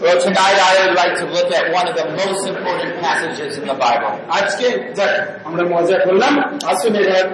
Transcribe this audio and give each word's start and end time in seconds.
Well, 0.01 0.19
tonight 0.19 0.59
I 0.63 0.73
would 0.81 0.97
like 0.97 1.15
to 1.19 1.27
look 1.29 1.51
at 1.53 1.65
one 1.71 1.87
of 1.87 1.95
the 1.95 2.07
most 2.13 2.43
important 2.49 2.93
passages 3.01 3.51
in 3.59 3.65
the 3.67 3.77
Bible. 3.77 4.13
আজকে 4.39 4.67
যাক 4.99 5.13
আমরা 5.49 5.63
মজা 5.75 5.97
করলাম 6.07 6.35
আসুন 6.73 6.95
এবার 7.03 7.25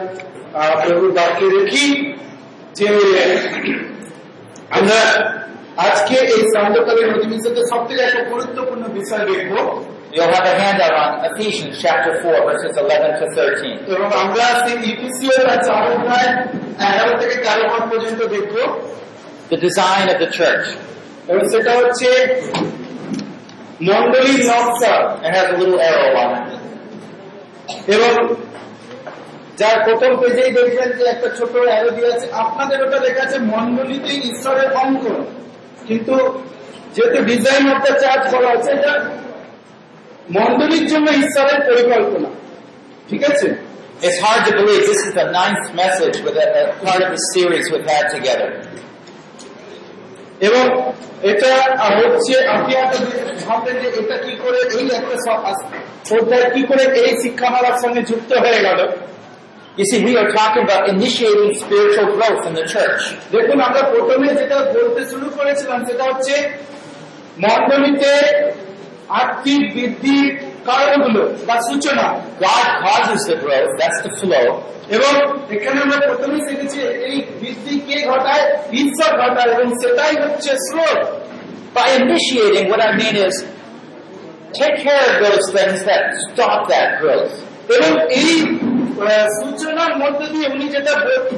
আহ, 0.53 0.73
প্রভুর 0.83 1.13
বাক্যে 1.19 1.47
দেখি 1.57 1.87
যে 2.79 2.89
আমরা 4.71 5.01
আজকে 5.87 6.17
এই 6.35 6.43
সান্ধ্যকালীন 6.55 7.09
অধিবেশনে 7.17 7.63
সব 7.73 7.81
থেকে 7.89 8.03
একটা 8.09 8.23
গুরুত্বপূর্ণ 8.33 8.83
বিষয় 8.99 9.25
দেখবো 9.33 9.61
You'll 10.15 10.35
have 10.37 10.47
a 10.47 10.57
handout 10.63 10.95
on 10.97 11.11
Ephesians 11.29 11.75
chapter 11.85 12.13
4, 12.23 12.49
verses 12.49 12.73
11 12.77 13.21
to 13.21 13.25
13. 13.37 13.75
এবং 13.93 14.09
আমরা 14.23 14.45
সেই 14.63 14.77
ইপিসিও 14.93 15.35
তার 15.41 15.61
চার 15.67 15.83
অধ্যায় 15.95 16.31
এগারো 16.89 17.13
থেকে 17.21 17.37
তেরো 17.45 17.65
পদ 17.73 17.83
পর্যন্ত 17.93 18.21
দেখবো 18.35 18.63
The 19.53 19.59
design 19.69 20.05
of 20.13 20.19
the 20.25 20.31
church. 20.39 20.67
এবং 21.28 21.50
সেটা 21.50 21.72
হচ্ছে 21.72 22.08
মন্ডলীর 23.82 24.46
নকশা. 24.46 24.96
এবং 27.88 28.36
যার 29.58 29.84
প্রথম 29.84 30.22
পেজেই 30.22 30.52
দেখবেন 30.52 30.92
যে 30.92 31.04
একটা 31.04 31.30
ছোট 31.30 31.56
অ্যারো 31.56 31.90
দিয়ে 31.90 32.14
আছে। 32.14 32.28
আপনাদের 32.32 32.84
ওটা 32.84 33.24
আছে 33.24 33.40
মন্ডলীতেই 33.40 34.18
ঈশ্বরের 34.18 34.70
কিন্তু 35.88 36.44
যেহেতু 36.96 37.24
ডিজাইন 37.24 37.76
অফ 37.76 37.84
দ্য 37.84 38.00
চার্চ 38.00 38.36
বলা 38.36 38.50
হচ্ছে 38.50 38.72
এটা 38.72 39.10
মন্ডলীর 40.40 40.88
জন্য 40.88 41.12
ঈশ্বরের 41.12 41.62
পরিকল্পনা। 41.62 42.30
ঠিক 43.10 43.24
আছে? 43.24 43.72
It's 44.02 44.20
hard 44.22 44.50
to 44.50 44.58
believe 44.60 44.84
this 44.84 45.02
is 45.06 45.14
the 45.14 45.26
ninth 45.26 45.76
message 45.76 46.16
with 46.26 46.36
a, 46.36 46.48
a 46.48 46.86
part 46.86 47.02
of 47.04 47.10
the 47.10 47.22
series 47.36 47.64
we've 47.72 47.90
had 47.90 48.06
together. 48.18 48.50
এবং 50.40 50.94
এটা 51.24 51.50
হচ্ছে 52.00 52.34
একটা 52.46 53.70
যে 53.82 53.88
এটা 54.00 54.16
কি 54.26 54.34
করে 54.44 54.60
এই 54.78 54.86
একটা 55.00 55.16
কি 56.56 56.62
করে 56.70 56.84
এই 57.02 57.14
শিক্ষামালার 57.24 57.78
সঙ্গে 57.84 58.02
যুক্ত 58.02 58.32
হয়ে 58.44 58.62
গেল 58.64 58.82
You 59.78 59.86
see, 59.86 60.04
we 60.04 60.14
are 60.18 60.30
talking 60.30 60.64
about 60.64 60.84
initiating 60.90 61.52
spiritual 61.56 62.08
growth 62.16 62.44
in 62.46 62.54
the 62.54 62.66
church. 62.74 63.02
দেখুন 63.32 63.58
আমরা 63.68 63.82
প্রথমে 63.94 64.28
যেটা 64.40 64.58
বলতে 64.76 65.02
শুরু 65.12 65.28
করেছিলাম 65.38 65.80
সেটা 65.88 66.04
হচ্ছে 66.10 66.36
আর্থিক 69.22 69.62
বৃদ্ধির 69.76 70.30
কারণগুলো 70.65 71.23
বা 71.47 71.57
সূচনা 71.69 72.07
God 72.41 72.67
causes 72.85 73.21
the 73.31 73.37
growth, 73.45 73.71
that's 73.81 74.01
the 74.07 74.13
flow. 74.21 74.47
এবং 74.97 75.13
এখানে 75.57 75.79
আমরা 75.81 75.99
প্রথমে 76.09 76.39
শিখেছি 76.47 76.79
এই 77.09 77.17
বৃদ্ধি 77.41 77.75
কে 77.87 77.97
ঘটায় 78.09 78.45
ঈশ্বর 78.81 79.11
ঘটায় 79.23 79.51
এবং 79.55 79.67
সেটাই 79.81 80.15
হচ্ছে 80.23 80.53
স্রোত 80.69 81.01
By 81.77 81.89
initiating, 82.03 82.65
what 82.73 82.81
I 82.81 82.91
mean 82.97 83.17
is 83.19 83.35
take 84.55 84.77
care 84.87 85.05
of 85.11 85.15
those 85.25 85.45
things 85.57 85.79
that 85.85 86.03
stop 86.25 86.59
that 86.69 86.89
growth. 87.01 87.35
এবং 87.77 87.91
এই 88.21 88.31
আহ, 88.43 88.70
সূচনার 89.40 89.94
মধ্যে 90.02 90.28
দিয়ে 90.34 90.48
উনি 90.56 90.68
যেটা 90.76 90.94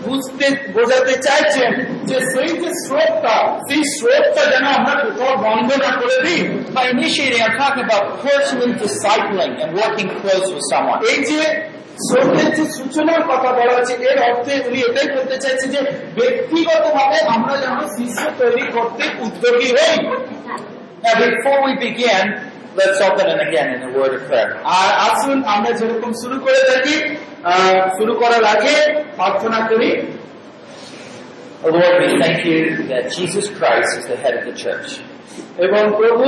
বুঝতে 0.08 0.46
বোঝাতে 0.76 1.14
চাইছেন 1.28 1.72
যে 2.10 2.18
সেই 2.32 2.52
যে 2.62 2.70
স্রোতটা 2.84 3.36
সেই 3.68 3.82
স্রোতটা 3.96 4.44
যেন 4.54 4.66
আমরা 4.78 4.94
কোথাও 5.04 5.34
বন্ধ 5.48 5.70
না 5.86 5.92
করে 6.02 6.18
দিই 6.26 6.42
By 6.76 6.86
initiating, 6.90 7.42
I'm 7.42 7.56
talking 7.56 7.86
about 7.86 8.06
personally 8.22 8.76
discipling 8.76 9.54
and 9.64 9.70
working 9.76 10.10
close 10.22 10.48
with 10.54 10.66
someone. 10.72 11.00
এই 11.12 11.20
যে 11.30 11.42
স্রোতের 12.06 12.50
যে 12.58 12.64
সূচনার 12.78 13.22
কথা 13.32 13.50
বলা 13.58 13.74
হচ্ছে 13.78 13.94
এর 14.10 14.18
অর্থে 14.30 14.54
উনি 14.68 14.80
এটাই 14.88 15.08
বলতে 15.16 15.36
চাইছে 15.44 15.66
যে 15.74 15.80
ব্যক্তিগতভাবে 16.18 17.18
আমরা 17.36 17.56
যেন 17.64 17.78
শিষ্য 17.98 18.22
তৈরি 18.42 18.66
করতে 18.76 19.04
উদ্যোগী 19.26 19.70
হই 19.78 19.98
Now, 21.04 21.16
before 21.22 21.60
we 21.66 21.74
begin, 21.78 22.24
let's 22.77 23.01
open 23.01 23.27
it 23.27 23.41
again 23.49 23.69
in 23.75 23.81
a 23.83 23.93
word 23.99 24.13
of 24.15 24.23
prayer. 24.29 24.51
আর 24.79 24.91
আসুন 25.09 25.37
আমরা 25.55 25.71
যেরকম 25.73 26.11
শুরু 26.23 26.37
করে 26.41 26.61
থাকি 26.71 26.97
আহ, 27.45 27.77
শুরু 27.99 28.13
করার 28.15 28.45
আগে 28.55 28.75
প্রার্থনা 29.17 29.59
করি 29.71 29.91
Oh, 31.61 31.71
Lord, 31.71 31.95
we 32.03 32.09
thank 32.23 32.41
you 32.45 32.59
that 32.85 33.05
Jesus 33.11 33.47
Christ 33.51 33.91
is 33.99 34.05
the 34.07 34.17
head 34.17 34.35
of 34.39 34.45
the 34.45 34.57
church. 34.65 34.89
এবং 35.59 35.83
প্রভু 35.99 36.27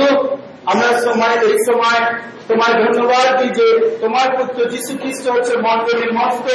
আমরা 0.65 0.89
সময় 1.07 1.35
এই 1.49 1.57
সময় 1.69 2.01
তোমার 2.47 2.71
ধন্যবাদ 2.83 3.27
দিই 3.39 3.51
যে 3.59 3.67
তোমার 3.99 4.27
পুত্র 4.37 4.57
যীশু 4.65 4.91
খ্রিস্ট 5.01 5.25
হচ্ছে 5.35 5.53
মন্ডলীর 5.67 6.11
মস্ত 6.19 6.47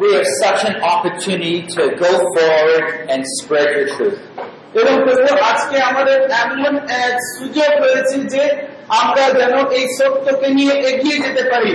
We 0.00 0.08
have 0.16 0.28
such 0.44 0.60
an 0.70 0.76
opportunity 0.92 1.56
to 1.76 1.82
go 2.04 2.12
forward 2.34 2.84
and 3.12 3.20
spread 3.38 3.68
your 3.76 3.88
truth. 3.96 4.18
এবং 4.80 4.94
প্রভু 5.04 5.22
আজকে 5.50 5.76
আমাদের 5.90 6.18
এমন 6.42 6.74
এক 7.04 7.14
সুযোগ 7.36 7.70
রয়েছে 7.84 8.16
যে 8.34 8.44
আমরা 8.99 9.29
যেন 9.29 9.67
এই 9.67 9.87
সত্যকে 9.99 10.47
নিয়ে 10.47 10.73
এগিয়ে 10.73 11.19
যেতে 11.19 11.49
পারি। 11.49 11.71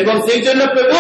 এবং 0.00 0.14
সেই 0.26 0.40
জন্য 0.46 0.62
প্রভু 0.75 0.99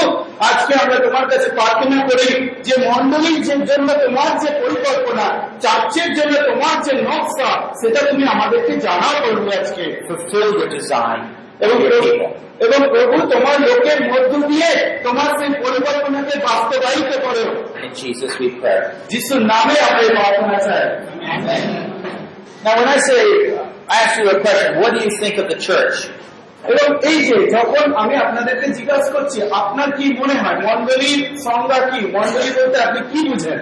আজকে 0.50 0.72
আমরা 0.82 0.96
তোমার 1.06 1.24
কাছে 1.30 1.48
প্রার্থনা 1.58 1.98
করি 2.10 2.28
যে 2.66 2.74
মন্ডলীর 2.88 3.38
যে 3.48 3.54
জন্য 3.70 3.88
তোমার 4.04 4.30
যে 4.42 4.50
পরিকল্পনা 4.62 5.26
চার্চের 5.64 6.10
জন্য 6.18 6.34
তোমার 6.50 6.76
যে 6.86 6.92
নকশা 7.08 7.50
সেটা 7.80 8.00
তুমি 8.08 8.24
আমাদেরকে 8.34 8.72
জানাও 8.86 9.14
প্রভু 9.24 9.44
আজকে 9.60 9.84
Fulfill 10.08 10.48
your 10.58 10.68
design 10.78 11.20
এবং 11.64 11.74
for 11.74 11.84
your 11.84 11.92
প্রভু 11.92 12.10
people. 12.10 12.30
এবং 12.66 12.80
প্রভু 12.94 13.16
তোমার 13.34 13.56
লোকের 13.68 13.98
মধ্য 14.10 14.32
দিয়ে 14.50 14.70
তোমার 15.06 15.30
সেই 15.38 15.50
পরিকল্পনাকে 15.64 16.34
বাস্তবায়িত 16.48 17.12
করো 17.24 17.44
In 17.84 17.92
Jesus 18.02 18.32
we 18.40 18.48
pray. 18.58 18.78
যিশুর 19.10 19.42
নামে 19.52 19.74
আমরা 19.88 20.02
এই 20.06 20.12
প্রার্থনা 20.18 20.58
চাই 20.66 20.84
Now, 22.64 22.72
when 22.78 22.88
I 22.88 22.98
say 23.00 23.22
I 23.88 23.96
ask 24.04 24.14
you 24.20 24.26
a 24.28 24.38
question. 24.40 24.70
What 24.80 24.90
do 24.94 25.00
you 25.06 25.12
think 25.22 25.34
of 25.38 25.46
the 25.48 25.58
church? 25.68 25.96
এবং 26.70 26.88
এই 27.10 27.18
যে 27.28 27.36
যখন 27.56 27.86
আমি 28.02 28.14
আপনাদেরকে 28.24 28.66
জিজ্ঞাসা 28.78 29.10
করছি 29.16 29.38
আপনার 29.60 29.88
কি 29.96 30.04
মনে 30.20 30.34
হয় 30.42 30.56
মন্ডলীর 30.68 31.20
সংজ্ঞা 31.46 31.78
কি? 31.90 32.00
মন্ডলী 32.16 32.50
বলতে 32.58 32.78
আপনি 32.86 33.00
কি 33.12 33.20
বুঝেন? 33.28 33.60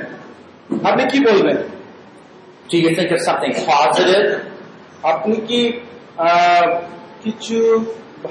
আপনি 0.88 1.02
কি 1.12 1.19
বলবেন? 1.29 1.58
Do 2.70 2.76
you 2.85 2.91
think 2.99 3.11
of 3.17 3.20
something 3.29 3.55
positive? 3.70 4.26
আপনি 5.12 5.37
কি 5.49 5.61
কিছু 7.25 7.58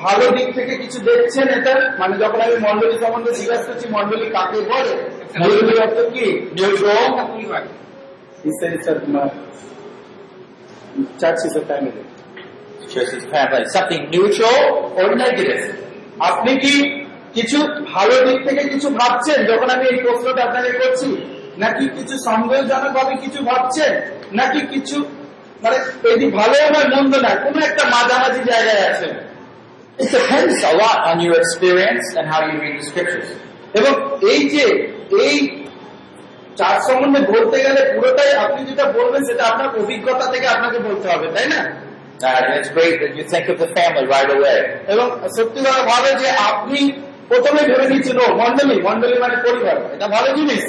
ভালো 0.03 0.25
দিক 0.37 0.47
থেকে 0.57 0.73
কিছু 0.83 0.99
দেখছেন 1.09 1.47
এটা? 1.57 1.75
মানে 1.99 2.13
যখন 2.23 2.39
আমি 2.45 2.55
মন্ডলী 2.67 2.95
সম্বন্ধে 3.03 3.31
জিজ্ঞাসা 3.39 3.65
করছি 3.69 3.85
মন্ডলী 3.97 4.25
কাকে 4.35 4.59
বলে? 4.71 4.93
মন্ডলী 5.41 5.73
অর্থ 5.83 5.97
কি? 6.15 6.25
Neutral? 6.57 7.03
He 8.43 8.49
said 8.59 8.71
it's 8.77 8.87
a 8.91 8.95
church 11.21 11.41
is 11.47 11.55
a 11.61 11.63
family. 11.69 12.03
আপনি 16.19 16.55
কি 16.55 17.05
কিছু 17.33 17.57
ভালো 17.93 18.25
দিক 18.25 18.49
থেকে 18.49 18.69
কিছু 18.69 18.89
ভাবছেন 18.89 19.45
যখন 19.45 19.69
আমি 19.69 19.85
এই 19.85 19.97
প্রশ্নটা 19.97 20.43
আপনাকে 20.43 20.71
করছি? 20.71 21.05
নাকি 21.57 21.89
কিছু 21.89 22.17
সন্দেহজনক 22.17 22.91
ভাবে 22.91 23.15
কিছু 23.15 23.43
ভাবছেন? 23.43 24.01
নাকি 24.31 24.59
কিছু 24.61 25.05
মানে 25.61 25.75
এটি 26.09 26.31
ভালো 26.31 26.53
নয়, 26.53 26.95
মন্দ 26.95 27.15
নয়, 27.15 27.35
কোন 27.35 27.63
একটা 27.63 27.83
মাঝামাঝি 27.83 28.43
জায়গায় 28.43 28.91
আছেন? 28.91 29.29
It 29.99 30.07
depends 30.07 30.63
a 30.63 30.77
lot 30.77 30.99
on 31.11 31.25
your 31.25 31.35
experience 31.35 32.05
and 32.17 32.25
how 32.33 32.41
you 32.47 32.55
read 32.63 32.75
the 32.79 32.85
scriptures. 32.89 33.29
এবং 33.73 34.17
এই 34.29 34.49
যে, 34.49 34.65
এই 35.11 35.65
চার 36.57 36.79
সম্বন্ধে 36.79 37.19
বলতে 37.19 37.63
গেলে 37.63 37.93
পুরোটাই 37.95 38.31
আপনি 38.33 38.65
যেটা 38.65 38.91
বলবেন 38.91 39.23
সেটা 39.23 39.43
আপনার 39.43 39.79
অভিজ্ঞতা 39.79 40.31
থেকে 40.31 40.47
আপনাকে 40.47 40.79
বলতে 40.79 41.07
হবে, 41.07 41.27
তাই 41.27 41.47
না? 41.47 41.88
And 42.21 42.45
it's 42.57 42.69
great 42.69 42.99
that 43.01 43.15
you 43.15 43.23
think 43.23 43.47
of 43.49 43.57
the 43.59 43.69
family 43.69 44.05
right 44.07 44.29
away. 44.37 44.59
এবং 44.93 45.07
সত্যি 45.37 45.59
কথা 45.65 45.81
ভাবে 45.91 46.11
যে 46.21 46.29
আপনি 46.49 46.79
প্রথমে 47.29 47.61
ভেবে 47.69 47.85
নিচ্ছেন 47.91 48.17
ও 48.25 48.27
মন্ডলী 48.41 48.77
মন্ডলী 48.87 49.15
মানে 49.25 49.35
পরিবার 49.45 49.75
এটা 49.95 50.07
ভালো 50.15 50.29
জিনিস 50.39 50.63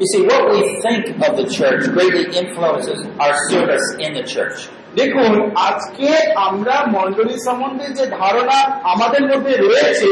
You 0.00 0.06
see, 0.06 0.22
what 0.22 0.42
we 0.52 0.60
think 0.80 1.02
of 1.26 1.32
the 1.36 1.46
church 1.50 1.82
greatly 1.96 2.26
influences 2.32 2.98
our 3.18 3.34
service 3.50 3.86
in 4.04 4.10
the 4.18 4.24
church. 4.34 4.58
দেখুন 4.98 5.32
আজকে 5.68 6.08
আমরা 6.48 6.74
মন্ডলী 6.96 7.36
সম্বন্ধে 7.46 7.86
যে 7.98 8.04
ধারণা 8.20 8.58
আমাদের 8.92 9.22
মধ্যে 9.30 9.54
রয়েছে 9.64 10.10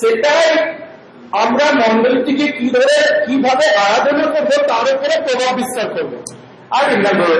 সেটাই 0.00 0.48
আমরা 1.42 1.66
মন্ডলীটিকে 1.82 2.46
কীভাবে 2.58 2.96
কীভাবে 3.26 3.66
আরাধনা 3.86 4.26
করব 4.34 4.50
তার 4.70 4.86
উপরে 4.94 5.14
প্রভাব 5.26 5.52
বিস্তার 5.60 5.88
করব 5.96 6.12
I 6.78 6.80
remember 6.94 7.32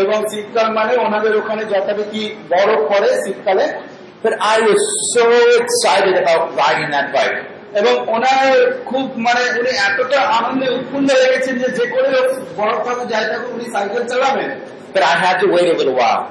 এবং 0.02 0.24
শীতকাল 0.30 0.72
মানে 0.72 0.96
ওনাদের 0.96 1.36
ওখানে 1.36 1.66
যথারীতি 1.66 2.36
বরফ 2.50 2.92
পড়ে 2.92 3.14
শীতকালে। 3.14 3.97
But 4.24 4.34
I 4.54 4.58
was 4.62 4.82
so 5.16 5.26
excited 5.60 6.16
about 6.24 6.42
riding 6.56 6.90
that 6.92 7.08
bike. 7.14 7.38
এবং 7.80 7.94
ওনার 8.16 8.48
খুব 8.90 9.06
মানে 9.26 9.44
উনি 9.60 9.72
এতটা 9.88 10.20
আনন্দে 10.38 10.68
উৎফুল্ল 10.78 11.08
হয়ে 11.16 11.30
গেছেন 11.34 11.56
যে 11.62 11.68
যে 11.78 11.86
করে 11.94 12.10
হোক 12.16 12.28
বরফ 12.58 12.80
থাকুক 12.88 13.08
যাই 13.12 13.26
থাকুক 13.32 13.50
উনি 13.58 13.66
সাইকেল 13.76 14.04
চালাবেন 14.12 14.50
But 14.94 15.04
I 15.14 15.16
had 15.26 15.36
to 15.44 15.48
wait 15.56 15.68
a 15.74 15.76
little 15.80 15.98
while. 16.02 16.24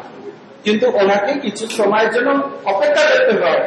কিন্তু 0.64 0.86
ওনাকে 1.00 1.32
কিছু 1.44 1.64
সময়ের 1.78 2.10
জন্য 2.14 2.30
অপেক্ষা 2.72 3.04
করতে 3.10 3.34
হয় 3.42 3.60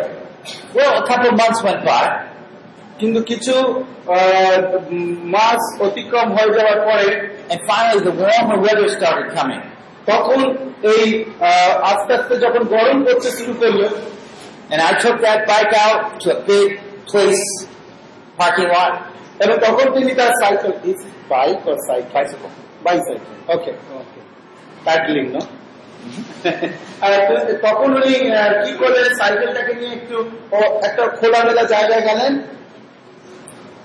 Well, 0.76 0.92
a 1.02 1.06
couple 1.10 1.28
of 1.32 1.36
months 1.44 1.60
went 1.68 1.82
by, 1.92 2.06
কিন্তু 3.00 3.20
কিছু 3.32 3.54
আহ, 4.16 4.60
উম, 4.92 5.12
মাস 5.36 5.62
অতিক্রম 5.88 6.28
হয়ে 6.38 6.52
যাওয়ার 6.58 6.80
পরে 6.88 7.08
and 7.52 7.60
finally 7.70 8.02
the 8.10 8.16
warmer 8.22 8.58
weather 8.66 8.88
started 8.98 9.28
coming. 9.38 9.62
তখন 10.10 10.40
এই 10.94 11.06
আস্তে 11.92 12.12
আস্তে 12.18 12.34
যখন 12.46 12.62
গরম 12.74 12.98
পড়তে 13.06 13.30
শুরু 13.38 13.54
করল 13.62 13.82
And 14.72 14.80
I 14.82 14.92
took 15.00 15.18
that 15.22 15.40
bike 15.48 15.74
out 15.86 16.02
to 16.22 16.28
a 16.38 16.40
big 16.46 16.68
place, 17.08 17.46
parking 18.40 18.70
lot, 18.76 18.94
এবং 19.44 19.56
তখন 19.66 19.86
তিনি 19.96 20.12
তার 20.20 20.32
cycle 20.42 20.72
bike 21.32 21.58
cycle 21.88 22.50
bicycle 22.86 23.34
okay 23.54 23.72
okay 24.00 24.20
paddling 24.86 25.26
তখন 27.66 27.90
উনি 27.98 28.14
কি 28.64 28.72
করলেন 28.82 29.08
সাইকেলটাকে 29.22 29.74
নিয়ে 29.80 29.94
একটু 30.00 30.18
একটা 30.88 31.04
খোলামেলা 31.20 31.64
জায়গায় 31.74 32.04
গেলেন 32.10 32.34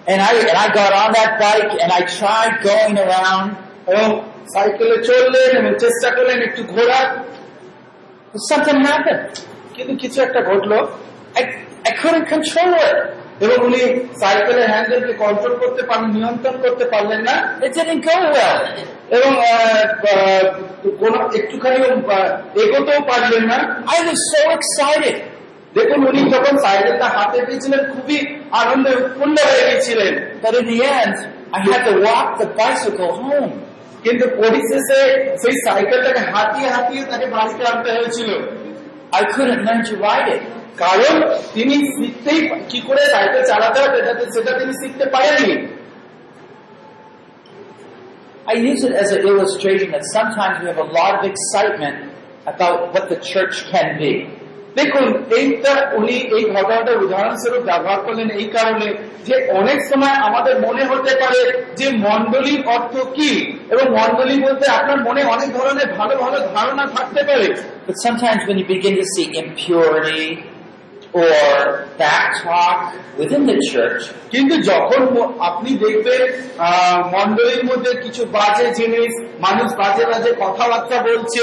and 0.07 0.21
I, 0.21 0.33
and 0.51 0.59
I 0.65 0.69
got 0.71 0.93
on 0.93 1.11
that 1.13 1.33
bike 1.41 1.73
and 1.83 1.91
I 1.91 2.01
tried 2.19 2.55
going 2.63 2.97
around. 3.05 3.47
এবং 3.93 4.09
সাইকেলে 4.53 5.05
চললেন 5.05 5.51
এবং 5.57 5.73
চেষ্টা 5.79 6.11
করলেন 6.11 6.43
একটু 6.43 6.63
ঘোরার 6.65 7.07
But 8.33 8.43
something 8.53 8.81
কিন্তু 9.75 9.97
কিছু 9.97 10.23
একটা 10.23 10.41
ঘটলো 10.43 10.79
couldn't 12.01 12.27
control 12.29 12.73
it. 12.87 12.97
এবং 13.41 13.57
উনি 13.65 13.81
সাইকেলের 14.21 14.71
হ্যান্ডেলকে 14.71 15.13
কন্ট্রোল 15.13 15.55
করতে 15.57 15.83
পারেন 15.83 16.07
নিয়ন্ত্রণ 16.11 16.57
করতে 16.63 16.85
পারলেন 16.85 17.21
না. 17.21 17.37
এবং 19.11 19.33
আহ, 19.37 19.85
একটুখানি 21.35 21.77
এগোতেও 22.63 23.01
পারলেন 23.01 23.45
না. 23.47 23.59
দেখুন 25.75 26.01
উনি 26.09 26.21
যখন 26.31 26.55
সাইকেলটা 26.59 27.05
হাতে 27.05 27.39
পেয়েছিলেন 27.47 27.81
খুবই 27.93 28.19
আনন্দে 28.51 28.91
উৎফুল্ল 28.91 29.37
হয়ে 29.51 29.65
গেছিলেন 29.71 30.15
But 30.43 30.53
in 30.61 30.65
the 30.73 30.79
end, 31.01 31.17
I 31.57 31.59
had 31.69 31.83
to 31.89 31.95
walk 32.07 32.29
the 32.41 32.49
bicycle 32.61 33.13
home. 33.23 33.53
কিন্তু 34.04 34.26
পরিশেষে 34.42 35.00
সেই 35.42 35.56
সাইকেলটাকে 35.66 36.22
হাতিয়ে 36.34 36.70
হাতিয়ে 36.70 37.04
তাকে 37.06 37.26
বাড়িতে 37.26 37.64
আনতে 37.72 37.90
হয়েছিল 37.92 38.30
I 39.14 39.24
couldn't 39.34 39.62
learn 39.68 39.82
to 39.90 39.96
ride 40.08 40.30
it. 40.36 40.44
কারণ 40.78 41.16
তিনি 41.54 41.76
শিখতেই 41.96 42.40
কি 42.70 42.80
করে 42.88 43.02
সাইকেল 43.06 43.42
চালাতে 43.44 43.78
হবে 43.84 43.98
সেটা- 43.98 44.32
সেটা 44.36 44.52
তিনি 44.60 44.74
শিখতে 44.82 45.06
পারেননি 45.16 45.56
I 48.48 48.56
use 48.72 48.82
it 48.84 48.94
as 49.04 49.10
an 49.12 49.22
illustration 49.30 49.88
that 49.92 50.04
sometimes 50.18 50.56
we 50.62 50.66
have 50.72 50.82
a 50.88 50.90
lot 51.00 51.12
of 51.18 51.22
excitement 51.34 51.98
about 52.46 52.78
what 52.94 53.04
the 53.10 53.20
church 53.32 53.56
can 53.72 53.88
be. 54.02 54.14
দেখুন 54.77 55.23
এইটা 55.37 55.91
উনি 55.93 56.13
এই 56.13 56.45
ঘটনাটা 56.45 56.93
উদাহরণস্বরূপ 56.93 57.65
ব্যবহার 57.65 58.01
করলেন 58.01 58.31
এই 58.31 58.45
কারণে 58.45 58.95
যে 59.25 59.49
অনেক 59.53 59.79
সময় 59.93 60.15
আমাদের 60.29 60.61
মনে 60.61 60.85
হতে 60.85 61.17
পারে 61.17 61.73
যে 61.77 61.91
মন্ডলীর 61.91 62.67
অর্থ 62.67 62.97
কি? 62.97 63.59
এবং 63.71 63.85
মন্ডলী 63.89 64.43
বলতে 64.43 64.71
আপনার 64.71 65.01
মনে 65.01 65.25
অনেক 65.25 65.53
ধরনের 65.53 65.93
ভালো 65.93 66.17
ভালো 66.17 66.39
ধারণা 66.55 66.87
থাকতে 66.87 67.23
পারে। 67.23 67.49
But 67.87 67.95
sometimes 68.07 68.41
when 68.49 68.59
you 68.59 68.67
begin 68.75 68.95
to 68.97 69.07
see 69.15 69.27
impurity 69.45 70.27
or 71.15 71.35
back 71.99 72.29
talk 72.45 72.79
within 73.19 73.43
the 73.47 73.59
church, 73.73 74.03
কিন্তু 74.31 74.55
যখন 74.63 75.01
আপনি 75.41 75.71
দেখবেন 75.71 76.23
আহ, 76.59 77.17
মণ্ডলীর 77.17 77.65
মধ্যে 77.65 77.91
কিছু 78.03 78.25
বাজে 78.25 78.75
জিনিস 78.75 79.13
মানুষ 79.41 79.73
বাজে 79.73 80.05
বাজে 80.07 80.35
কথাবার্তা 80.39 81.03
বলছে 81.03 81.43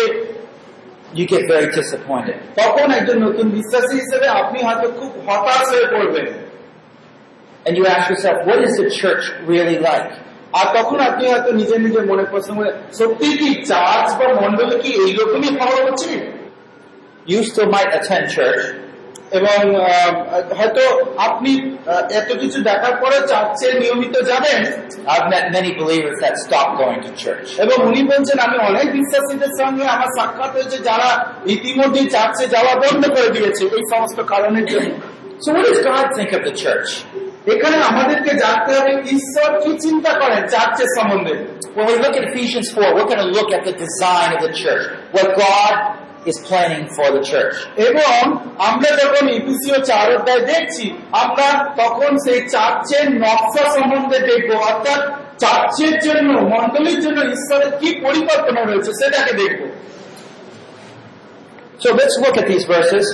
you 1.19 1.25
get 1.27 1.43
very 1.53 1.69
disappointed. 1.79 2.37
তখন 2.63 2.89
একজন 2.99 3.17
নতুন 3.27 3.47
বিশ্বাসী 3.59 3.95
হিসেবে 4.03 4.27
আপনি 4.41 4.59
হয়তো 4.67 4.87
খুব 4.99 5.11
হতাশ 5.27 5.63
হয়ে 5.73 5.87
পড়বেন 5.95 6.27
And 7.67 7.73
you 7.79 7.85
ask 7.97 8.05
yourself, 8.13 8.37
what 8.49 8.59
is 8.67 8.73
the 8.81 8.89
church 9.01 9.25
really 9.53 9.79
like? 9.91 10.11
আর 10.59 10.67
তখন 10.79 10.99
আপনি 11.09 11.25
হয়তো 11.33 11.51
নিজের 11.61 11.81
নিজের 11.87 12.05
মনে 12.11 12.25
প্রশ্ন 12.33 12.51
করে 12.59 12.71
সত্যি 12.99 13.29
কি 13.41 13.49
চার্চ 13.71 14.09
বা 14.19 14.27
মন্ডলে 14.43 14.77
কি 14.83 14.91
এইরকমই 15.05 15.51
হওয়া 15.61 15.81
উচিত 15.95 16.23
You 17.27 17.39
still 17.43 17.69
might 17.77 17.91
attend 17.99 18.25
church, 18.37 18.63
এবং 19.39 19.59
আহ, 19.77 20.11
হয়তো 20.59 20.83
আপনি 21.29 21.53
আহ, 21.63 22.03
এত 22.21 22.29
কিছু 22.43 22.59
দেখার 22.63 22.95
পরে 23.03 23.19
চার্চে 23.31 23.69
নিয়মিত 23.81 24.15
যাবেন 24.31 24.61
I've 25.09 25.29
met 25.35 25.45
many 25.53 25.73
believers 25.83 26.17
that 26.25 26.35
stopped 26.37 26.75
going 26.83 27.01
to 27.07 27.13
church. 27.25 27.49
এবং 27.65 27.77
উনি 27.89 28.01
বলছেন 28.13 28.39
আমি 28.47 28.57
অনেক 28.71 28.87
বিশ্বাসীদের 28.99 29.53
সঙ্গে 29.61 29.85
আমার 29.95 30.11
সাক্ষাৎ 30.19 30.51
হয়েছে 30.57 30.79
যারা 30.89 31.09
ইতিমধ্যে 31.55 32.03
চার্চে 32.15 32.45
যাওয়া 32.55 32.73
বন্ধ 32.85 33.03
করে 33.17 33.29
দিয়েছে 33.37 33.63
এই 33.77 33.85
সমস্ত 33.93 34.19
কারণের 34.33 34.67
জন্য 34.73 34.91
So 35.45 35.49
what 35.55 35.65
does 35.69 35.81
God 35.91 36.07
think 36.19 36.31
of 36.39 36.43
the 36.49 36.55
church? 36.65 36.91
এখানে 37.55 37.77
আমাদেরকে 37.91 38.33
জানতে 38.45 38.71
হবে 38.77 38.93
ঈশ্বর 39.17 39.51
কি 39.63 39.71
চিন্তা 39.87 40.13
করেন 40.23 40.41
চার্চের 40.55 40.91
সম্বন্ধে 40.97 41.35
When 41.77 41.87
we 41.91 41.97
look 42.05 42.15
at 42.21 42.25
Ephesians 42.31 42.69
4, 42.73 42.95
we're 42.97 43.11
going 43.13 43.25
to 43.29 43.33
look 43.39 43.51
at 43.57 43.63
the 43.69 43.75
design 43.85 44.29
of 44.37 44.41
the 44.47 44.53
church, 44.63 44.83
what 45.17 45.29
God 45.45 45.75
is 46.26 46.38
planning 46.40 46.86
for 46.88 47.08
the 47.16 47.22
church. 47.32 47.56
এবং 47.88 48.22
আমরা 48.70 48.90
যখন 49.02 49.24
ইপিসিও 49.38 49.78
চার 49.90 50.08
অধ্যায় 50.18 50.44
দেখছি 50.52 50.86
আমরা 51.24 51.48
তখন 51.82 52.12
সেই 52.26 52.40
চার্চের 52.54 53.06
নকশা 53.24 53.64
সম্বন্ধে 53.76 54.20
দেখব 54.30 54.50
অর্থাৎ 54.70 55.02
চার্চের 55.44 55.96
জন্য 56.00 56.30
মন্ডলীর 56.54 57.00
জন্য 57.06 57.20
ঈশ্বরের 57.36 57.72
কি 57.80 57.90
পরিকল্পনা 58.06 58.62
রয়েছে 58.64 58.92
সেটাকে 59.02 59.34
দেখব 59.42 59.62
So 61.80 61.90
let's 61.96 62.16
look 62.20 62.36
at 62.38 62.48
these 62.48 62.66
verses, 62.76 63.06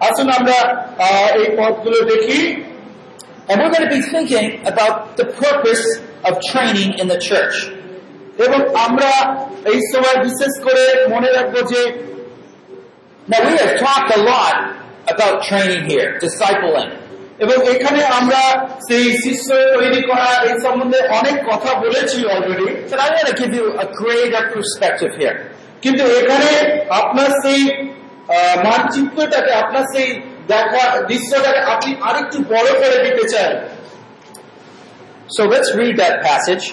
আসুন 0.00 0.28
আমরা 0.38 0.58
আহ, 1.06 1.28
এই 1.40 1.48
পদগুলো 1.58 1.98
দেখি 2.12 2.40
and 3.48 3.56
we're 3.60 3.72
going 3.76 3.86
to 3.88 3.94
be 3.98 4.02
thinking 4.14 4.46
about 4.66 4.94
the 5.16 5.26
purpose 5.42 5.84
of 6.28 6.32
training 6.52 6.90
in 7.00 7.06
the 7.08 7.18
church. 7.28 7.56
এবং 8.38 8.60
আমরা 8.86 9.10
এই 9.72 9.80
সময় 9.92 10.16
বিশেষ 10.26 10.52
করে 10.66 10.84
মনে 11.08 11.30
রাখব 11.32 11.54
যে 11.72 11.80
Now 13.26 13.40
we 13.40 13.56
have 13.56 13.78
talked 13.78 14.14
a 14.14 14.22
lot 14.22 14.84
about 15.08 15.44
training 15.44 15.88
here, 15.88 16.08
discipling. 16.20 16.90
এবং 17.44 17.56
এখানে 17.74 18.00
আমরা 18.18 18.42
সেই 18.88 19.06
শিষ্য 19.24 19.48
তৈরি 19.76 20.00
করা 20.10 20.28
এই 20.48 20.54
সম্বন্ধে 20.64 21.00
অনেক 21.18 21.36
কথা 21.50 21.70
বলেছি 21.84 22.18
already 22.34 22.66
But 22.90 22.98
I 23.00 23.08
want 23.14 23.26
to 23.30 23.34
give 23.40 23.52
you 23.58 23.66
a 23.84 23.86
greater 24.00 24.42
perspective 24.54 25.12
here. 25.20 25.36
কিন্তু 25.84 26.04
এখানে 26.20 26.50
আপনার 27.00 27.30
সেই 27.42 27.60
মানচিত্রটাকে 28.66 29.52
আপনার 29.62 29.84
সেই 29.94 30.08
দেখা 30.52 30.84
দৃশ্যটাকে 31.10 31.60
আপনি 31.74 31.90
আরেকটু 32.08 32.38
বড় 32.52 32.68
করে 32.80 32.98
দিতে 33.06 33.24
চান 33.32 33.52
So 35.28 35.42
let's 35.52 35.70
read 35.80 35.94
that 36.02 36.16
passage. 36.28 36.64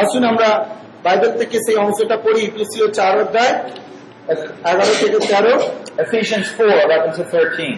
আসুন 0.00 0.22
আমরা 0.32 0.48
বাইবেল 1.04 1.32
থেকে 1.40 1.56
সেই 1.66 1.76
অংশটা 1.84 2.16
পড়ি 2.24 2.40
ইপিসিও 2.48 2.86
চার 2.98 3.12
অধ্যায় 3.22 3.54
এগারো 4.71 4.93
থেকে 5.01 5.19
তেরো 5.31 5.53
Ephesians 6.05 6.47
4, 6.57 6.65
11 6.85 7.11
to 7.17 7.23
13. 7.33 7.73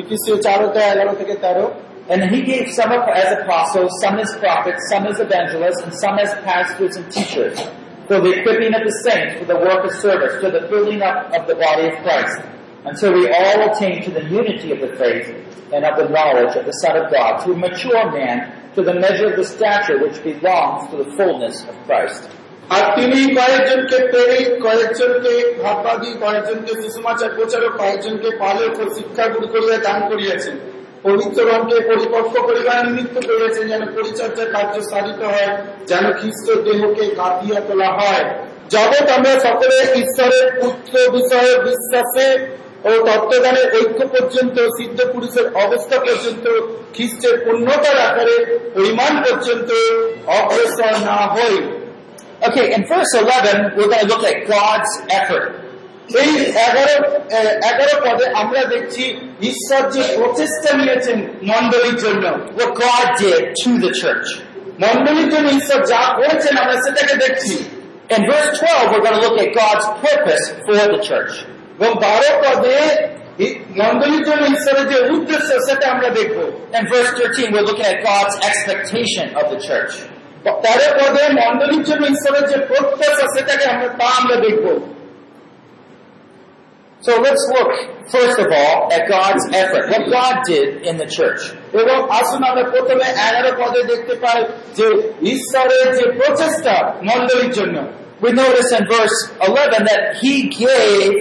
ইপিসিও 0.00 0.36
চার 0.46 0.58
অধ্যায় 0.66 0.88
এগারো 0.94 1.12
থেকে 1.20 1.34
তেরো 1.44 1.66
And 2.12 2.20
he 2.32 2.42
gave 2.52 2.66
some 2.78 2.92
up 2.92 3.08
as 3.22 3.28
apostles, 3.40 3.90
some 4.02 4.16
as 4.24 4.30
prophets, 4.36 4.82
some 4.92 5.04
as 5.10 5.18
evangelists, 5.26 5.80
and 5.84 5.92
some 6.02 6.16
as 6.24 6.30
pastors 6.48 6.92
and 6.98 7.06
teachers, 7.10 7.56
for 8.06 8.18
the 8.20 8.32
equipping 8.38 8.72
of 8.78 8.82
the 8.88 8.94
saints 9.06 9.32
for 9.38 9.46
the 9.52 9.58
work 9.68 9.82
of 9.88 9.92
service, 10.06 10.34
to 10.42 10.48
the 10.56 10.62
building 10.72 11.00
up 11.10 11.18
of 11.32 11.42
the 11.50 11.56
body 11.66 11.86
of 11.90 11.94
Christ, 12.04 12.38
until 12.84 13.10
we 13.18 13.24
all 13.38 13.58
attain 13.70 13.96
to 14.06 14.10
the 14.10 14.24
unity 14.40 14.68
of 14.74 14.80
the 14.84 14.92
faith 15.02 15.26
and 15.72 15.82
of 15.86 15.94
the 15.96 16.08
knowledge 16.10 16.54
of 16.56 16.66
the 16.66 16.76
Son 16.82 16.94
of 17.02 17.10
God, 17.10 17.32
to 17.44 17.52
a 17.52 17.56
mature 17.56 18.04
man, 18.18 18.36
to 18.74 18.82
the 18.82 18.94
measure 19.04 19.28
of 19.30 19.36
the 19.36 19.44
stature 19.44 19.98
which 20.04 20.22
belongs 20.22 20.90
to 20.90 20.96
the 21.02 21.08
fullness 21.16 21.64
of 21.70 21.74
Christ. 21.86 22.28
আর 22.69 22.83
তিনি 22.95 23.35
কয়েকজনকে 23.35 23.97
প্রেরিত 24.11 24.63
কয়েকজনকে 24.63 25.33
ভাববাদী, 25.63 26.09
কয়েকজনকে 26.21 26.81
সুষমাচার 26.81 27.29
প্রচারক, 27.35 27.71
কয়েকজনকে 27.77 28.29
পালক 28.37 28.79
ও 28.79 28.95
শিক্ষাগুরু 28.95 29.47
করিয়া 29.47 29.77
দান 29.77 30.09
করিয়াছেন। 30.09 30.55
পবিত্রগণকে 31.03 31.77
পরিপক্ক 31.89 32.33
করিবার 32.39 32.85
নিমিত্ত 32.85 33.15
করিয়াছেন 33.27 33.67
যেন 33.67 33.83
পরিচর্যার 33.95 34.51
কার্য 34.51 34.81
সাধিত 34.81 35.21
হয়, 35.23 35.51
যেন 35.87 36.11
খ্রিস্ট 36.11 36.47
দেহকে 36.65 37.05
গাঁথিয়া 37.15 37.59
তোলা 37.59 37.89
হয়। 37.93 38.23
জগৎ 38.69 39.05
আমরা 39.09 39.33
সকলে 39.39 39.77
ঈশ্বরের 40.03 40.45
পুত্র, 40.61 40.93
বিষয়ে 41.11 41.53
বিশ্বাসে 41.67 42.27
ও 42.83 42.91
তত্ত্বদানের 43.07 43.67
ঐক্য 43.75 44.07
পর্যন্ত 44.07 44.57
সিদ্ধ 44.77 44.99
পুরুষের 45.13 45.47
অবস্থা 45.55 45.97
পর্যন্ত, 45.97 46.45
খ্রিস্টের 46.95 47.35
পূর্ণতার 47.45 47.97
আকারে 47.99 48.37
পরিমাণ 48.73 49.13
পর্যন্ত 49.23 49.69
অগ্রসর 50.27 50.93
না 51.07 51.17
হই। 51.33 51.78
Okay, 52.48 52.66
in 52.74 52.80
verse 52.86 53.12
11, 53.14 53.76
we're 53.76 53.88
going 53.88 54.04
to 54.06 54.06
look 54.06 54.24
at 54.32 54.38
God's 54.48 54.90
effort. 55.20 55.46
এই 56.22 56.32
এগারো 56.66 56.96
আহ, 57.38 57.68
এগারো 57.70 57.94
পদে 58.04 58.26
আমরা 58.42 58.62
দেখছি 58.74 59.04
ঈশ্বর 59.50 59.82
যে 59.94 60.02
প্রচেষ্টা 60.16 60.70
নিয়েছেন 60.80 61.18
মন্ডলীর 61.50 61.96
জন্য 62.04 62.24
What 62.58 62.70
God 62.86 63.06
did 63.22 63.42
to 63.62 63.70
the 63.84 63.92
church. 64.02 64.28
মন্ডলীর 64.84 65.28
জন্য 65.34 65.46
ঈশ্বর 65.60 65.80
যা 65.92 66.02
করেছেন 66.18 66.54
আমরা 66.62 66.76
সেটাকে 66.84 67.14
দেখছি 67.24 67.54
In 68.14 68.22
verse 68.32 68.50
12, 68.60 68.90
we're 68.90 69.04
going 69.06 69.18
to 69.20 69.24
look 69.26 69.38
at 69.44 69.50
God's 69.62 69.86
purpose 70.06 70.44
for 70.66 70.74
the 70.94 71.00
church. 71.08 71.32
এবং 71.76 71.92
বারো 72.06 72.30
পদে 72.44 72.76
এই 73.44 73.50
মন্ডলীর 73.80 74.22
জন্য 74.28 74.42
ঈশ্বরের 74.56 74.86
যে 74.92 74.98
উদ্দেশ্য 75.14 75.48
সেটা 75.68 75.86
আমরা 75.94 76.08
দেখবো 76.18 76.44
In 76.78 76.84
verse 76.94 77.10
13, 77.18 77.46
we're 77.54 77.66
looking 77.70 77.88
at 77.94 77.98
God's 78.12 78.34
expectation 78.50 79.26
of 79.40 79.44
the 79.52 79.58
church. 79.68 79.92
তেরো 80.63 80.87
পদে 80.97 81.23
মন্ডলীর 81.39 81.83
জন্য 81.89 82.03
ঈশ্বরের 82.15 82.45
যে 82.51 82.57
প্রত্যাশা 82.69 83.25
সেটাকে 83.35 83.65
আমরা 83.73 83.87
তা 83.99 84.05
আমরা 84.19 84.35
দেখব 84.45 84.65
So 87.01 87.11
let's 87.17 87.43
look, 87.55 87.71
first 88.09 88.37
of 88.39 88.47
all, 88.51 88.91
at 88.91 89.07
God's 89.07 89.43
effort, 89.53 89.83
what 89.89 90.03
God 90.11 90.35
did 90.45 90.67
in 90.83 90.95
the 90.97 91.07
church. 91.17 91.41
এবং 91.81 91.97
আসুন 92.19 92.41
আমরা 92.49 92.63
প্রথমে 92.73 93.05
এগারো 93.27 93.51
পদে 93.61 93.81
দেখতে 93.91 94.13
পাই 94.23 94.39
যে 94.77 94.87
ঈশ্বরের 95.33 95.85
যে 95.97 96.05
প্রচেষ্টা 96.19 96.75
মন্ডলীর 97.09 97.51
জন্য 97.59 97.77
We 98.21 98.29
notice 98.43 98.69
in 98.77 98.83
verse 98.97 99.17
11 99.41 99.81
that 99.89 100.03
He 100.21 100.33
gave 100.65 101.11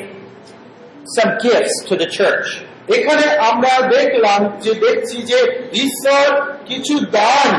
some 1.17 1.31
gifts 1.47 1.77
to 1.89 1.95
the 2.03 2.09
church. 2.19 2.49
এখানে 2.97 3.27
আমরা 3.51 3.73
দেখলাম 3.97 4.41
যে 4.65 4.73
দেখছি 4.85 5.17
যে 5.31 5.39
ঈশ্বর 5.85 6.27
কিছু 6.71 6.95
দান 7.19 7.51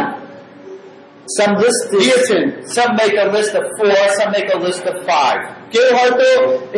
Some 1.38 1.54
list 1.62 1.82
দিয়েছেন 1.92 2.42
some 2.76 2.92
make 3.00 3.16
a 3.24 3.28
list 3.36 3.52
of 3.60 3.64
four, 3.78 4.00
some 4.18 4.30
make 4.36 4.50
a 4.56 4.58
list 4.66 4.84
of 4.90 4.96
five. 5.10 5.40
কেউ 5.72 5.88
হয়তো 5.98 6.26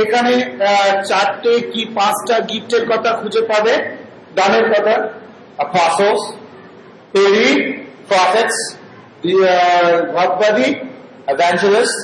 এখানে 0.03 0.33
আহ, 0.45 0.91
চারটে 1.09 1.53
কি 1.73 1.83
পাঁচটা 1.97 2.37
গিফটের 2.51 2.85
কথা 2.93 3.11
খুঁজে 3.21 3.43
পাবে 3.51 3.75
দানের 4.39 4.67
কথা 4.73 4.95
Apostles, 5.59 6.23
পেরি 7.15 7.49
prophets, 8.11 8.57
ভাববাদী 10.15 10.69
evangelists, 11.35 11.99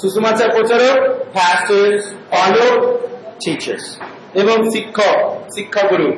সুষমাচার 0.00 0.48
প্রচারক 0.54 0.96
pastors, 1.36 2.02
পালক 2.32 2.76
teachers. 3.44 3.84
এবং 4.40 4.56
শিক্ষক 4.74 5.16
শিক্ষাগুরু 5.56 6.08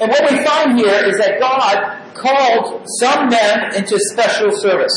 And 0.00 0.08
what 0.12 0.24
we 0.30 0.36
find 0.48 0.68
here 0.80 1.00
is 1.10 1.16
that 1.22 1.32
God 1.46 1.76
called 2.14 2.66
some 3.00 3.20
men 3.28 3.56
into 3.78 3.94
special 4.12 4.50
service. 4.64 4.96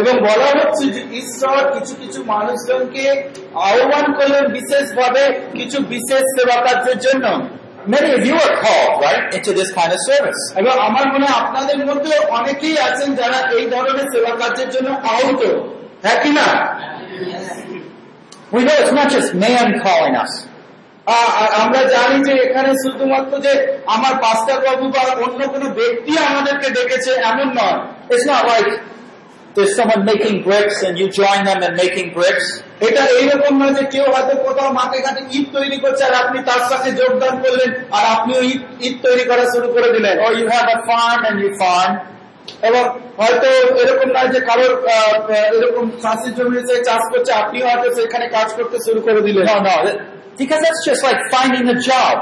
এবং 0.00 0.14
বলা 0.28 0.48
হচ্ছে 0.58 0.84
যে 0.94 1.02
ঈশ্বর 1.20 1.60
কিছু 1.74 1.94
কিছু 2.02 2.20
মানুষজনকে 2.32 3.04
আহ্বান 3.68 4.06
করলেন 4.18 4.44
বিশেষভাবে 4.58 5.22
কিছু 5.58 5.78
বিশেষ 5.94 6.22
সেবা 6.36 6.56
কার্যের 6.66 6.98
জন্য 7.06 7.26
Many 7.86 8.10
of 8.12 8.22
you 8.24 8.34
are 8.34 8.54
called, 8.64 8.94
right, 9.02 9.24
into 9.34 9.50
this 9.52 9.70
kind 9.78 9.90
of 9.92 10.00
service. 10.10 10.40
এবং 10.60 10.74
আমার 10.88 11.04
মনে 11.14 11.26
হয় 11.28 11.38
আপনাদের 11.44 11.78
মধ্যে 11.86 12.12
অনেকেই 12.38 12.76
আছেন 12.88 13.08
যারা 13.20 13.38
এই 13.56 13.64
ধরনের 13.74 14.06
সেবা 14.12 14.32
কার্যের 14.40 14.68
জন্য 14.74 14.88
আহত 15.12 15.42
হ্যাঁ 16.04 16.18
কি 16.22 16.30
না 16.38 16.48
We 18.52 18.60
know 18.66 18.76
it's 18.82 18.92
not 18.92 19.08
just 19.10 19.30
man 19.34 19.66
calling 19.80 20.16
us. 20.24 20.32
আ- 21.11 21.63
আমরা 21.63 21.83
জানি 21.83 22.23
যে 22.23 22.49
এখানে 22.49 22.69
শুধুমাত্র 22.69 23.37
যে 23.37 23.77
আমার 23.85 24.13
পাস্টার 24.15 24.59
বাবু 24.59 24.87
বা 24.89 25.13
অন্য 25.13 25.47
কোনো 25.47 25.69
ব্যক্তি 25.69 26.17
আমাদেরকে 26.17 26.69
ডেকেছে, 26.69 27.11
এমন 27.11 27.43
নয়। 27.43 27.79
নয় 33.51 33.73
যে 33.73 33.85
কেউ 33.85 34.03
হয়তো 34.03 34.43
কোথাও 34.43 34.73
মাঠে 34.73 35.01
ঘাটে 35.01 35.37
ঈদ 35.37 35.57
তৈরি 35.57 35.77
করছে 35.77 36.05
আর 36.05 36.13
আপনি 36.13 36.43
তার 36.43 36.77
সঙ্গে 36.77 36.91
যোগদান 36.91 37.41
করলেন 37.41 37.73
আর 37.91 38.05
আপনিও 38.05 38.41
ঈদ 38.41 38.61
ঈদ 38.81 39.01
তৈরি 39.03 39.23
করা 39.23 39.45
শুরু 39.45 39.73
করে 39.73 39.91
দিলেন। 39.91 40.19
Farm 40.19 41.25
and 41.25 41.37
you 41.39 41.51
farm. 41.51 41.95
এবং 42.61 42.99
হয়তো 43.17 43.47
এরকম 43.75 44.11
নয় 44.11 44.27
যে 44.27 44.39
কারোর 44.39 44.87
এরকম 45.29 45.89
চাষের 45.89 46.35
জমি 46.35 46.57
এসে 46.57 46.83
চাষ 46.83 47.01
করছে, 47.11 47.33
আপনিও 47.33 47.67
হয়তো 47.67 47.95
সেখানে 47.95 48.27
কাজ 48.27 48.53
করতে 48.53 48.77
শুরু 48.77 49.01
করে 49.01 49.21
দিলেন। 49.21 49.47
Because 50.40 50.60
that's 50.66 50.82
just 50.88 51.02
like 51.08 51.20
finding 51.34 51.66
a 51.68 51.78
job. 51.90 52.16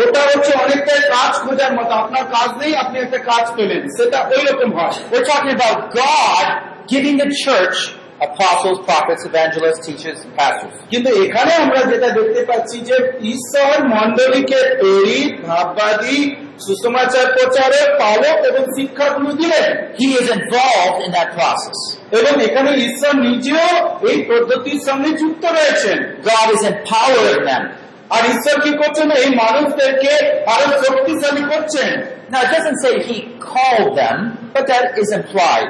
ওটা 0.00 0.20
হচ্ছে 0.30 0.52
অনেকটাই 0.64 1.00
কাজ 1.14 1.32
খোঁজার 1.44 1.72
মতো 1.78 1.92
আপনার 2.02 2.24
কাজ 2.36 2.48
নেই 2.60 2.72
আপনি 2.82 2.96
একটা 3.04 3.18
কাজ 3.30 3.44
পেলেন 3.56 3.82
সেটা 3.96 4.18
ওই 4.32 4.42
রকম 4.48 4.70
হয় 4.78 4.92
We're 5.12 5.28
talking 5.32 5.52
about 5.58 5.78
God 6.02 6.44
giving 6.92 7.16
the 7.22 7.28
church 7.44 7.76
apostles, 8.20 8.78
prophets, 8.80 9.22
evangelists, 9.26 9.80
teachers, 9.86 10.18
and 10.24 10.32
pastors. 10.36 10.74
কিন্তু 10.90 11.10
এখানে 11.24 11.52
আমরা 11.64 11.80
যেটা 11.90 12.08
দেখতে 12.18 12.42
পাচ্ছি 12.50 12.76
যে 12.88 12.96
ঈশ্বর 13.34 13.74
মন্ডলীকে 13.94 14.60
প্রেরিত 14.80 15.32
ভাববাদী 15.46 16.18
সুসমাচার 16.66 17.26
প্রচারে 17.36 17.80
পালক 18.02 18.38
এবং 18.50 18.62
শিক্ষাগুলো 18.76 19.30
দিলেন 19.40 19.68
He 20.00 20.08
is 20.20 20.26
involved 20.38 20.98
in 21.06 21.10
that 21.16 21.28
process. 21.38 21.78
এবং 22.18 22.32
এখানে 22.48 22.70
ঈশ্বর 22.86 23.14
নিজেও 23.28 23.70
এই 24.10 24.18
পদ্ধতির 24.30 24.80
সঙ্গে 24.88 25.10
যুক্ত 25.20 25.44
রয়েছেন 25.58 25.98
God 26.30 26.48
is 26.56 26.62
empowering 26.72 27.42
them. 27.50 27.64
আর 28.10 28.22
ঈশ্বর 28.34 28.56
কি 28.64 28.72
করছেন 28.80 29.08
এই 29.22 29.28
মানুষদেরকে 29.42 30.12
আরো 30.54 30.66
শক্তিশালী 30.84 31.42
করছেন 31.52 31.90
Now 32.32 32.40
it 32.42 32.50
doesn't 32.56 32.78
say 32.84 32.94
He 33.08 33.16
called 33.50 33.92
them, 34.02 34.16
but 34.54 34.64
that 34.66 34.86
is 35.02 35.08
implied. 35.12 35.68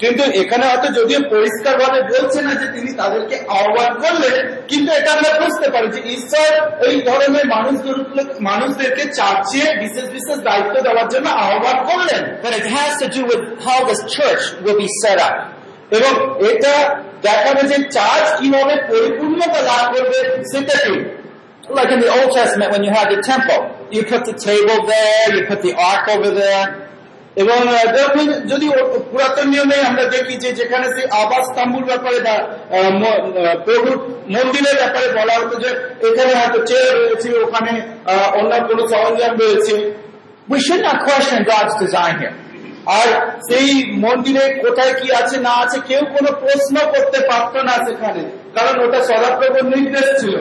কিন্তু 0.00 0.22
এখানে 0.42 0.64
হয়তো 0.70 0.88
যদিও 0.98 1.20
পরিষ্কার 1.34 1.74
ভাবে 1.82 2.00
বলছে 2.12 2.40
না 2.46 2.52
যে 2.60 2.66
তিনি 2.76 2.90
তাদেরকে 3.00 3.36
আহ্বান 3.58 3.92
করলেন 4.04 4.36
কিন্তু 4.70 4.90
এটা 4.98 5.10
আমরা 5.16 5.30
বুঝতে 5.42 5.66
পারি 5.74 5.88
যে 5.96 6.00
ঈশ্বর 6.16 6.50
এই 6.88 6.96
ধরনের 7.08 7.46
মানুষগুলো 7.46 8.00
মানুষদেরকে 8.50 9.04
চার্চে 9.18 9.62
বিশেষ 9.82 10.06
বিশেষ 10.16 10.38
দায়িত্ব 10.48 10.74
দেওয়ার 10.86 11.08
জন্য 11.14 11.26
আহ্বান 11.44 11.78
করলেন 11.90 12.22
But 12.44 12.52
it 12.60 12.66
has 12.76 12.92
to 13.02 13.06
do 13.16 13.22
with 13.30 13.42
how 13.66 13.78
this 13.90 14.00
church 14.16 14.42
will 14.64 14.78
be 14.84 14.88
set 15.02 15.18
up. 15.28 15.36
এবং 15.96 16.12
এটা 16.50 16.74
দেখাবে 17.22 17.62
যে 17.70 17.76
চার্চ 17.96 18.26
কীভাবে 18.38 18.74
পরিপূর্ণতা 18.90 19.60
লাভ 19.70 19.84
করবে 19.94 20.18
সেটাকে 20.50 20.94
Like 21.76 21.90
in 21.90 22.00
the 22.00 22.10
Old 22.16 22.30
Testament 22.32 22.68
when 22.72 22.82
you 22.86 22.92
had 22.98 23.08
the 23.08 23.20
temple, 23.22 23.60
you 23.90 24.02
put 24.04 24.22
the 24.26 24.36
table 24.48 24.78
there, 24.86 25.26
you 25.34 25.42
put 25.46 25.60
the 25.62 25.74
ark 25.90 26.04
over 26.08 26.30
there, 26.32 26.64
এবং 27.36 27.58
যদি 28.48 28.66
পুরাতন 29.10 29.46
নিয়মে 29.48 29.76
আমরা 29.90 30.04
দেখি 30.04 30.34
যে 30.36 30.50
যেখানে 30.52 30.86
সেই 30.94 31.06
আবাস 31.22 31.46
তাম্বুর 31.56 31.84
ব্যাপারে 31.84 32.18
বা 32.26 32.34
প্রভুর 33.64 33.96
মন্দিরের 34.28 34.76
ব্যাপারে 34.80 35.08
বলা 35.18 35.34
হতো 35.40 35.54
যে 35.64 35.70
এখানে 36.08 36.32
হয়তো 36.40 36.58
চেয়ার 36.66 36.94
রয়েছে 37.00 37.28
ওখানে 37.46 37.72
অন্য 38.38 38.52
কোনো 38.68 38.82
সরঞ্জাম 38.92 39.32
রয়েছে. 39.38 39.74
আর 42.98 43.08
সেই 43.48 43.68
মন্দিরে 44.04 44.44
কোথায় 44.64 44.94
কি 45.00 45.08
আছে 45.12 45.36
না 45.40 45.52
আছে 45.64 45.78
কেউ 45.88 46.02
কোনো 46.14 46.30
প্রশ্ন 46.42 46.74
করতে 46.92 47.18
পারতো 47.30 47.58
না 47.62 47.74
সেখানে 47.86 48.22
কারণ 48.56 48.74
ওটা 48.84 49.00
সদাপ্রভুর 49.10 49.66
নির্দেশ 49.74 50.08
ছিল 50.20 50.36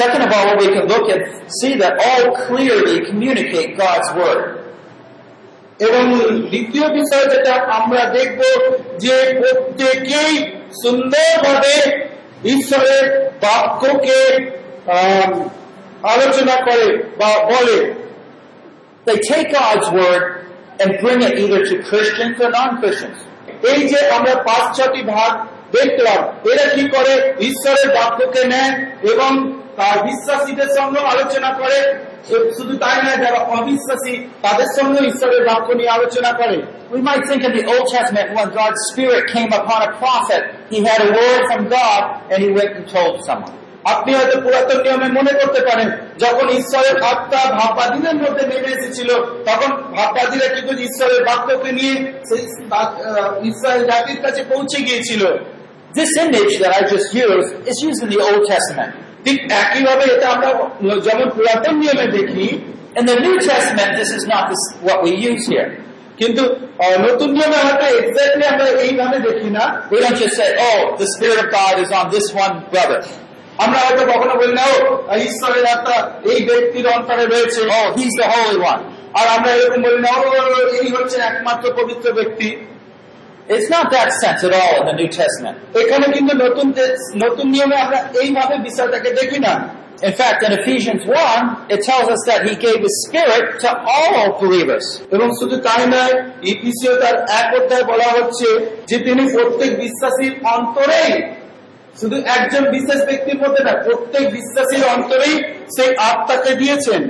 Second 0.00 0.22
of 0.22 0.32
all, 0.32 0.56
we 0.56 0.68
can 0.74 0.86
look 0.86 1.06
and 1.10 1.22
see 1.52 1.74
that 1.76 1.94
all 1.98 2.24
clearly 2.46 2.96
communicate 3.04 3.76
God's 3.76 4.08
word. 4.14 4.63
এবং 5.78 6.04
দ্বিতীয় 6.48 6.86
বিষয় 6.88 7.26
যেটা 7.26 7.54
আমরা 7.54 8.02
দেখব 8.04 8.40
যে 8.98 9.16
প্রত্যেকেই 9.40 10.32
সুন্দরভাবে 10.82 11.76
ঈশ্বরের 12.44 13.04
বাক্যকে 13.42 14.18
আলোচনা 16.02 16.56
করে 16.64 16.86
বা 17.18 17.30
বলে 17.44 17.78
They 19.06 19.18
take 19.30 19.48
God's 19.52 19.88
word 19.90 20.24
and 20.80 20.90
bring 21.00 21.20
it 21.22 21.34
either 21.38 21.62
to 21.66 21.74
Christians 21.82 22.36
or 22.40 22.50
non-Christians. 22.50 23.18
এই 23.62 23.80
যে 23.88 24.00
আমরা 24.08 24.34
পাঁচ, 24.42 24.64
ছটি 24.76 25.02
ভাগ 25.02 25.32
দেখলাম, 25.72 26.20
এরা 26.50 26.66
কি 26.74 26.84
করে 26.88 27.12
ঈশ্বরের 27.40 27.88
বাক্যকে 27.94 28.42
নেয় 28.44 28.72
এবং 29.12 29.30
তার 29.76 29.96
বিশ্বাসীদের 30.02 30.70
সঙ্গে 30.78 31.00
আলোচনা 31.00 31.50
করে 31.52 31.78
শুধু 32.56 32.74
তাই 32.82 32.96
নয় 33.04 33.18
যারা 33.24 33.40
অবিশ্বাসী 33.58 34.14
তাদের 34.44 34.68
সঙ্গে 34.78 35.00
ঈশ্বরের 35.10 35.42
বাক্য 35.48 35.68
নিয়ে 35.78 35.90
আলোচনা 35.96 36.30
করে 36.40 36.56
We 36.94 37.00
might 37.02 37.24
think 37.28 37.42
in 37.48 37.52
the 37.58 37.64
Old 37.72 37.86
Testament 37.96 38.26
when 38.36 38.48
God's 38.60 38.80
Spirit 38.90 39.22
came 39.34 39.50
upon 39.60 39.80
a 39.88 39.90
prophet, 40.02 40.42
he 40.72 40.78
had 40.88 40.98
a 41.08 41.10
word 41.18 41.40
from 41.50 41.62
God 41.78 42.02
and 42.30 42.38
he 42.44 42.50
went 42.58 42.72
and 42.78 42.86
told 42.96 43.16
someone. 43.28 43.54
আপনি 43.92 44.10
হয়তো 44.18 44.36
পুরাতন 44.44 44.78
নিয়মে 44.84 45.08
মনে 45.18 45.32
করতে 45.40 45.60
পারেন 45.68 45.88
যখন 46.24 46.46
ঈশ্বরের 46.60 46.96
আত্মা 47.12 47.42
ভাববাদীদের 47.58 48.16
মধ্যে 48.22 48.44
নেমে 48.50 48.70
এসেছিল 48.76 49.10
তখন 49.48 49.70
ভাববাদীরা 49.96 50.48
কিন্তু 50.56 50.72
ঈশ্বরের 50.86 51.20
বাক্যকে 51.28 51.70
নিয়ে 51.78 51.94
ইসরায়েল 53.50 53.82
জাতির 53.90 54.18
কাছে 54.24 54.40
পৌঁছে 54.52 54.78
গিয়েছিল 54.86 55.22
This 55.94 56.12
image 56.26 56.54
that 56.62 56.72
I 56.74 56.82
just 56.94 57.08
used 57.26 57.50
is 57.70 57.76
used 57.88 58.00
in 58.04 58.08
the 58.14 58.20
Old 58.28 58.42
Testament. 58.52 58.92
ঠিক 59.24 59.36
একইভাবে 59.62 60.04
এটা 60.14 60.26
আমরা 60.34 60.50
যেমন 61.06 61.26
পুরাতন 61.36 61.74
নিয়মে 61.82 62.06
দেখি 62.18 62.48
the 63.10 63.16
New 63.20 63.36
Testament, 63.42 63.90
this 64.00 64.10
is 64.18 64.24
not 64.26 64.42
this, 64.50 64.62
what 64.80 64.98
we 65.04 65.12
use 65.30 65.44
here. 65.48 65.68
কিন্তু 66.18 66.42
নতুন 67.06 67.28
নিয়মে 67.36 67.58
হয়তো 67.66 67.86
এক্স্যাক্টলি 68.00 68.44
আমরা 68.52 68.66
এইভাবে 68.84 69.16
দেখি 69.28 69.50
না 69.58 69.64
We 69.92 69.98
don't 70.04 70.18
just 70.24 70.34
say, 70.40 70.48
oh, 70.68 70.78
the 71.02 71.08
Spirit 71.14 71.38
of 71.44 71.48
God 71.50 71.74
is 71.84 71.90
on 72.00 72.06
this 72.16 72.26
one 72.44 72.54
brother. 72.72 73.00
আমরা 73.58 73.78
হয়তো 73.86 74.02
কখনো 74.12 74.34
বলি 74.40 74.54
না 74.60 74.64
"ও, 74.72 74.78
ঈশ্বরের 75.28 75.64
আত্মা 75.66 75.96
এই 76.32 76.40
ব্যক্তির 76.48 76.86
অন্তরে 76.96 77.24
রয়েছে 77.26 77.60
Oh, 77.78 77.86
he's 77.98 78.14
the 78.22 78.28
Holy 78.34 78.58
One. 78.72 78.80
আর 79.18 79.26
আমরা 79.36 79.50
এরকম 79.56 79.80
বলি 79.86 80.00
না 80.06 80.12
"ও, 80.18 80.26
এই 80.80 80.88
হচ্ছে 80.96 81.16
একমাত্র 81.30 81.64
পবিত্র 81.80 82.06
ব্যক্তি 82.12 82.48
It's 83.46 83.68
not 83.68 83.90
that 83.90 84.10
sense 84.14 84.42
at 84.42 84.52
all 84.52 84.80
in 84.80 84.86
the 84.86 84.96
New 85.00 85.10
Testament. 85.10 85.56
এখানে 85.82 86.06
কিন্তু 86.14 86.32
নতুন 86.44 86.66
নতুন 87.24 87.46
নিয়মে 87.54 87.76
আমরা 87.84 87.98
এইভাবে 88.22 88.54
বিষয়টাকে 88.68 89.10
দেখি 89.20 89.40
না 89.48 89.54
In 90.02 90.12
fact, 90.12 90.38
in 90.42 90.52
Ephesians 90.52 91.02
1, 91.06 91.72
it 91.74 91.80
tells 91.82 92.08
us 92.08 92.22
that 92.26 92.40
he 92.48 92.54
gave 92.56 92.78
his 92.86 92.96
Spirit 93.06 93.46
to 93.60 93.70
all 93.94 94.24
believers. 94.42 94.86
এবং 95.14 95.28
শুধু 95.40 95.56
তাই 95.66 95.82
নয় 95.94 96.14
ইপিসিও 96.52 96.94
তার 97.02 97.16
এক 97.40 97.48
অধ্যায় 97.58 97.84
বলা 97.92 98.08
হচ্ছে 98.16 98.48
যে 98.90 98.96
তিনি 99.06 99.22
প্রত্যেক 99.34 99.70
বিশ্বাসীর 99.84 100.34
অন্তরেই 100.56 101.12
শুধু 102.00 102.16
একজন 102.36 102.62
বিশেষ 102.76 103.00
ব্যক্তির 103.08 103.38
মধ্যে 103.42 103.62
না 103.68 103.72
প্রত্যেক 103.86 104.24
বিশ্বাসীর 104.36 104.84
অন্তরেই 104.94 105.34
সেই 105.76 105.90
আত্মাকে 106.10 106.52
দিয়েছেন 106.60 107.00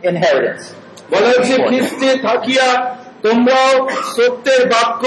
inheritance. 0.02 0.74
বলা 1.10 1.28
হচ্ছে 1.28 1.58
খ্রিস্টে 1.68 2.18
থাকিয়া 2.18 2.96
তোমরাও 3.22 3.88
সত্যের 4.16 4.68
বাক্য 4.68 5.02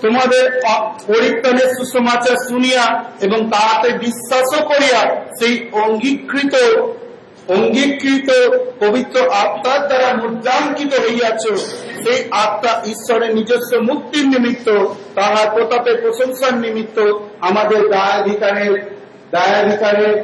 তোমাদের 0.00 0.62
অ- 0.64 0.98
পরিত্রাণের 1.06 1.68
সুসমাচার 1.78 2.36
শুনিয়া 2.48 3.04
এবং 3.20 3.50
তাহাতে 3.50 3.88
বিশ্বাসও 3.98 4.68
করিয়া 4.68 5.00
সেই 5.40 5.70
অঙ্গীকৃত 5.72 6.54
অঙ্গীকৃত 7.49 8.29
পবিত্র 8.79 9.17
আত্মার 9.43 9.81
দ্বারা 9.89 10.09
মুদ্রাঙ্কিত 10.13 10.91
হইয়াছ 11.05 11.43
সেই 12.03 12.19
আত্মা 12.43 12.71
ঈশ্বরের 12.93 13.31
নিজস্ব 13.33 13.71
মুক্তির 13.89 14.25
নিমিত্ত 14.27 14.67
তাহার 15.15 15.47
প্রতাপের 15.55 15.97
প্রশংসার 16.01 16.53
নিমিত্ত 16.65 16.97
আমাদের 17.41 17.81
দায়াধিকারের 17.89 18.73
দায়াধিকারের 19.31 20.15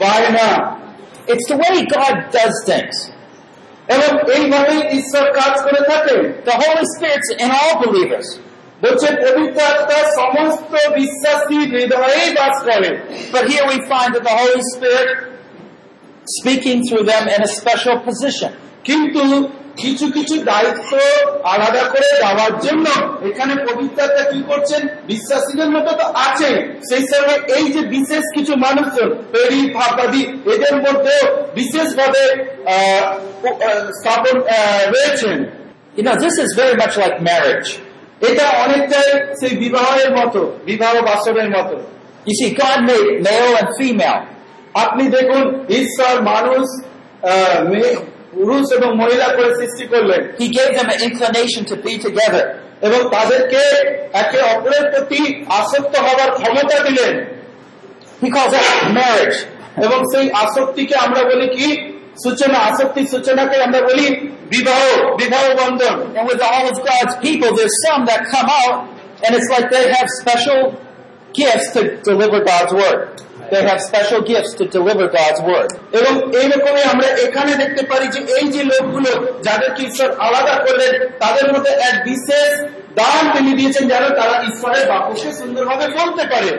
বায়না 0.00 0.48
It's 1.28 1.46
the 1.46 1.58
way 1.58 1.76
God 1.88 2.16
does 2.32 2.56
things. 2.66 2.96
এবং 3.88 4.10
এইভাবেই 4.36 4.80
ঈশ্বর 4.98 5.24
কাজ 5.32 5.54
করে 5.66 5.80
থাকেন 5.90 6.20
The 6.44 6.56
Holy 6.62 6.84
Spirit's 6.94 7.30
in 7.34 7.48
all 7.58 7.74
believers. 7.84 8.28
বলছে 8.82 9.08
পবিত্র 9.24 9.60
আত্মা 9.72 10.00
সমস্ত 10.18 10.72
বিশ্বাসী 10.98 11.58
হৃদয়েই 11.72 12.30
বাস 12.38 12.56
করে 12.66 12.90
But 13.34 13.44
here 13.52 13.64
we 13.72 13.78
find 13.92 14.10
that 14.14 14.24
the 14.30 14.36
Holy 14.42 14.62
Spirit 14.72 15.08
speaking 16.36 16.78
through 16.86 17.04
them 17.04 17.24
in 17.28 17.40
a 17.42 17.50
special 17.50 17.96
position. 18.00 18.50
কিন্তু 18.84 19.22
কিছু 19.82 20.06
কিছু 20.16 20.34
দায়িত্ব 20.50 20.90
আলাদা 21.54 21.82
করে 21.92 22.08
দেওয়ার 22.22 22.54
জন্য 22.64 22.86
এখানে 23.28 23.54
পবিত্র 23.68 23.98
আত্মা 24.06 24.24
কি 24.32 24.40
করছেন 24.50 24.82
বিশ্বাসীদের 25.10 25.70
মতো 25.76 25.90
তো 26.00 26.06
আছে 26.26 26.50
সেই 26.88 27.04
সঙ্গে 27.12 27.34
এই 27.56 27.66
যে 27.74 27.82
বিশেষ 27.94 28.24
কিছু 28.36 28.52
মানুষজন 28.66 29.10
পেরি 29.32 29.60
ভাববাদী 29.76 30.22
এদের 30.54 30.76
মধ্যে 30.84 31.14
বিশেষভাবে 31.58 32.22
স্থাপন 33.98 34.36
রয়েছেন 34.94 35.38
You 35.96 36.04
know, 36.04 36.16
this 36.16 36.34
is 36.38 36.50
very 36.54 36.76
much 36.76 36.94
like 36.96 37.16
marriage. 37.22 37.68
এটা 38.28 38.46
অনেকটাই 38.64 39.08
সেই 39.40 39.54
বিবাহের 39.62 40.10
মতো 40.18 40.40
বিবাহ 40.68 40.92
বাসনের 41.08 41.48
মতো 41.56 41.76
You 42.26 42.34
see, 42.38 42.50
God 42.54 42.78
made 42.84 43.08
male 43.26 43.52
and 43.60 43.68
female. 43.78 44.20
আপনি 44.74 45.08
দেখুন 45.08 45.66
ঈশ্বর 45.68 46.22
মানুষ 46.22 46.84
পুরুষ 48.32 48.72
এবং 48.72 48.96
মহিলা 48.96 49.24
করে 49.24 49.54
সৃষ্টি 49.54 49.86
করলেন। 49.86 50.32
কি 50.38 50.44
ইনক্লিনেশন 50.44 51.64
টু 51.64 51.76
এবং 52.80 53.10
তাদেরকে 53.10 53.88
একে 54.12 54.40
অপরের 54.40 54.90
প্রতি 54.90 55.44
আসক্ত 55.48 55.96
হওয়ার 55.96 56.30
ক্ষমতা 56.32 56.78
দিলেন। 56.78 57.24
এবং 59.84 60.04
সেই 60.16 60.30
আসক্তিকে 60.30 60.94
আমরা 60.96 61.22
বলি 61.22 61.48
কি? 61.56 61.98
সূচনা 62.24 62.58
আসক্তি 62.58 63.06
সূচনাকে 63.06 63.62
আমরা 63.62 63.80
বলি 63.80 64.10
বিবাহ 64.26 65.06
বিবাহ 65.16 65.64
বন্ধন। 65.64 65.94
এবং 66.00 66.24
with 66.24 66.40
all 66.40 66.66
of 66.66 66.78
God's 66.78 67.16
people 67.16 67.56
they 67.56 67.64
some 67.64 68.06
They 73.52 73.62
have 73.62 73.80
special 73.82 74.20
gifts 74.22 74.52
to 74.58 74.64
deliver 74.68 75.06
God's 75.18 75.40
word. 75.50 75.70
এবং 75.98 76.12
এইরকমই 76.40 76.84
আমরা 76.92 77.08
এখানে 77.24 77.52
দেখতে 77.62 77.82
পারি 77.90 78.06
যে 78.14 78.20
এই 78.36 78.46
যে 78.54 78.62
লোকগুলো 78.72 79.10
যাদেরকে 79.46 79.80
ঈশ্বর 79.88 80.08
আলাদা 80.26 80.54
করলেন 80.64 80.92
তাদের 81.22 81.46
মধ্যে 81.52 81.72
এক 81.88 81.96
বিশেষ 82.10 82.50
দান 83.00 83.22
তিনি 83.34 83.50
দিয়েছেন 83.58 83.84
যেন 83.92 84.04
তারা 84.20 84.36
ঈশ্বরের 84.50 84.84
বাক্যকে 84.92 85.30
সুন্দরভাবে 85.40 85.86
বলতে 85.98 86.24
পারে 86.32 86.52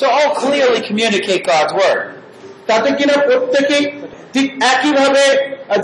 So 0.00 0.04
all 0.16 0.30
clearly 0.42 0.80
communicate 0.90 1.42
God's 1.52 1.72
word. 1.80 2.00
তাতে 2.68 2.88
কিনা 2.98 3.16
প্রত্যেকেই 3.28 3.84
ঠিক 4.34 4.46
একইভাবে 4.72 5.24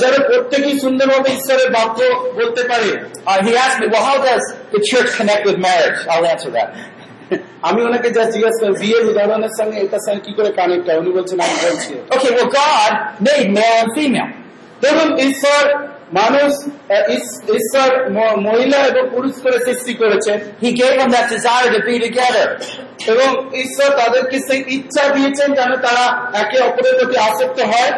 যারা 0.02 0.18
প্রত্যেকেই 0.30 0.74
সুন্দরভাবে 0.84 1.28
ঈশ্বরের 1.38 1.68
বাক্য 1.76 1.98
বলতে 2.38 2.62
পারে 2.70 2.90
Uh, 3.24 3.38
he 3.46 3.52
asked 3.64 3.78
me, 3.82 3.86
well, 3.92 4.04
how 4.10 4.18
does 4.28 4.44
the 4.74 4.80
church 4.90 5.10
connect 5.18 5.42
with 5.48 5.58
marriage? 5.68 5.98
I'll 6.10 6.26
answer 6.26 6.50
that. 6.58 6.68
আমি 7.68 7.80
ওনাকে 7.88 8.08
যা 8.16 8.22
জিজ্ঞাসা 8.34 8.58
করি 8.62 8.74
বিয়ের 8.82 9.04
উদাহরণের 9.10 9.54
সঙ্গে 9.58 9.76
এটার 9.84 10.02
সঙ্গে 10.06 10.20
কি 10.26 10.32
করে 10.38 10.50
কানেক্ট 10.60 10.84
হয় 10.88 10.98
উনি 11.02 11.10
বলছেন 11.18 11.38
আমি 11.46 11.56
বলছি 11.66 11.92
well, 12.36 12.50
God 12.62 12.92
made 13.26 13.48
male 13.58 13.78
and 13.82 13.90
female. 13.96 14.30
দেখুন 14.84 15.08
ঈশ্বর 15.28 15.62
মানুষ 16.20 16.50
ঈশ্বর 17.58 17.88
মহিলা 18.48 18.78
এবং 18.90 19.04
পুরুষ 19.14 19.34
করে 19.44 19.58
সৃষ্টি 19.66 19.92
করেছেন 20.00 20.36
He 20.64 20.70
gave 20.80 20.94
them 21.00 21.10
that 21.16 21.26
desire 21.36 21.68
to 21.74 21.80
be 21.88 21.94
together. 22.06 22.46
এবং 23.12 23.28
ঈশ্বর 23.64 23.88
তাদেরকে 24.00 24.36
সেই 24.48 24.60
ইচ্ছা 24.76 25.04
দিয়েছেন 25.16 25.48
যেন 25.58 25.72
তারা 25.86 26.04
একে 26.42 26.58
অপরের 26.68 26.94
প্রতি 26.98 27.16
আসক্ত 27.28 27.58
হয় 27.72 27.92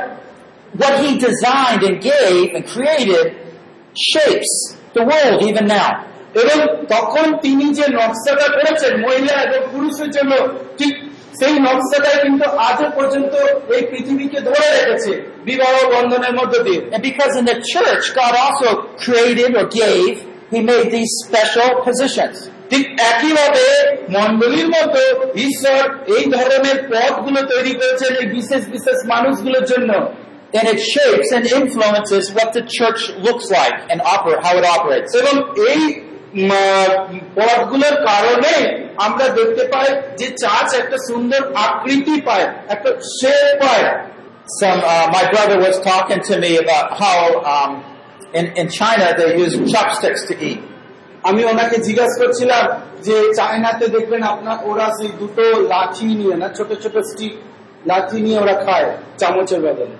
What 0.74 0.94
He 1.02 1.10
designed 1.18 1.82
and 1.88 1.96
gave 2.02 2.46
and 2.56 2.64
created 2.66 3.26
shapes 4.10 4.52
the 4.94 5.04
world 5.04 5.38
even 5.42 5.64
now. 5.78 5.90
এবং 6.34 6.84
তখন 6.84 7.36
তিনি 7.36 7.74
যে 7.74 7.82
নকশাটা 7.88 8.56
করেছেন 8.56 9.00
মহিলা 9.00 9.42
এবং 9.42 9.66
পুরুষের 9.72 10.10
জন্য 10.10 10.36
ঠিক 10.78 10.96
সেই 11.42 11.52
নকশাটাই 11.52 12.22
কিন্তু 12.22 12.50
আজ 12.50 12.94
পর্যন্ত 12.94 13.34
এই 13.70 13.82
পৃথিবীকে 13.82 14.40
ধরে 14.40 14.82
রেখেছে 14.82 15.32
বিবাহ 15.44 15.90
বন্ধনের 15.90 16.34
মধ্য 16.34 16.62
দিয়ে। 16.62 16.80
ঠিক 22.70 23.00
একইভাবে 23.00 23.96
মন্ডলীর 24.10 24.68
মতো 24.68 25.32
ঈশ্বর 25.34 26.14
এই 26.16 26.24
ধরনের 26.24 26.88
পথগুলো 26.88 27.42
তৈরি 27.42 27.70
করেছেন 27.70 28.16
এই 28.16 28.26
বিশেষ 28.26 28.68
বিশেষ 28.68 29.06
মানুষগুলোর 29.06 29.64
জন্য। 29.64 30.12
And 30.54 30.62
it 30.62 30.78
shapes 30.78 31.36
and 31.36 31.46
influences 31.46 32.34
what 32.36 32.46
the 32.46 32.60
church 32.60 33.26
looks 33.26 33.50
like 33.50 33.92
and 33.92 33.98
oper- 33.98 34.40
how 34.40 34.58
it 34.58 34.64
operates. 34.64 35.24
পথগুলোর 37.36 37.96
কারণে 38.08 38.54
আমরা 39.06 39.26
দেখতে 39.38 39.64
পাই 39.72 39.88
যে 40.18 40.26
চার্চ 40.42 40.70
একটা 40.74 40.96
সুন্দর 41.08 41.42
আকৃতি 41.54 42.20
পায় 42.20 42.46
একটা 42.68 42.90
শেপ 43.18 43.46
পায়। 43.62 43.86
Some, 44.60 44.80
uh, 44.84 45.06
my 45.16 45.24
brother 45.32 45.58
was 45.66 45.76
talking 45.90 46.20
to 46.28 46.34
me 46.38 46.52
about 46.64 46.86
how 47.02 47.18
um, 47.52 47.70
in, 48.38 48.46
in 48.60 48.66
China 48.68 49.06
they 49.18 49.28
use 49.44 49.54
chopsticks 49.72 50.22
to 50.28 50.34
eat. 50.48 50.60
আমি 51.28 51.44
ওনাকে 51.44 51.76
জিজ্ঞাসা 51.86 52.16
করছিলাম 52.20 52.64
যে 53.06 53.16
চায়নাতে 53.38 53.84
দেখবেন 53.94 54.22
আপনার 54.32 54.56
ওরা 54.70 54.86
সেই 54.98 55.10
দুটো 55.20 55.44
লাঠি 55.72 56.06
নিয়ে 56.20 56.36
না 56.42 56.46
ছোট 56.56 56.70
ছোট 56.82 56.96
স্টিক 57.10 57.34
লাঠি 57.90 58.18
নিয়ে 58.24 58.38
ওরা 58.44 58.56
খায় 58.64 58.88
চামচের 59.20 59.60
বদলে। 59.64 59.94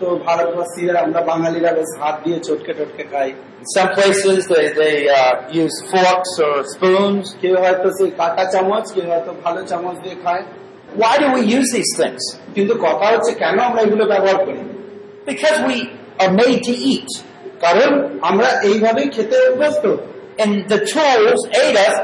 তো 0.00 0.06
ভারতবাসীরা 0.26 0.94
আমরা 1.04 1.20
বাঙালিরা 1.30 1.70
বেশ 1.78 1.90
হাত 2.00 2.16
দিয়ে 2.24 2.38
চটকে 2.46 2.72
টটকে 2.78 3.04
খাই 3.12 3.30
some 3.76 3.90
places, 3.94 4.46
they, 4.46 4.66
they 4.74 5.08
uh, 5.10 5.50
use 5.64 5.76
forks 5.90 6.32
or 6.46 6.54
spoons. 6.74 7.24
কেউ 7.42 7.54
হয়তো 7.64 7.88
সেই 7.98 8.10
কাটা 8.20 8.44
চামচ 8.52 8.86
কেউ 8.94 9.06
হয়তো 9.12 9.30
ভালো 9.44 9.60
চামচ 9.70 9.96
দিয়ে 10.04 10.16
খায় 10.24 10.44
Why 11.02 11.14
do 11.22 11.26
we 11.36 11.42
use 11.58 11.68
these 11.76 11.92
things? 12.00 12.22
কিন্তু 12.54 12.74
কথা 12.86 13.06
হচ্ছে 13.12 13.32
কেন 13.42 13.56
আমরা 13.68 13.80
এগুলো 13.86 14.04
ব্যবহার 14.12 14.38
করি 14.46 14.62
Because 15.30 15.58
we 15.70 15.78
are 16.22 16.32
made 16.40 16.60
to 16.68 16.74
eat. 16.92 17.10
কারণ 17.64 17.90
আমরা 18.30 18.48
এইভাবেই 18.68 19.08
খেতে 19.16 19.36
অভ্যস্ত 19.50 19.84
And 20.42 20.52
the 20.72 20.80
tools 20.92 21.40
aid 21.62 21.76
us, 21.86 21.96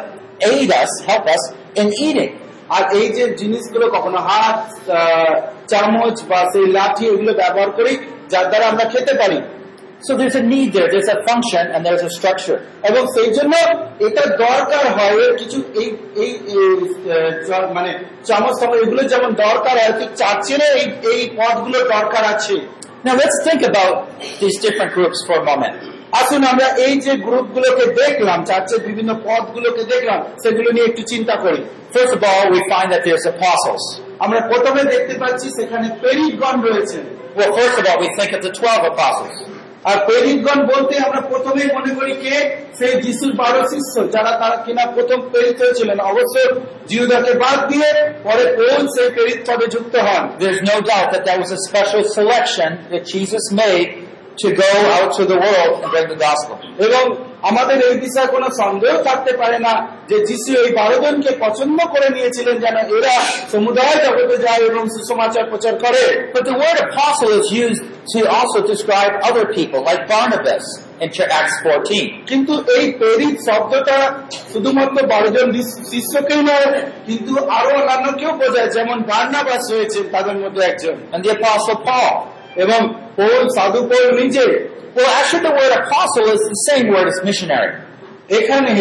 aid 0.51 0.71
us, 0.83 0.93
help 1.09 1.25
us 1.35 1.43
in 1.81 1.89
eating. 2.07 2.33
আর 2.71 2.83
এই 2.99 3.07
যে 3.17 3.25
জিনিসগুলো 3.41 3.87
কখনো 3.97 4.19
হাত 4.29 4.59
চামচ 5.71 6.17
বা 6.31 6.41
সেই 6.53 6.67
লাঠি 6.77 7.05
এগুলো 7.13 7.33
ব্যবহার 7.41 7.71
করি 7.79 7.93
যার 8.33 8.47
দ্বারা 8.51 8.67
আমরা 8.73 8.85
খেতে 8.93 9.15
পারি 9.23 9.41
So 10.03 10.17
there's 10.17 10.35
a 10.35 10.43
need 10.45 10.73
there, 10.73 10.89
there's 10.91 11.09
a 11.09 11.23
function, 11.23 11.65
and 11.69 11.81
there's 11.85 12.03
a 12.03 12.11
structure. 12.11 12.59
এবং 12.91 13.03
সেই 13.15 13.31
জন্য 13.37 13.55
এটা 14.07 14.23
দরকার 14.47 14.85
হয় 14.99 15.21
কিছু 15.41 15.59
এই 15.81 15.89
এই 16.23 16.31
মানে 17.77 17.91
চামচ 18.29 18.55
চামচ 18.59 18.77
এগুলো 18.85 19.03
যেমন 19.13 19.31
দরকার 19.47 19.75
হয় 19.81 19.95
ঠিক 19.99 20.11
চার্চেরও 20.21 20.69
এই 20.79 20.87
এই 21.13 21.21
পথগুলো 21.39 21.79
দরকার 21.95 22.23
আছে 22.35 22.57
Now 23.03 23.15
let's 23.15 23.39
think 23.45 23.61
about 23.63 23.95
these 24.41 24.57
different 24.61 24.91
groups 24.93 25.19
for 25.27 25.37
a 25.39 25.45
moment. 25.45 25.75
আসুন 26.13 26.45
আমরা 26.45 26.67
এই 26.67 27.01
যে 27.01 27.17
গ্রুপগুলোকে 27.17 27.87
দেখলাম 27.87 28.45
চার্চের 28.45 28.81
বিভিন্ন 28.81 29.15
পথগুলোকে 29.15 29.85
দেখলাম 29.85 30.21
সেগুলো 30.43 30.71
নিয়ে 30.71 30.87
একটু 30.87 31.03
চিন্তা 31.03 31.37
করি। 31.37 31.65
All, 31.97 32.47
we 32.53 32.61
find 32.73 32.89
that 32.93 33.03
there's 33.05 33.27
apostles. 33.37 34.01
আমরা 34.19 34.41
প্রথমে 34.41 34.83
দেখতে 34.85 35.15
পাচ্ছি 35.19 35.49
সেখানে 35.49 35.89
প্রেরিতগণ 36.01 36.57
of 37.37 37.87
all, 37.89 38.01
we 38.01 38.09
think 38.19 38.31
of 38.33 38.43
the 38.47 38.53
12 38.61 38.83
apostles. 38.93 39.35
আর 39.85 39.97
প্রেরিতগণ 40.07 40.67
বলতে 40.67 40.99
আমরা 40.99 41.21
প্রথমেই 41.21 41.69
মনে 41.77 41.95
করি 41.95 42.13
কে? 42.13 42.57
সেই 42.79 43.03
যিশুর 43.03 43.33
বারো 43.33 43.61
শিষ্য 43.63 44.13
যারা 44.13 44.31
তারা 44.31 44.57
কিনা 44.57 44.87
প্রথম 44.87 45.21
প্রেরিত 45.31 45.63
হয়েছিলেন 45.63 46.01
অবশ্য 46.01 46.61
জিহুদাকে 46.87 47.33
বাদ 47.33 47.69
দিয়ে 47.69 47.91
পরে 48.23 48.45
পৌল 48.57 48.87
সেই 48.87 49.11
প্রেরিত 49.11 49.51
পদে 49.51 49.67
যুক্ত 49.67 49.97
হন। 49.97 50.25
Jesus 53.15 53.45
made 53.61 53.91
এবং 56.79 57.05
আমাদের 57.43 57.89
এই 57.89 57.97
বিষয়ে 57.97 58.27
কোনো 58.27 58.49
সন্দেহ 58.51 59.03
থাকতে 59.03 59.33
পারে 59.37 59.59
না 59.59 59.75
যে 60.09 60.27
যিশু 60.27 60.51
এই 60.63 60.73
বারো 60.73 60.97
জনকে 60.99 61.31
পছন্দ 61.41 61.79
করে 61.87 62.09
নিয়েছিলেন 62.09 62.59
যেন 62.59 62.77
এরা 62.77 63.15
সমুদায় 63.53 64.05
জগতে 64.05 64.37
যায় 64.37 64.63
এবং 64.67 64.89
সুসমাচার 64.89 65.45
প্রচার 65.45 65.75
করে 65.79 66.01
But 66.35 66.45
the 66.45 66.55
word 66.55 66.79
apostle 66.81 67.33
is 67.41 67.47
used 67.65 67.83
to 68.15 68.19
also 68.19 68.59
describe 68.67 69.13
other 69.31 69.45
people, 69.47 69.81
like 69.81 70.03
Barnabas 70.09 70.65
in 71.01 71.09
Acts 71.41 71.57
14. 71.63 72.25
কিন্তু 72.27 72.53
এই 72.77 72.93
প্রেরিত 72.93 73.37
শব্দটা 73.51 73.99
শুধুমাত্র 74.53 75.07
বারো 75.07 75.29
জন 75.29 75.53
শিষ্যকেই 75.91 76.43
নয় 76.43 76.81
কিন্তু 77.07 77.33
আরও 77.45 77.71
অন্যান্য 77.71 78.19
কেউ 78.19 78.33
বোঝায় 78.33 78.69
যেমন 78.69 79.03
বার্নাবাস 79.03 79.73
রয়েছেন 79.73 80.03
তাদের 80.13 80.37
মধ্যে 80.37 80.63
একজন. 80.63 80.97
এবং 82.57 82.95
পৌল 83.20 83.44
সাধু 83.56 83.80
পৌল 83.92 84.08
নিজে 84.22 84.48
Well, 84.96 85.12
actually 85.20 85.44
the 85.50 85.56
word 85.60 85.74
apostle 85.82 86.28
is 86.36 86.42
the 86.52 86.60
same 86.70 86.86
word 86.94 87.08
as 87.08 87.18
missionary. 87.30 87.72
এখানে 88.40 88.74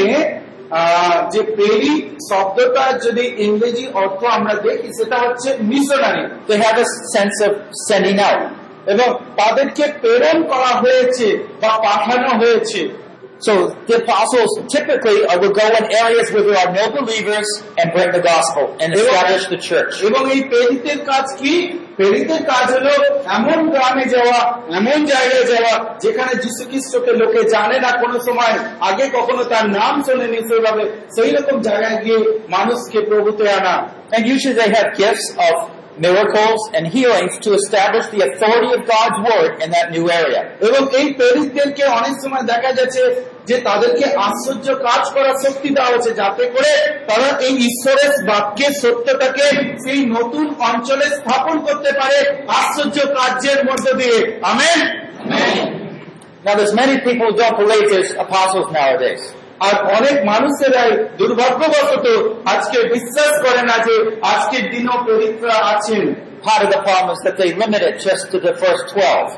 আহ, 0.73 1.17
যে 1.33 1.41
প্রেরিত 1.57 2.05
শব্দটা 2.31 2.85
যদি 3.05 3.25
ইংরেজি 3.47 3.85
অর্থ 4.03 4.21
আমরা 4.37 4.55
দেখি 4.67 4.89
সেটা 4.99 5.17
হচ্ছে 5.25 5.49
missionary 5.71 6.23
They 6.49 6.59
have 6.67 6.79
a 6.85 6.89
sense 7.15 7.37
of 7.47 7.53
sending 7.89 8.19
out. 8.29 8.43
এবং 8.93 9.09
তাদেরকে 9.41 9.85
প্রেরণ 10.03 10.39
করা 10.53 10.73
হয়েছে 10.83 11.27
বা 11.63 11.71
পাঠানো 11.85 12.31
হয়েছে 12.43 12.83
So 13.41 13.53
the 13.89 13.97
apostles 14.05 14.51
typically 14.75 15.19
uh, 15.23 15.37
will 15.41 15.55
go 15.63 15.67
in 15.79 15.85
areas 16.05 16.27
where 16.33 16.45
there 16.49 16.61
are 16.65 16.73
no 16.73 16.87
believers 16.99 17.49
and 17.79 17.87
bring 17.95 18.11
the 18.13 18.23
gospel 18.25 18.65
and 18.83 18.89
establish 18.95 19.45
the 19.55 19.61
church. 19.69 19.93
এবং 20.09 20.23
এই 20.35 20.41
প্রেরিতের 20.51 21.01
কাজ 21.11 21.27
কি 21.41 21.53
প্রেরিতের 22.00 22.44
কাজ 22.46 22.68
হলো 22.76 22.94
এমন 23.26 23.70
গ্রামে 23.70 24.06
যাওয়া, 24.06 24.40
এমন 24.78 25.06
জায়গায় 25.06 25.46
যাওয়া, 25.46 25.96
যেখানে 26.00 26.36
যীশু 26.36 26.70
খ্রিস্টকে 26.70 27.12
লোকে 27.12 27.42
জানে 27.50 27.80
না 27.80 27.92
কোনো 27.92 28.20
সময়, 28.20 28.56
আগে 28.80 29.10
কখনো 29.10 29.44
তার 29.44 29.66
নাম 29.70 30.04
শোনেনি 30.04 30.38
সেভাবে 30.38 30.84
সেই 31.16 31.32
রকম 31.32 31.62
জায়গায় 31.62 31.98
গিয়ে 32.04 32.20
মানুষকে 32.50 33.00
প্রভুতে 33.02 33.50
আনা। 33.50 33.76
And 34.12 34.26
usually 34.26 34.54
they 34.54 35.79
miracles 35.99 36.61
and 36.75 36.87
healings 36.87 37.39
to 37.39 37.55
establish 37.55 38.07
the 38.09 38.21
authority 38.29 38.71
of 38.73 38.81
God's 38.87 39.19
word 39.21 39.63
in 39.63 39.71
that 39.71 39.87
new 39.91 40.07
area. 40.13 40.41
এবং 40.67 40.83
এই 40.99 41.07
প্রেরিতদেরকে 41.19 41.85
অনেক 41.99 42.15
সময় 42.23 42.45
দেখা 42.53 42.71
যাচ্ছে 42.79 43.03
যে 43.49 43.57
তাদেরকে 43.69 44.05
আশ্চর্য 44.27 44.67
কাজ 44.89 45.03
করার 45.15 45.37
শক্তি 45.45 45.69
দেওয়া 45.77 45.91
হচ্ছে 45.95 46.13
যাতে 46.21 46.45
করে 46.55 46.73
তারা 47.09 47.29
এই 47.47 47.55
ঈশ্বরের 47.69 48.13
বাক্যের 48.31 48.73
সত্যটাকে 48.83 49.47
সেই 49.85 50.01
নতুন 50.17 50.47
অঞ্চলে 50.71 51.07
স্থাপন 51.19 51.57
করতে 51.67 51.91
পারে 52.01 52.19
আশ্চর্য 52.59 52.97
কার্যের 53.17 53.61
মধ্য 53.69 53.87
দিয়ে 54.01 54.19
amen 54.53 54.81
Now 56.47 56.55
there's 56.59 56.75
many 56.75 56.97
people 57.01 57.27
who 57.31 57.37
don't 57.43 57.57
believe 57.57 57.85
there's 57.89 58.13
apostles 58.27 58.69
nowadays. 58.71 59.23
আর 59.68 59.76
অনেক 59.98 60.16
মানুষেরাই 60.26 60.92
দুর্ভাগ্যবশত 61.20 62.06
আজকে 62.46 62.78
বিশ্বাস 62.94 63.34
করে 63.46 63.62
না 63.70 63.76
যে 63.88 63.96
আজকের 64.34 64.64
দিনও 64.72 64.98
পবিত্রা 65.08 65.56
আছেন 65.74 66.04
Part 66.44 66.62
of 66.66 66.70
the 66.70 66.82
problem 66.82 67.10
is 67.18 67.22
that 67.26 67.36
they 67.38 67.50
limit 67.54 67.82
it 67.82 67.96
just 68.00 68.24
to 68.34 68.38
the 68.40 68.54
first 68.54 68.84
12. 68.90 69.38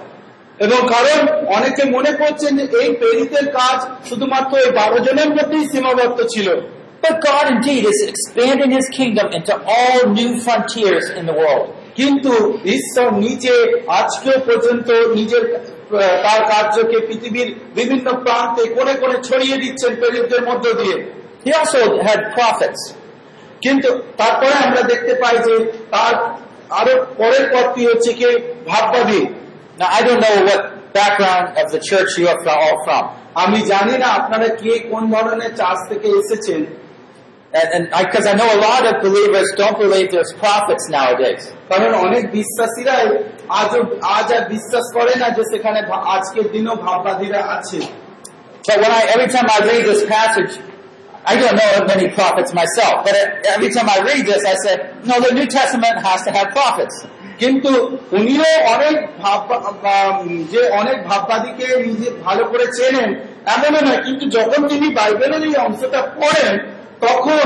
এবং 0.59 0.79
কারণ 0.87 1.19
অনেকে 1.57 1.83
মনে 1.95 2.11
করছেন 2.11 2.51
যে 2.59 2.65
এই 2.81 2.89
প্রেরিতের 2.99 3.47
কাজ 3.59 3.77
শুধুমাত্র 4.09 4.51
এই 4.57 4.71
বারো 4.71 4.97
জনের 5.05 5.29
মধ্যেই 5.29 5.65
সীমাবদ্ধ 5.71 6.19
ছিল 6.33 6.47
But 7.03 7.15
God 7.21 7.45
indeed 7.47 7.83
is 7.83 7.99
expanding 8.03 8.71
His 8.71 8.87
kingdom 8.89 9.27
into 9.37 9.53
all 9.75 9.99
new 10.19 10.31
frontiers 10.39 11.05
in 11.19 11.23
the 11.25 11.35
world. 11.41 11.67
কিন্তু 11.95 12.33
ঈশ্বর 12.75 13.07
নিজে 13.25 13.55
আজকেও 13.99 14.37
পর্যন্ত 14.47 14.89
নিজের 15.17 15.43
তার 16.23 16.41
কার্যকে 16.45 16.97
পৃথিবীর 17.07 17.55
বিভিন্ন 17.75 18.07
প্রান্তে 18.23 18.63
কোণে 18.69 18.93
কোণে 18.93 19.17
ছড়িয়ে 19.23 19.57
দিচ্ছেন 19.57 19.95
প্রেরিতদের 19.95 20.41
মধ্য 20.45 20.65
দিয়ে 20.73 20.97
He 21.45 21.51
also 21.51 21.79
had 21.97 22.19
prophets. 22.33 22.81
কিন্তু 23.61 23.89
তারপরে 24.17 24.53
আমরা 24.53 24.81
দেখতে 24.81 25.13
পাই 25.13 25.37
যে 25.37 25.53
তার 25.91 26.13
আরও 26.69 27.05
পরের 27.17 27.45
পদটি 27.53 27.85
হচ্ছে 27.85 28.13
কি 28.13 28.25
ভাববাদী 28.67 29.21
don't 29.79 30.19
know 30.19 30.35
what 30.45 30.61
background 30.93 31.45
of 31.57 31.71
the 31.71 31.79
church 31.79 32.11
you 32.17 32.27
are 32.27 32.39
fro- 32.43 32.61
all 32.61 32.77
from. 32.85 33.03
আমি 33.35 33.61
জানি 33.61 33.97
না 33.97 34.05
আপনারা 34.05 34.47
কে 34.47 34.79
কোন 34.91 35.11
ধরনের 35.11 35.55
চার্চ 35.55 35.79
থেকে 35.89 36.07
এসেছেন 36.07 36.65
And, 37.53 37.67
and 37.75 37.93
I, 37.93 38.05
because 38.05 38.25
I 38.27 38.33
know 38.33 38.47
a 38.47 38.61
lot 38.61 38.85
of 38.85 39.01
believers 39.01 39.47
don't 39.57 39.77
believe 39.77 40.11
there's 40.11 40.33
prophets 40.33 40.85
nowadays. 40.89 41.41
কারণ 41.71 41.91
অনেক 42.07 42.23
বিশ্বাসীরাই 42.37 43.05
আজ 43.59 43.71
আজ 44.17 44.27
আর 44.37 44.43
বিশ্বাস 44.55 44.85
করে 44.97 45.13
না 45.21 45.27
যে 45.37 45.43
সেখানে 45.51 45.79
আজকের 46.15 46.47
দিনও 46.53 46.75
ভাববাদীরা 46.85 47.41
আছে 47.55 47.79
But 48.67 48.77
when 48.83 48.91
I, 48.91 49.01
every 49.15 49.29
time 49.35 49.47
I 49.57 49.59
read 49.69 49.83
this 49.91 50.01
passage, 50.15 50.53
I 51.31 51.33
don't 51.35 51.55
know 51.59 51.69
of 51.77 51.83
many 51.93 52.07
prophets 52.19 52.51
myself, 52.53 52.95
but 53.05 53.15
every 53.55 53.69
time 53.69 53.87
I 53.89 53.99
read 54.09 54.23
this, 54.25 54.41
I 54.43 54.55
say, 54.63 54.73
no, 55.09 55.15
the 55.19 55.33
New 55.39 55.47
Testament 55.47 55.95
has 56.07 56.19
to 56.25 56.31
have 56.37 56.47
prophets. 56.59 56.95
কিন্তু 57.41 57.71
উনিও 58.17 58.51
অনেক 58.75 58.95
ভাব 59.21 59.39
যে 60.53 60.61
অনেক 60.81 60.97
ভাববাদীকে 61.09 61.67
নিজে 61.87 62.09
ভালো 62.25 62.43
করে 62.51 62.65
চেনেন 62.77 63.09
এমনও 63.55 63.81
নয় 63.87 64.01
কিন্তু 64.07 64.25
যখন 64.37 64.61
তিনি 64.71 64.87
বাইবেলের 64.99 65.43
এই 65.49 65.55
অংশটা 65.65 65.99
পড়েন 66.19 66.53
তখন 67.01 67.45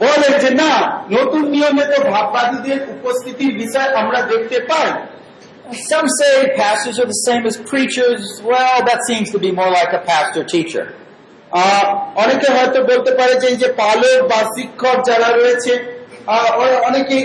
বলেন 0.00 0.32
যে 0.42 0.50
না 0.62 0.72
নতুন 1.16 1.42
নিয়মে 1.54 1.84
তো 1.92 1.98
ভাববাদীদের 2.12 2.80
উপস্থিতির 2.94 3.52
বিষয় 3.62 3.88
আমরা 4.00 4.18
দেখতে 4.30 4.58
পাই 4.70 4.90
Some 5.90 6.08
say 6.10 6.34
pastors 6.56 6.96
are 6.98 7.06
the 7.06 7.22
same 7.28 7.46
as 7.46 7.56
preachers. 7.64 8.22
Well, 8.42 8.78
that 8.84 9.00
seems 9.06 9.30
to 9.30 9.38
be 9.38 9.50
more 9.52 9.70
like 9.70 9.92
a 9.92 10.02
pastor 10.10 10.42
teacher. 10.44 10.84
অনেকে 12.22 12.48
হয়তো 12.56 12.78
বলতে 12.90 13.10
পারে 13.18 13.34
যে 13.42 13.46
এই 13.52 13.56
যে 13.62 13.68
পালক 13.82 14.18
বা 14.30 14.40
শিক্ষক 14.54 14.96
যারা 15.08 15.28
রয়েছে 15.30 15.72
অনেকে 16.88 17.16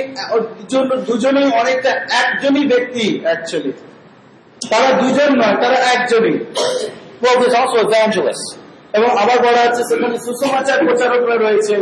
দুজনেই 1.07 1.49
অনেকটা 1.61 1.91
একজনই 2.23 2.65
ব্যক্তি 2.73 3.05
অ্যাকচুয়ালি 3.25 3.71
তারা 4.71 4.89
দুজন 5.01 5.29
নয় 5.41 5.55
তারা 5.63 5.77
একজনই 5.95 6.35
Well, 7.21 7.35
there's 7.39 7.57
also 7.61 7.77
evangelists. 7.87 8.47
এবং 8.95 9.09
আবার 9.09 9.39
বলা 9.39 9.61
হচ্ছে 9.61 9.83
সেখানে 9.83 10.17
সুসমাচার 10.19 10.85
প্রচারকরা 10.85 11.35
রয়েছে. 11.35 11.75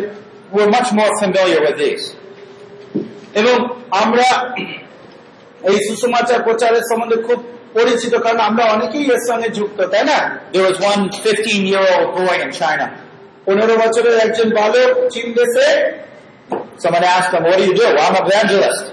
এবং 3.33 3.55
আমরা 3.91 4.27
এই 5.63 5.77
সুসমাচার 5.89 6.43
প্রচারের 6.43 6.81
সম্বন্ধে 6.81 7.15
খুব 7.15 7.43
পরিচিত 7.73 8.15
কারণ 8.15 8.39
আমরা 8.39 8.63
অনেকেই 8.65 9.05
এর 9.05 9.21
সঙ্গে 9.29 9.49
যুক্ত 9.49 9.81
তাই 9.81 10.03
না 10.03 10.39
There 10.53 10.65
was 10.69 10.77
one 10.91 11.03
15 11.23 11.61
year 11.67 11.85
old 11.93 12.09
boy 12.17 12.35
in 12.45 12.51
China. 12.51 12.85
পনেরো 13.45 13.73
বছরের 13.73 14.17
একজন 14.17 14.49
বালক 14.49 15.09
চীন 15.09 15.33
দেশে 15.33 15.67
Someone 16.83 17.05
asked 17.17 17.33
him, 17.33 17.43
what 17.43 17.57
do 17.57 17.63
you 17.63 17.75
do? 17.75 17.85
"Well, 17.87 18.07
I'm 18.09 18.17
evangelist. 18.23 18.85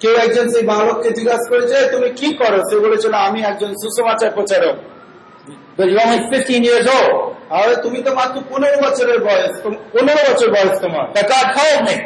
কেউ 0.00 0.14
একজন 0.16 0.48
সেই 0.48 0.62
বালককে 0.62 1.10
জিজ্ঞাসা 1.10 1.48
করেছে 1.48 1.76
তুমি 1.90 2.08
কি 2.10 2.28
করো 2.34 2.58
সে 2.70 2.76
বলেছিল 2.78 3.12
আমি 3.12 3.40
একজন 3.42 3.68
সুসমাচার 3.68 4.30
প্রচারক 4.30 4.76
But 5.78 5.86
you're 5.90 6.04
only 6.06 6.20
15 6.30 6.64
years 6.68 6.86
old. 6.98 7.12
আর 7.58 7.68
তুমি 7.84 7.98
তো 8.06 8.10
মাত্র 8.20 8.36
পনেরো 8.52 8.78
বছরের 8.86 9.18
বয়স 9.26 9.52
পনেরো 9.94 10.22
বছর 10.28 10.48
বয়স 10.56 10.74
তোমার 10.84 11.04
But 11.16 11.24
God 11.34 11.46
called 11.56 11.82
me. 11.88 11.96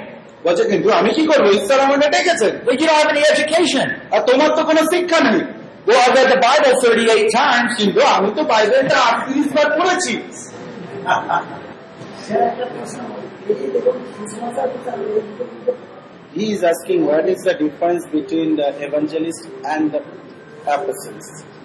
বলছে 0.44 0.64
কিন্তু 0.72 0.88
আমি 0.98 1.10
কি 1.16 1.22
করব 1.30 1.46
ঈশ্বর 1.58 1.78
আমাকে 1.86 2.06
ডেকেছেন 2.16 2.52
But 2.66 2.74
you 2.80 2.86
don't 2.88 3.00
have 3.02 3.10
any 3.14 3.24
education. 3.34 3.86
আর 4.14 4.20
তোমার 4.28 4.50
তো 4.56 4.62
কোনো 4.70 4.82
শিক্ষা 4.92 5.18
নেই 5.26 5.40
Well, 5.86 6.00
I've 6.04 6.14
read 6.18 6.28
the 6.36 6.40
Bible 6.48 6.72
38 6.82 7.28
times. 7.40 7.70
কিন্তু 7.80 8.00
আমি 8.16 8.28
তো 8.38 8.42
বাইবেলটা 8.52 8.96
আটত্রিশ 9.08 9.46
বার 9.56 9.68
পড়েছি 9.78 10.14
He 16.34 16.52
is 16.52 16.62
asking 16.64 17.04
what 17.04 17.28
is 17.28 17.40
the 17.40 17.54
difference 17.54 18.06
between 18.08 18.56
the 18.56 18.68
evangelist 18.86 19.42
and 19.64 19.92
the 19.92 20.00
apostles. 20.66 21.28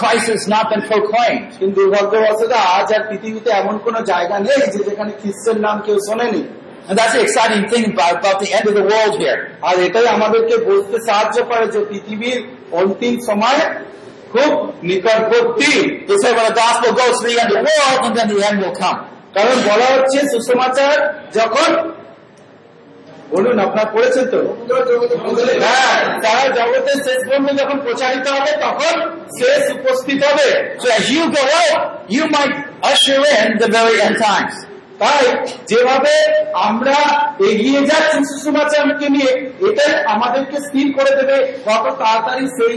Christ 0.00 0.26
has 0.28 0.44
not 0.54 0.64
been 0.72 0.82
proclaimed. 0.90 1.48
কিন্তু 1.60 1.74
দুর্ভাগ্যবশত 1.78 2.52
আজ 2.76 2.88
আর 2.96 3.02
পৃথিবীতে 3.10 3.50
এমন 3.60 3.74
কোন 3.84 3.96
জায়গা 4.10 4.36
নেই 4.46 4.62
যে 4.74 4.80
যেখানে 4.88 5.12
খ্রিস্টের 5.20 5.56
নাম 5.66 5.76
কেউ 5.86 5.96
শোনেনি 6.08 6.42
And 6.88 6.94
that's 6.98 7.14
the 7.16 7.22
exciting 7.28 7.64
thing 7.72 7.84
about, 7.92 8.14
about 8.20 8.38
the 8.44 8.50
end 8.58 8.64
of 8.70 8.74
the 8.74 8.86
world 8.92 9.14
here. 9.22 9.38
আর 9.68 9.74
এটাই 9.86 10.06
আমাদেরকে 10.16 10.54
বুঝতে 10.68 10.96
সাহায্য 11.08 11.36
করে 11.50 11.66
যে 11.74 11.80
পৃথিবীর 11.90 12.38
অন্তিম 12.80 13.14
সময় 13.28 13.60
খুব 14.32 14.50
নিকটবর্তী 14.90 15.72
They 16.08 16.16
say, 16.22 16.30
well, 16.36 16.46
the 16.50 16.56
gospel 16.64 16.90
goes 17.00 17.16
to 17.20 17.26
the 17.30 17.36
end 17.42 17.50
of 17.52 17.56
the 17.58 17.64
world 17.70 18.00
and 18.06 18.14
then 18.18 18.26
the 18.32 18.38
end 18.48 18.56
will 18.62 18.76
come. 18.84 18.98
কারণ 19.36 19.56
বলা 19.70 19.88
হচ্ছে 19.94 20.18
সুসমাচার 20.32 20.94
যখন 21.38 21.68
বলুন 23.32 23.58
আপনার 23.58 23.86
করেছেন 23.86 24.24
তো? 24.30 24.40
হ্যাঁ, 25.66 25.98
তারা 26.22 26.44
জগতের 26.58 26.98
শেষ 27.06 27.20
পর্যন্ত 27.28 27.48
যখন 27.60 27.78
প্রচারিত 27.78 28.26
হবে 28.28 28.52
তখন 28.60 28.94
শেষ 29.40 29.62
উপস্থিত 29.78 30.20
হবে। 30.24 30.48
তাই 35.00 35.24
যেভাবে 35.66 36.14
আমরা 36.68 36.98
এগিয়ে 37.50 37.80
যাচ্ছি 37.86 38.18
সুসমাচারকে 38.30 39.06
নিয়ে 39.08 39.30
এটাই 39.68 39.92
আমাদেরকে 40.06 40.56
স্থির 40.60 40.86
করে 40.98 41.12
দেবে 41.18 41.36
কত 41.66 41.84
তাড়াতাড়ি 42.00 42.46
সেই 42.58 42.76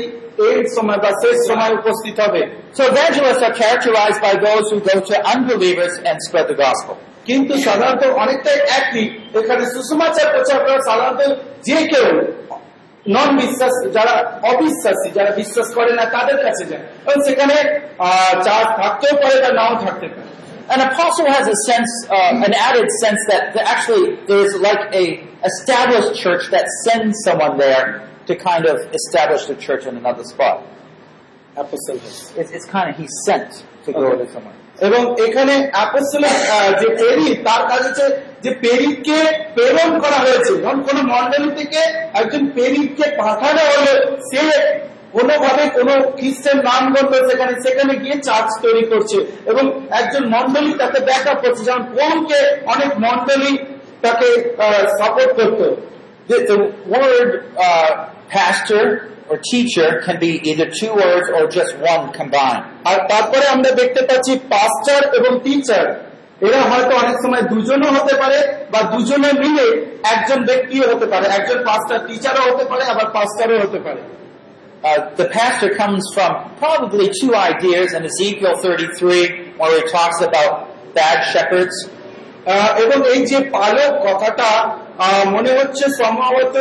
So, 2.73 2.81
evangelists 2.87 3.43
are 3.43 3.53
characterized 3.53 4.19
by 4.21 4.33
those 4.37 4.65
who 4.71 4.77
go 4.81 4.95
to 5.01 5.15
unbelievers 5.27 5.93
and 6.05 6.17
spread 6.27 6.47
the 6.47 6.55
gospel. 6.55 6.95
কিন্তু 7.26 7.52
সাধারণত 7.66 8.02
অনেকটাই 8.22 8.59
একই 8.81 9.04
এখানে 9.38 9.62
সুসমাচার 9.74 10.26
প্রচার 10.35 10.59
করা 10.66 10.78
সাধারণত 10.90 11.20
যে 11.66 11.78
কেউ 11.92 12.07
নন 13.07 13.31
বিশ্বাস 13.42 13.74
যারা 13.96 14.14
অবিশ্বাসী 14.52 15.09
যারা 15.18 15.31
বিশ্বাস 15.40 15.68
করে 15.78 15.92
না 15.98 16.04
তাদের 16.16 16.38
কাছে 16.46 16.64
যায় 16.70 16.85
এবং 17.04 17.18
সেখানে 17.28 17.57
আহ, 18.07 18.33
চার্জ 18.46 18.68
থাকতেও 18.81 19.14
পারে 19.22 19.37
বা 19.44 19.50
নাও 19.61 19.74
থাকতে 19.87 20.09
পারে 20.14 20.26
An 20.76 20.81
apostle 20.90 21.28
has 21.37 21.46
a 21.48 21.59
sense, 21.70 21.92
uh, 22.16 22.46
an 22.48 22.52
added 22.68 22.88
sense 23.02 23.20
that 23.31 23.42
that 23.54 23.64
actually 23.74 24.04
there's 24.28 24.54
like 24.68 24.83
a 25.02 25.04
established 25.50 26.12
church 26.22 26.44
that 26.54 26.66
sends 26.85 27.14
someone 27.26 27.54
there 27.64 27.85
to 28.28 28.33
kind 28.48 28.64
of 28.72 28.76
establish 29.00 29.42
the 29.50 29.57
church 29.66 29.83
in 29.90 29.94
another 30.02 30.24
spot. 30.33 30.57
It's, 31.57 32.50
it's 32.57 32.66
kind 32.66 32.87
of 32.90 32.96
he's 32.96 33.14
sent 33.24 33.50
to 33.87 33.90
go 33.92 34.07
Okay. 34.12 34.24
to 34.24 34.33
someone. 34.35 34.54
এবং 34.88 35.02
এখানে 35.26 35.54
যে 36.80 36.88
পেরিত 37.02 37.38
তার 37.48 37.62
কাজ 37.69 37.82
হচ্ছে 37.88 38.06
যে 38.43 38.52
পেরিতকে 38.63 39.17
প্রেরণ 39.56 39.91
করা 40.04 40.17
হয়েছে। 40.26 40.52
যখন 40.63 40.80
কোন 40.88 40.98
মন্ডলী 41.13 41.50
থেকে 41.60 41.82
একজন 42.19 42.43
পেরিতকে 42.56 43.06
পাঠানো 43.19 43.63
হলো 43.72 43.93
সে 44.30 44.43
কোনোভাবে 45.15 45.63
কোন 45.76 45.89
খ্রিস্টান 46.17 46.58
নাম 46.69 46.84
করবে 46.93 47.17
সেখানে 47.30 47.54
সেখানে 47.65 47.93
গিয়ে 48.04 48.17
চার্চ 48.28 48.52
তৈরি 48.63 48.84
করছে 48.91 49.17
এবং 49.52 49.63
একজন 50.00 50.24
মন্ডলী 50.36 50.72
তাকে 50.82 51.00
ব্যাকআপ 51.08 51.38
করছে। 51.43 51.62
যেমন 51.67 51.84
পৌলকে 51.96 52.39
অনেক 52.74 52.91
মন্ডলী 53.06 53.54
তাকে 54.04 54.28
সাপোর্ট 55.00 55.32
করতো। 55.39 55.67
The, 56.30 56.38
the 56.50 56.58
word 56.93 57.32
or 59.31 59.37
teacher 59.52 59.88
can 60.04 60.16
be 60.18 60.33
either 60.50 60.66
two 60.81 60.92
words 60.94 61.26
or 61.31 61.42
just 61.59 61.72
one 61.92 62.04
combined. 62.12 62.62
আর 62.85 62.98
তারপরে 63.09 63.44
আমরা 63.46 63.70
দেখতে 63.72 64.00
পাচ্ছি 64.02 64.33
পাস্টার 64.54 65.00
এবং 65.18 65.33
টিচার 65.40 65.87
এরা 66.40 66.61
হয়তো 66.62 66.92
অনেক 66.96 67.16
সময় 67.24 67.44
দুজনও 67.52 67.90
হতে 67.96 68.14
পারে 68.16 68.38
বা 68.72 68.81
দুজনে 68.92 69.31
মিলে 69.42 69.66
একজন 70.14 70.38
ব্যক্তিও 70.44 70.85
হতে 70.92 71.07
পারে 71.07 71.26
একজন 71.28 71.59
পাস্টার 71.64 71.98
টিচারও 72.09 72.42
হতে 72.50 72.64
পারে 72.64 72.83
আবার 72.85 73.07
পাস্টারও 73.16 73.59
হতে 73.66 73.81
পারে 73.88 74.02
Uh, 74.81 74.90
the 75.16 75.28
pastor 75.31 75.68
comes 75.74 76.02
from 76.14 76.31
probably 76.57 77.07
two 77.20 77.33
ideas 77.52 77.88
in 77.94 78.02
Ezekiel 78.04 78.54
33 78.57 79.24
where 79.59 79.72
he 79.76 79.83
talks 79.90 80.18
about 80.20 80.52
bad 80.94 81.18
shepherds. 81.33 81.76
আহ, 82.46 82.70
এবং 82.85 82.98
এই 83.14 83.20
যে 83.26 83.38
পালক 83.57 83.92
কথাটা 84.07 84.48
আহ, 84.48 84.82
মনে 85.25 85.51
হচ্ছে 85.51 85.86
সম্ভবত 86.03 86.56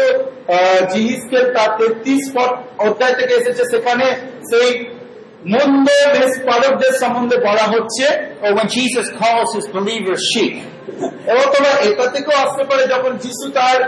জিহিসকেল 0.92 1.44
তার 1.54 1.70
তেত্রিশ 1.78 2.36
অধ্যায় 2.78 3.14
থেকে 3.14 3.34
এসেছে। 3.34 3.62
সেখানে 3.70 4.04
সেই 4.50 4.84
মন্দ 5.46 5.86
বেশ 6.12 6.32
পালকদের 6.46 6.92
সম্বন্ধে 6.92 7.36
বলা 7.36 7.62
হচ্ছে 7.62 8.06
তোমার 11.52 11.76
এটা 11.88 12.06
থেকেও 12.06 12.36
আসতে 12.38 12.64
পারে 12.64 12.82
যখন 12.86 13.16
যিশু 13.16 13.50
তার 13.50 13.78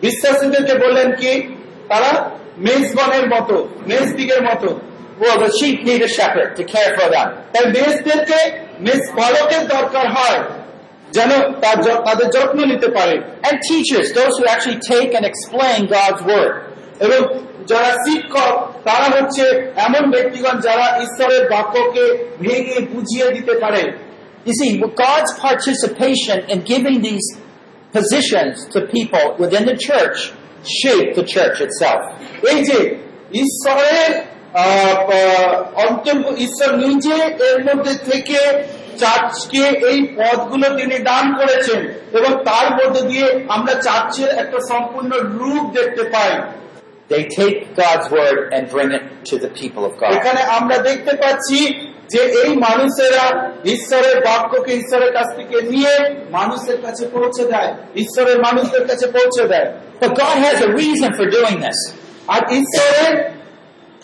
বিশ্বাসীদেরকে 0.00 0.74
বললেন 0.74 1.12
কি, 1.12 1.32
তারা 1.88 2.30
মেজগণের 2.58 3.26
মতো 3.28 3.68
মতো 4.42 4.80
দরকার 9.68 10.06
হয়। 10.12 10.40
যেন 11.15 11.31
তার 11.61 11.77
য- 11.85 12.01
তাদের 12.05 12.27
যত্ন 12.27 12.59
নিতে 12.65 12.87
পারে 12.87 13.15
And 13.47 13.55
teachers, 13.71 14.05
those 14.19 14.33
who 14.37 14.45
actually 14.53 14.79
take 14.93 15.11
and 15.17 15.25
explain 15.31 15.79
God's 15.97 16.21
word. 16.33 16.53
এবং 16.99 17.19
যারা 17.67 17.91
শিক্ষক 18.05 18.53
তারা 18.83 19.07
হচ্ছে 19.15 19.45
এমন 19.87 20.03
ব্যক্তিগণ 20.11 20.55
যারা 20.59 20.87
ঈশ্বরের 21.05 21.43
বাক্যকে 21.49 22.05
ভেঙে 22.39 22.77
বুঝিয়ে 22.93 23.27
দিতে 23.31 23.53
পারে 23.59 23.83
You 24.45 24.53
see, 24.61 24.71
God's 25.05 25.31
participation 25.47 26.37
in 26.53 26.59
giving 26.73 26.97
these 27.07 27.27
positions 27.93 28.55
to 28.73 28.79
people 28.97 29.25
within 29.41 29.63
the 29.65 29.77
church 29.87 30.17
shape 30.81 31.09
the 31.19 31.25
church 31.35 31.57
itself. 31.67 32.01
এই 32.51 32.59
যে 32.63 32.79
ঈশ্বরের 33.33 34.11
আহ, 34.53 34.63
আহ, 34.63 35.87
অন্তর্ভ 35.87 36.23
ঈশ্বর 36.37 36.69
নিজে 36.75 37.15
এর 37.49 37.59
মধ্যে 37.65 37.93
থেকে 38.11 38.39
চার্চকে 39.00 39.62
এই 39.90 39.98
পদগুলো 40.18 40.66
তিনি 40.78 40.96
দান 41.10 41.24
করেছেন 41.38 41.80
এবং 42.18 42.30
তার 42.48 42.66
মধ্যে 42.78 43.02
দিয়ে 43.02 43.26
আমরা 43.48 43.74
চার্চের 43.86 44.30
একটা 44.38 44.58
সম্পূর্ণ 44.70 45.10
রূপ 45.38 45.64
দেখতে 45.78 46.04
পাই 46.14 46.32
They 47.08 47.24
take 47.30 47.58
God's 47.76 48.06
word 48.10 48.38
and 48.52 48.62
bring 48.68 48.90
it 48.90 49.04
to 49.26 49.34
the 49.38 49.50
people 49.50 49.82
of 49.84 49.92
God. 49.96 50.10
এখানে 50.16 50.40
আমরা 50.58 50.76
দেখতে 50.88 51.12
পাচ্ছি 51.22 51.58
যে 52.10 52.20
এই 52.42 52.50
মানুষেরা 52.58 53.24
ঈশ্বরের 53.66 54.16
বাক্যকে 54.20 54.72
ঈশ্বরের 54.74 55.12
কাছ 55.12 55.28
থেকে 55.36 55.56
নিয়ে 55.72 55.94
মানুষের 56.30 56.78
কাছে 56.82 57.04
পৌঁছে 57.06 57.44
দেয় 57.44 57.70
ঈশ্বরের 57.96 58.38
মানুষদের 58.40 58.84
কাছে 58.90 59.06
পৌঁছে 59.16 59.44
দেয় 59.52 59.68
But 60.00 60.12
God 60.14 60.36
has 60.38 60.56
a 60.60 60.70
reason 60.74 61.10
for 61.18 61.26
doing 61.30 61.58
this. 61.60 61.78
আর 62.28 62.40
ঈশ্বরের 62.60 63.12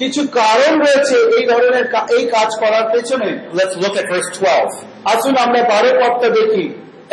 কিছু 0.01 0.21
কারণ 0.39 0.71
রয়েছে 0.85 1.15
এই 1.37 1.43
ধরনের 1.47 1.85
কা- 1.93 2.07
এই 2.17 2.23
কাজ 2.35 2.49
করার 2.59 2.85
পেছনে 2.93 3.29
Let's 3.53 3.75
look 3.83 3.95
at 4.01 4.05
verse 4.13 4.29
12. 4.39 4.69
আসুন 5.13 5.33
আমরা 5.45 5.61
বারো 5.73 5.89
পদটা 6.01 6.29
দেখি 6.39 6.65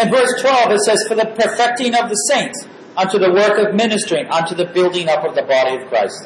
In 0.03 0.07
verse 0.11 0.33
12 0.42 0.68
it 0.77 0.83
says, 0.87 1.01
For 1.09 1.16
the 1.23 1.29
perfecting 1.40 1.92
of 1.94 2.05
the 2.12 2.18
saints, 2.31 2.59
unto 2.97 3.16
the 3.25 3.31
work 3.33 3.57
of 3.59 3.66
ministering, 3.75 4.25
unto 4.38 4.53
the 4.61 4.66
building 4.77 5.07
up 5.09 5.23
of 5.29 5.33
the 5.38 5.47
body 5.55 5.75
of 5.79 5.83
Christ. 5.90 6.20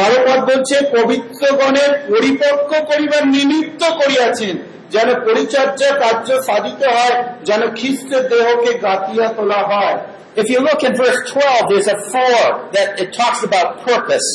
বারো 0.00 0.18
পদ 0.26 0.40
বলছে 0.50 0.76
পবিত্রগণের 0.96 1.90
পরিপক্ক 2.10 2.70
করিবার 2.90 3.24
নিমিত্ত 3.36 3.82
করিয়াছেন 4.00 4.54
যেন 4.94 5.08
পরিচর্যা 5.26 5.90
কার্য 6.02 6.28
সাধিত 6.48 6.80
হয় 6.96 7.16
যেন 7.48 7.62
খ্রিস্টের 7.78 8.22
দেহকে 8.32 8.70
গাতিয়া 8.86 9.26
তোলা 9.36 9.60
হয় 9.72 9.96
If 10.36 10.46
you 10.52 10.60
look 10.68 10.80
in 10.88 10.92
verse 10.96 11.20
12, 11.28 11.62
there's 11.70 11.90
a 11.96 11.98
four 12.12 12.40
that 12.76 12.88
it 13.02 13.08
talks 13.12 13.40
about 13.48 13.68
purpose. 13.90 14.28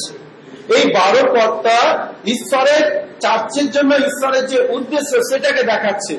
এই 0.68 0.84
বারো 0.92 1.22
পদটা 1.34 1.78
ঈশ্বরের 2.26 2.82
চার্চের 3.20 3.68
জন্য 3.70 3.90
ঈশ্বরের 4.08 4.44
যে 4.46 4.58
উদ্দেশ্য 4.76 5.12
সেটাকে 5.30 5.62
দেখাচ্ছে 5.72 6.14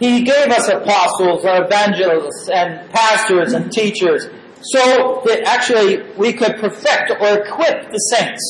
He 0.00 0.22
gave 0.22 0.48
us 0.50 0.66
apostles, 0.70 1.40
or 1.44 1.56
evangelists, 1.66 2.48
and 2.50 2.68
pastors 2.92 3.50
and 3.52 3.64
teachers, 3.72 4.22
so 4.64 4.82
that 5.24 5.38
actually 5.44 5.92
we 6.16 6.32
could 6.32 6.54
perfect 6.56 7.06
or 7.22 7.30
equip 7.40 7.76
the 7.94 8.00
saints. 8.12 8.44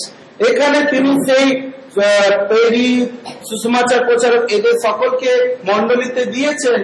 এখানে 0.49 0.79
তিনি 0.93 1.11
সেই 1.29 1.47
তৈরি 2.51 2.89
সুসমাচার 3.49 4.01
প্রচারক 4.09 4.43
এদের 4.57 4.75
সকলকে 4.87 5.31
মণ্ডলীতে 5.65 6.23
দিয়েছেন 6.35 6.79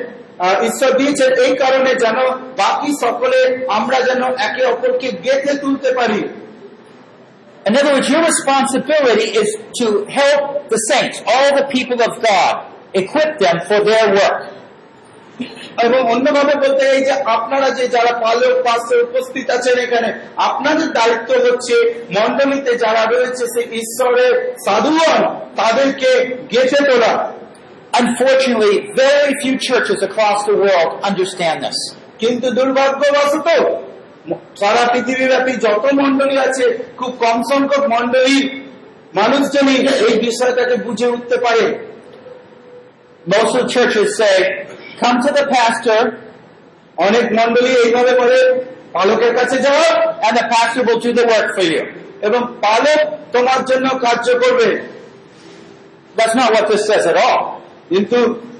ঈশ্বর 0.68 0.90
দিয়েছেন 1.00 1.30
এই 1.46 1.52
কারণে 1.62 1.90
যেন 2.04 2.18
বাকি 2.56 2.90
সকলে 3.04 3.38
আমরা 3.78 3.98
যেন 4.08 4.22
একে 4.46 4.62
অপরকে 4.72 5.08
গেঁথে 5.24 5.52
তুলতে 5.62 5.90
পারি 5.98 6.20
In 7.65 7.75
other 7.75 7.93
words, 7.93 8.09
your 8.09 8.23
responsibility 8.23 9.27
is 9.41 9.49
to 9.79 10.05
help 10.05 10.69
the 10.69 10.77
saints, 10.89 11.21
all 11.27 11.49
the 11.55 11.67
people 11.67 12.01
of 12.01 12.13
God, 12.21 12.53
equip 12.93 13.37
them 13.39 13.57
for 13.67 13.79
their 13.83 14.07
work. 14.13 14.39
এবং 15.85 15.99
অন্যভাবে 16.13 16.53
বলতে 16.63 16.83
এই 16.95 17.01
যে 17.07 17.13
আপনারা 17.35 17.67
যে 17.77 17.85
যারা 17.95 18.11
পালক 18.25 18.53
পাশে 18.67 18.95
উপস্থিত 19.07 19.45
আছেন 19.55 19.75
এখানে 19.85 20.09
আপনাদের 20.49 20.87
দায়িত্ব 20.99 21.29
হচ্ছে 21.45 21.75
মণ্ডলীতে 22.17 22.71
যারা 22.83 23.03
রয়েছে 23.05 23.43
সেই 23.53 23.67
ঈশ্বরের 23.81 24.33
সাধুগণ 24.65 25.21
তাদেরকে 25.59 26.09
গেঁথে 26.53 26.81
তোলা 26.89 27.13
Unfortunately, 27.93 28.75
very 28.95 29.33
few 29.41 29.55
churches 29.57 29.99
across 30.03 30.39
the 30.45 30.55
world 30.55 30.91
understand 31.09 31.57
this. 31.65 31.79
কিন্তু 32.21 32.47
দুর্ভাগ্যবশত 32.57 33.47
সারা 34.60 34.82
পৃথিবীব্যাপী 34.92 35.52
যত 35.64 35.84
মন্ডলী 36.00 36.36
আছে, 36.46 36.64
খুব 36.98 37.10
কম 37.24 37.38
সংখ্যক 37.50 37.82
মন্ডলী 37.94 38.38
মানুষজনই 39.18 39.78
এই 40.06 40.14
বিষয়টাকে 40.26 40.74
বুঝে 40.86 41.06
উঠতে 41.14 41.36
পারে। 41.44 41.64
অনেক 47.06 47.26
মন্ডলী 47.38 47.72
এইভাবে 47.84 48.12
বলে, 48.20 48.40
পালকের 48.94 49.32
কাছে 49.38 49.56
যাও 49.64 49.84
এবং 52.26 52.40
পালক 52.64 53.00
তোমার 53.34 53.60
জন্য 53.70 53.86
কার্য 54.04 54.26
করবে। 54.42 54.68
That's 56.16 56.34
not 56.36 56.48
what 56.52 56.66
this 56.70 56.82
says 56.88 57.04
কিন্তু 57.88 58.18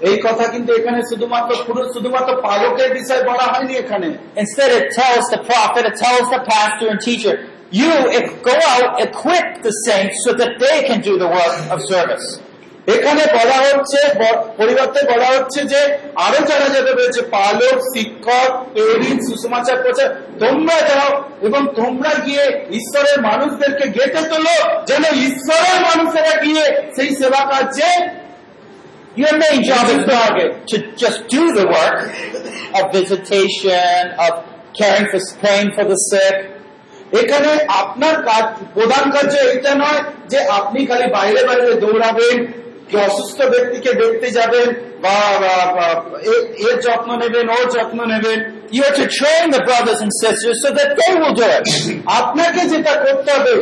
এই 0.08 0.16
কথা 0.26 0.44
কিন্তু 0.46 0.70
এখানে 0.78 1.00
শুধুমাত্র 1.10 1.50
শুধুমাত্র 1.94 2.30
পালকের 2.46 2.90
বিষয় 2.98 3.22
বলা 3.30 3.46
হয়নি 3.52 3.74
এখানে 3.82 4.08
Instead, 4.36 4.70
it 4.80 4.86
tells 5.00 5.24
the 5.34 5.40
prophet, 5.50 5.82
it 5.90 5.96
tells 6.04 6.26
the 6.34 6.40
pastor 6.52 6.86
and 6.92 7.00
teacher, 7.00 7.34
you 7.72 7.92
if, 8.18 8.26
go 8.42 8.56
out, 8.72 8.86
equip 9.00 9.46
the 9.66 9.74
saints 9.86 10.16
so 10.24 10.30
that 10.40 10.50
they 10.58 10.76
can 10.88 10.98
do 11.00 11.14
the 11.18 11.28
work 11.28 11.56
of 11.72 11.78
service. 11.92 12.26
এখানে 12.94 13.22
বলা 13.38 13.58
হচ্ছে 13.66 14.00
পরিবর্তে 14.60 15.00
বলা 15.12 15.28
হচ্ছে 15.34 15.60
যে 15.72 15.80
আরও 16.26 16.40
যারা 16.50 16.66
যারা 16.74 16.92
রয়েছে 16.92 17.20
পালক 17.36 17.76
শিক্ষক 17.92 18.50
তৈরি 18.74 19.10
প্রচার 19.84 20.08
তোমরা 20.42 20.78
যাও 20.90 21.10
এবং 21.46 21.62
তোমরা 21.78 22.12
গিয়ে 22.26 22.44
ঈশ্বরের 22.78 23.18
মানুষদেরকে 23.28 23.84
তোলো 24.32 24.56
যেন 24.88 25.04
ঈশ্বরের 25.28 25.78
মানুষেরা 25.88 26.34
গিয়ে 26.44 26.64
সেই 26.96 27.10
সেবা 27.20 27.42
কার্যে 27.50 27.90
Your 29.15 29.33
main 29.43 29.59
job 29.63 29.85
is 29.95 30.03
not 30.07 30.31
to 30.71 30.75
just 31.03 31.19
do 31.35 31.43
the 31.59 31.65
work 31.77 31.97
of 32.77 32.83
visitation, 32.93 34.01
of 34.25 34.33
caring 34.79 35.05
for, 35.11 35.19
praying 35.41 35.69
for 35.75 35.85
the 35.91 35.99
sick. 36.11 36.35
এখানে 37.21 37.51
আপনার 37.81 38.15
কাজ 38.29 38.43
প্রধান 38.73 39.05
কার্য 39.15 39.33
এটা 39.55 39.71
নয় 39.83 40.01
যে 40.31 40.39
আপনি 40.59 40.79
খালি 40.89 41.07
বাইরে 41.17 41.41
বাইরে 41.49 41.71
দৌড়াবেন 41.83 42.37
কি 42.89 42.95
অসুস্থ 43.07 43.39
ব্যক্তিকে 43.53 43.91
দেখতে 44.01 44.27
যাবেন 44.37 44.67
বা 45.03 45.15
বা- 45.41 45.69
বা- 45.75 45.99
এ- 46.31 46.45
এর 46.65 46.75
যত্ন 46.85 47.09
নেবেন 47.21 47.45
ওর 47.55 47.65
যত্ন 47.75 47.99
নেবেন 48.13 48.39
You 48.71 48.81
are 48.87 48.97
to 49.01 49.07
train 49.19 49.45
the 49.55 49.61
brothers 49.69 49.99
and 50.05 50.11
sisters 50.23 50.57
so 50.63 50.69
that 50.77 50.89
they 50.99 51.11
will 51.19 51.35
do 51.41 51.47
it. 51.57 51.65
আপনাকে 52.19 52.61
যেটা 52.71 52.93
করতে 53.03 53.29
হবে 53.37 53.53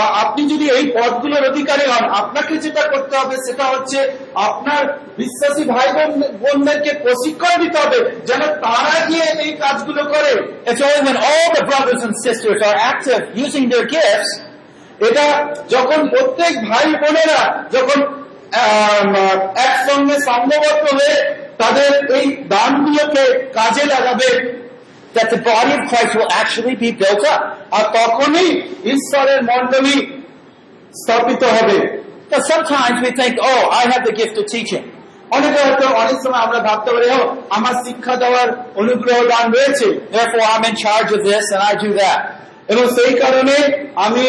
বা 0.00 0.06
আপনি 0.06 0.48
যদি 0.48 0.70
এই 0.70 0.92
পদগুলোর 0.94 1.50
অধিকারী 1.50 1.90
হন, 1.90 2.04
আপনাকে 2.08 2.56
যেটা 2.56 2.82
করতে 2.82 3.16
হবে 3.16 3.36
সেটা 3.36 3.64
হচ্ছে 3.64 4.12
আপনার 4.34 4.98
বিশ্বাসী 5.16 5.64
ভাই 5.64 5.88
বোন- 5.92 6.28
বোনদেরকে 6.32 6.92
প্রশিক্ষণ 7.02 7.62
দিতে 7.62 7.78
হবে 7.78 8.10
যেন 8.26 8.40
তারা 8.40 9.06
গিয়ে 9.06 9.42
এই 9.42 9.52
কাজগুলো 9.52 10.04
করে। 10.04 10.32
এটা 15.08 15.54
যখন 15.68 16.08
প্রত্যেক 16.08 16.68
ভাই 16.68 16.86
বোনেরা 16.86 17.64
যখন 17.72 18.00
একসঙ্গে 19.56 20.14
সংঘবদ্ধ 20.20 20.94
হয়ে 20.94 21.34
তাদের 21.58 22.14
এই 22.14 22.36
দানগুলোকে 22.48 23.38
কাজে 23.52 23.84
লাগাবে 23.84 24.59
that 25.14 25.28
the 25.30 25.40
body 25.42 25.72
of 25.72 25.82
Christ 25.90 26.12
will 26.14 26.30
actually 26.32 26.76
be 26.76 26.90
built 26.92 27.22
up. 27.34 27.42
আর 27.76 27.84
তখনই 27.98 28.48
ঈশ্বরের 28.94 29.40
মণ্ডলী 29.50 29.96
স্থাপিত 30.94 31.42
হবে 31.56 31.78
But 32.32 32.42
sometimes 32.44 32.96
we 33.04 33.10
think, 33.10 33.32
oh, 33.42 33.62
I 33.72 33.82
have 33.92 34.02
the 34.08 34.14
gift 34.20 34.34
of 34.40 34.46
teaching. 34.46 34.84
অনেকে 35.36 35.60
হয়তো 35.66 35.86
অনেক 36.02 36.16
সময় 36.24 36.42
আমরা 36.46 36.60
ভাবতে 36.68 36.90
পারি 36.94 37.06
ও 37.18 37.20
আমার 37.56 37.74
শিক্ষা 37.86 38.14
দেওয়ার 38.22 38.48
অনুগ্রহ 38.80 39.18
দান 39.32 39.46
রয়েছে 39.56 39.86
Therefore, 40.14 40.44
I'm 40.52 40.64
in 40.70 40.76
charge 40.84 41.10
of 41.16 41.20
this 41.28 41.44
and 41.54 41.62
I 41.70 41.72
do 41.84 41.90
that. 42.02 42.20
এবং 42.72 42.84
সেই 42.96 43.12
কারণে 43.22 43.56
আমি 44.06 44.26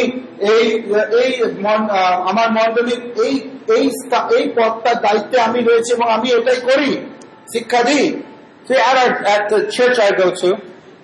এই 0.51 0.65
এই 1.21 1.31
আমার 2.31 2.47
মন্ডলী 2.57 2.95
এই 3.25 3.33
এই 4.35 4.45
পদটার 4.57 4.97
দায়িত্বে 5.05 5.37
আমি 5.47 5.59
রয়েছে 5.69 5.91
এবং 5.97 6.07
আমি 6.17 6.27
এটাই 6.37 6.59
করি 6.69 6.91
শিক্ষা 7.53 7.81
দিই 7.87 8.05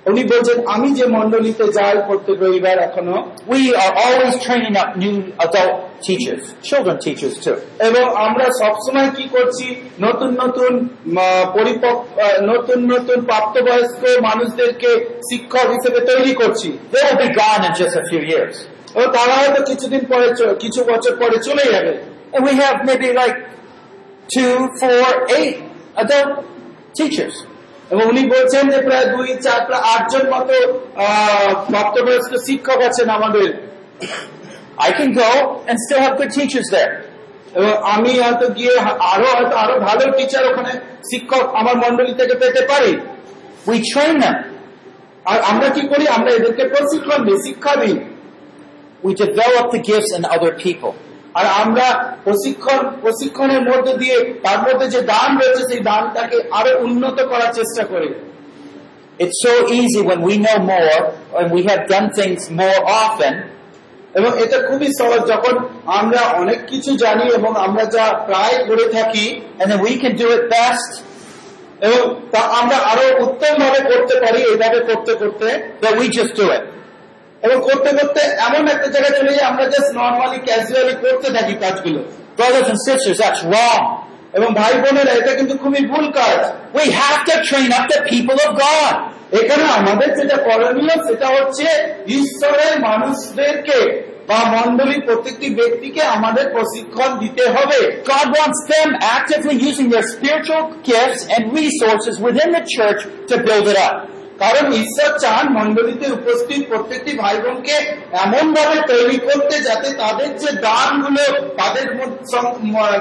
উনি 0.05 0.24
বলছেন 0.24 0.68
আমি 0.68 0.93
যে 0.93 1.05
মন্ডলীতে 1.05 1.64
যাই 1.64 1.97
প্রত্যেক 2.08 2.41
রবিবার 2.41 2.80
এখনও 2.80 3.32
we 3.47 3.76
are 3.76 3.91
always 4.05 4.43
training 4.43 4.76
up 4.76 4.97
new 4.97 5.22
adult 5.38 5.76
এবং 7.82 8.16
আমরা 8.16 8.45
সব 8.45 8.74
কি 9.16 9.24
করছি 9.24 9.76
নতুন 10.01 10.38
নতুন 10.45 10.88
পরিপক 11.53 12.05
নতুন 12.41 12.93
নতুন 12.93 13.22
প্রাপ্তবয়স্ক 13.26 14.22
মানুষদেরকে 14.22 15.20
শিক্ষক 15.32 15.70
হিসেবে 15.70 15.99
তৈরি 15.99 16.34
করছি। 16.34 16.78
ও 18.95 19.01
তারা 19.01 19.34
হয়তো 19.34 19.64
কিছুদিন 19.64 20.05
পরে 20.05 20.55
কিছু 20.60 20.84
বছর 20.84 21.16
পরে 21.16 21.38
চলে 21.38 21.72
যাবে। 21.72 21.97
We 22.34 22.53
have 22.53 22.89
maybe 22.89 23.14
like 23.14 23.36
2 24.39 24.68
4 24.80 26.34
teachers. 27.00 27.36
এবং 27.91 28.04
উনি 28.12 28.24
বলছেন 28.36 28.64
যে 28.74 28.80
প্রায় 28.88 29.06
দুই, 29.16 29.30
চার, 29.45 29.60
প্রায় 29.68 29.84
আটজন 29.93 30.26
মতো 30.34 30.56
প্রাপ্তবয়স্ক 31.72 32.32
শিক্ষক 32.48 32.80
আছেন 32.89 33.08
আমাদের 33.18 33.48
I 34.88 34.91
can 35.00 35.10
go 35.24 35.32
and 35.68 35.76
still 35.86 36.02
have 36.06 36.16
good 36.20 36.32
teachers 36.38 36.68
there. 36.76 36.93
এবং 37.58 37.74
আমি 37.95 38.12
হয়তো 38.24 38.45
গিয়ে 38.58 38.74
আরও 39.14 39.28
হয়তো 39.36 39.56
আরও 39.64 39.76
ভালো 39.88 40.04
টিচার 40.18 40.43
ওখানে 40.52 40.74
শিক্ষক 41.12 41.43
আমার 41.60 41.76
মন্ডলী 41.84 42.14
থেকে 42.20 42.36
পেতে 42.41 42.62
পারি 42.72 42.91
We 43.70 43.78
train 43.91 44.16
them. 44.24 44.38
আর 45.32 45.39
আমরা 45.52 45.68
কি 45.76 45.84
করি 45.91 46.06
আমরা 46.18 46.30
এদেরকে 46.38 46.64
প্রশিক্ষণ 46.74 47.20
দিই, 47.28 47.39
শিক্ষা 47.48 47.74
দিই 47.82 47.95
We 49.06 49.12
develop 49.26 49.66
the 49.76 49.82
gifts 49.89 50.12
in 50.18 50.24
other 50.36 50.52
people. 50.66 50.93
আর 51.38 51.46
আমরা 51.64 51.88
প্রশিক্ষণ, 52.24 52.80
প্রশিক্ষণের 53.02 53.62
মধ্যে 53.62 53.94
দিয়ে, 54.02 54.18
তার 54.46 54.60
মধ্যে 54.60 54.88
যে 54.88 55.02
দান 55.02 55.30
রয়েছে, 55.38 55.64
সেই 55.70 55.82
দানটাকে 55.90 56.38
আরও 56.52 56.72
উন্নত 56.84 57.18
করার 57.32 57.52
চেষ্টা 57.54 57.84
করি। 57.86 58.10
It's 59.24 59.40
so 59.48 59.54
easy 59.80 60.02
when 60.10 60.20
we 60.28 60.36
know 60.46 60.58
more 60.74 61.00
and 61.38 61.48
we 61.56 61.62
have 61.70 61.82
done 61.94 62.08
things 62.20 62.42
more 62.62 62.80
often. 63.04 63.34
এবং 64.18 64.32
এটা 64.44 64.58
খুবই 64.68 64.90
সহজ, 65.00 65.22
যখন 65.32 65.56
আমরা 65.86 66.22
অনেক 66.42 66.60
কিছু 66.68 66.92
জানি 66.98 67.26
এবং 67.40 67.52
আমরা 67.66 67.84
যা 67.96 68.06
প্রায় 68.26 68.58
করে 68.68 68.86
থাকি, 68.96 69.26
and 69.60 69.66
then 69.72 69.80
we 69.88 69.94
can 70.04 70.14
do 70.22 70.28
it 70.38 70.44
best. 70.56 70.92
এবং 71.86 72.02
তা 72.32 72.42
আমরা 72.60 72.78
আরও 72.92 73.06
উত্তম 73.26 73.54
ভাবে 73.64 73.80
করতে 73.90 74.16
পারি, 74.24 74.40
এইভাবে 74.44 74.80
করতে 74.80 75.14
করতে, 75.14 75.48
that 75.82 75.94
we 76.00 76.06
just 76.20 76.34
do 76.42 76.48
it. 76.58 76.64
এবং 77.42 77.58
করতে 77.62 77.90
করতে 77.98 78.22
এমন 78.22 78.68
একটা 78.68 78.88
জায়গায় 78.88 79.20
চলে 79.20 79.34
যাই, 79.34 79.46
আমরা 79.46 79.64
জাস্ট 79.64 79.96
নর্মালি 79.98 80.40
ক্যাজুয়ালি 80.46 80.94
করতে 80.94 81.28
থাকি 81.34 81.54
কাজগুলো। 81.54 82.00
এবং 84.34 84.54
ভাই 84.54 84.74
বোনেরা, 84.74 85.12
এটা 85.12 85.34
কিন্তু 85.34 85.58
খুবই 85.58 85.86
ভুল 85.86 86.12
কাজ। 86.12 86.40
উই 86.76 86.90
হ্যাভ 86.90 87.18
গড 88.62 88.96
এখানে 89.40 89.64
আমাদের 89.64 90.10
যেটা 90.20 90.38
করণীয়, 90.38 90.96
সেটা 91.08 91.28
হচ্ছে 91.28 91.68
ঈশ্বরের 92.08 92.80
মানুষদেরকে 92.80 94.08
বা 94.28 94.36
মন্ডলী 94.36 95.02
প্রত্যেকটি 95.02 95.56
ব্যক্তিকে 95.56 96.02
আমাদের 96.02 96.50
প্রশিক্ষণ 96.50 97.20
দিতে 97.20 97.44
হবে। 97.46 97.80
God 98.02 98.30
wants 98.38 98.60
them 98.72 98.90
actively 99.02 99.66
using 99.66 99.90
the 99.90 100.02
end 101.36 101.54
resources 101.54 102.16
within 102.20 102.52
the 102.52 102.62
church 102.78 103.00
কারণ 104.40 104.66
ঈশ্বর 104.84 105.12
চান 105.20 105.46
মন্ডলীতে 105.58 106.08
উপস্থিত 106.12 106.62
প্রত্যেকটি 106.68 107.12
ভাই 107.18 107.38
বোনকে 107.44 107.76
এমন 108.26 108.46
ভাবে 108.54 108.78
তৈরি 108.92 109.18
করতে 109.18 109.56
যাতে 109.68 109.88
তাদের 109.94 110.30
যে 110.38 110.50
দান 110.52 110.88
দানগুলো 110.88 111.24
তাদের 111.60 111.86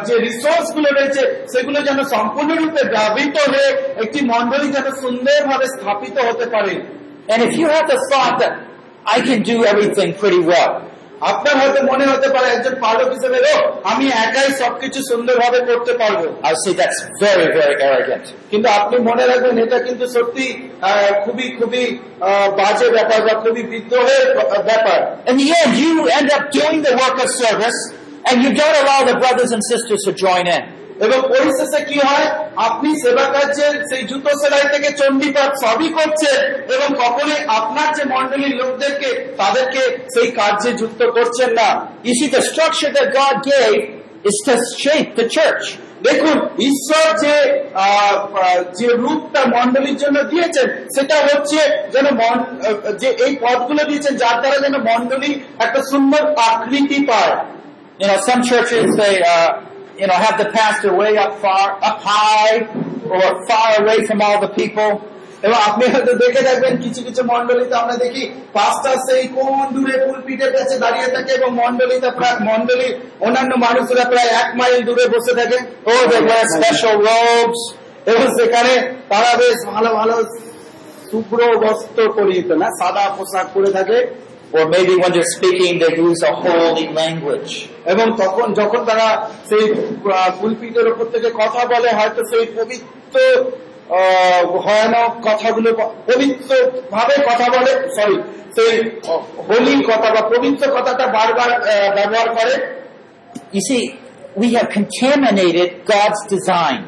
যে 0.07 0.15
রিসোর্সগুলো 0.27 0.89
রয়েছে 0.99 1.23
সেগুলো 1.53 1.79
যেন 1.83 1.99
সম্পূর্ণরূপে 2.15 2.83
ব্যবহৃত 2.95 3.37
হয়ে 3.53 3.69
একটি 4.03 4.21
মন্ডলী 4.33 4.67
যেন 4.73 4.87
সুন্দর 5.03 5.39
ভাবে 5.51 5.67
স্থাপিত 5.75 6.17
হতে 6.29 6.47
পারে। 6.55 6.75
And 7.33 7.41
if 7.49 7.53
you 7.61 7.67
have 7.75 7.87
the 7.95 8.01
thought 8.11 8.35
that 8.43 8.55
I 9.17 9.19
can 9.29 9.41
do 9.53 9.57
everything 9.73 10.09
pretty 10.23 10.43
well, 10.53 10.73
আপনার 11.32 11.56
হয়তো 11.62 11.80
মনে 11.92 12.06
হতে 12.06 12.28
পারে 12.30 12.48
একজন 12.56 12.76
পালক 12.86 13.10
হিসেবে 13.16 13.38
"ও, 13.52 13.56
আমি 13.84 14.06
একাই 14.26 14.50
সবকিছু 14.62 15.00
সুন্দরভাবে 15.10 15.60
করতে 15.70 15.94
পারবো 15.94 16.26
I 16.44 16.50
would 16.52 16.62
say 16.66 16.74
that's 16.82 17.00
very, 17.26 17.48
very 17.58 17.76
arrogant. 17.88 18.26
কিন্তু 18.52 18.68
আপনি 18.80 18.96
মনে 19.10 19.24
রাখবেন 19.28 19.56
এটা 19.66 19.78
কিন্তু 19.80 20.06
সত্যি 20.08 20.46
আহ, 20.82 21.10
খুবই 21.26 21.48
খুবই 21.60 21.84
আহ, 22.22 22.48
বাজে 22.60 22.88
ব্যাপার 22.90 23.20
বা 23.28 23.34
খুবই 23.44 23.64
বিদ্রোহের 23.64 24.24
ব্যাপার 24.70 25.00
In 25.30 25.36
the 25.42 25.48
end, 25.60 25.72
you 25.84 25.92
end 26.20 26.30
up 26.38 26.44
doing 26.60 26.78
the 26.88 26.94
work 27.04 27.18
of 27.26 27.30
service 27.46 27.80
and 28.28 28.36
you 28.44 28.50
don't 28.62 28.78
allow 28.84 29.00
the 29.12 29.16
brothers 29.24 29.52
and 29.56 29.62
sisters 29.74 30.02
to 30.08 30.12
join 30.26 30.46
in. 30.58 30.64
এবং 31.05 31.19
পরিশেষে 31.29 31.85
কি 31.85 31.99
হয়? 32.07 32.27
আপনি 32.57 32.91
সেবা 33.03 33.25
কার্যের 33.35 33.75
সেই 33.91 34.03
জুতো 34.03 34.31
সেলাই 34.31 34.65
থেকে 34.73 34.89
চণ্ডীপাঠ 34.97 35.51
সবই 35.65 35.89
করছেন 35.89 36.39
এবং 36.77 36.89
কখনোই 37.03 37.41
আপনার 37.49 37.95
যে 37.95 38.05
মন্ডলীর 38.05 38.55
লোকদেরকে 38.57 39.35
তাদেরকে 39.39 39.83
সেই 40.15 40.31
কার্যে 40.31 40.73
যুক্ত 40.73 41.01
করছেন 41.07 41.51
না। 41.53 41.69
See, 42.09 42.29
the 42.35 42.43
structure 42.51 42.91
that 42.97 43.09
God 43.21 43.37
gave? 43.53 43.79
Is 44.29 44.39
to 44.49 44.55
shape 44.83 45.09
the 45.19 45.27
church. 45.37 45.65
দেখুন 46.03 46.37
ঈশ্বর 46.71 47.07
যে 47.19 47.35
যে 48.79 48.87
রূপটা 48.87 49.41
মন্ডলীর 49.57 49.97
জন্য 49.97 50.23
দিয়েছেন 50.23 50.69
সেটা 50.95 51.17
হচ্ছে 51.21 51.61
যেন 51.93 52.07
যে 52.97 53.09
এই 53.25 53.37
পদগুলো 53.37 53.85
দিয়েছেন 53.85 54.17
যার 54.17 54.41
দ্বারা 54.41 54.59
যেন 54.59 54.77
মন্ডলী 54.83 55.31
একটা 55.59 55.81
সুন্দর 55.91 56.23
আকৃতি 56.37 57.07
পায়। 57.07 57.37
You 58.01 58.07
know, 58.09 58.19
some 58.29 58.43
churches, 58.51 58.87
they, 59.01 59.15
uh, 59.35 59.51
you 59.99 60.07
know, 60.07 60.15
have 60.17 60.37
the 60.39 60.51
pastor 60.51 60.95
way 60.95 61.17
up 61.17 61.33
far, 61.39 61.67
up 61.83 61.99
high, 62.03 62.57
or 63.07 63.47
far 63.47 63.69
away 63.83 63.99
from 64.07 64.21
all 64.21 64.39
the 64.41 64.53
people. 64.61 64.93
এবং 65.43 65.59
আপনি 65.69 65.85
হয়তো 65.93 66.13
দেখে 66.23 66.43
থাকবেন 66.49 66.73
কিছু 66.85 67.01
কিছু 67.07 67.23
মন্ডলীতে 67.33 67.75
আমরা 67.83 67.97
দেখি 68.05 68.23
পাঁচটা 68.57 68.91
সেই 69.07 69.25
কোন 69.37 69.53
দূরে 69.75 69.95
পুলপিটের 70.05 70.51
কাছে 70.57 70.75
দাঁড়িয়ে 70.85 71.09
থাকে 71.15 71.31
এবং 71.39 71.51
মন্ডলীতে 71.63 72.09
প্রায় 72.19 72.37
মন্ডলী 72.51 72.89
অন্যান্য 73.27 73.53
মানুষরা 73.67 74.05
প্রায় 74.13 74.31
এক 74.43 74.49
মাইল 74.59 74.79
দূরে 74.89 75.05
বসে 75.15 75.33
থাকে 75.41 75.59
ও 75.87 75.93
special 76.57 76.97
robes. 77.09 77.61
এবং 78.11 78.25
সেখানে 78.39 78.73
তারা 79.09 79.31
বেশ 79.43 79.59
ভালো 79.73 79.91
ভালো 80.01 80.17
শুভ্র 81.11 81.39
বস্ত্র 81.65 82.01
পরিহিত 82.17 82.51
না 82.63 82.69
সাদা 82.79 83.05
পোশাক 83.17 83.47
পরে 83.55 83.71
থাকে 83.77 83.99
Or 84.53 84.69
maybe 84.69 84.95
when 84.97 85.11
they're 85.13 85.33
speaking, 85.37 85.79
they 85.79 85.97
use 85.99 86.21
a 86.23 86.35
holy 86.35 86.87
language. 86.93 87.53
এবং 87.87 88.07
তখন 88.17 88.55
যখন 88.55 88.85
তারা 88.85 89.09
সেই 89.49 89.65
আহ, 90.13 90.45
উপর 90.93 91.05
থেকে 91.05 91.31
কথা 91.31 91.63
বলে 91.65 91.91
হয়তো 91.93 92.21
সেই 92.31 92.47
পবিত্র 92.59 93.17
ভয়ানক 94.57 95.11
কথাগুলো 95.23 95.71
পবিত্র 96.07 96.51
ভাবে 96.91 97.15
কথা 97.31 97.47
বলে 97.51 97.73
সরি 97.97 98.17
সেই 98.57 98.75
হোলি 99.49 99.85
কথা 99.85 100.09
বা 100.15 100.23
পবিত্র 100.29 100.63
কথাটা 100.77 101.07
বারবার 101.07 101.51
ব্যবহার 101.95 102.29
করে 102.29 102.55
You 103.53 103.63
see, 103.71 103.83
we 104.37 104.49
have 104.53 104.69
contaminated 104.79 105.69
God's 105.87 106.21
design. 106.35 106.81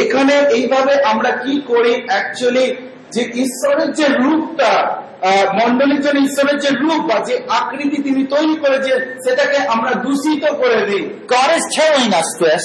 এখানে 0.00 0.34
এইভাবে 0.48 0.94
আমরা 1.02 1.30
কি 1.30 1.60
করি 1.66 1.92
অ্যাকচুয়ালি 2.06 2.66
যে 3.14 3.22
ঈশ্বরের 3.22 3.92
যে 3.92 4.06
রূপটা 4.08 5.04
আহ, 5.22 5.44
মণ্ডলীর 5.54 6.00
জন্য 6.00 6.18
ঈশ্বরের 6.20 6.58
যে 6.58 6.68
রূপ 6.68 7.00
বা 7.00 7.24
যে 7.24 7.40
আকৃতি 7.48 8.02
তিনি 8.02 8.24
তৈরি 8.24 8.56
করেছেন 8.56 8.98
সেটাকে 9.18 9.56
আমরা 9.56 9.90
দূষিত 9.90 10.44
করে 10.52 10.86
দিই। 10.86 11.04
God 11.28 11.50
is 11.58 11.64
telling 11.80 12.10
us 12.20 12.30
this, 12.44 12.64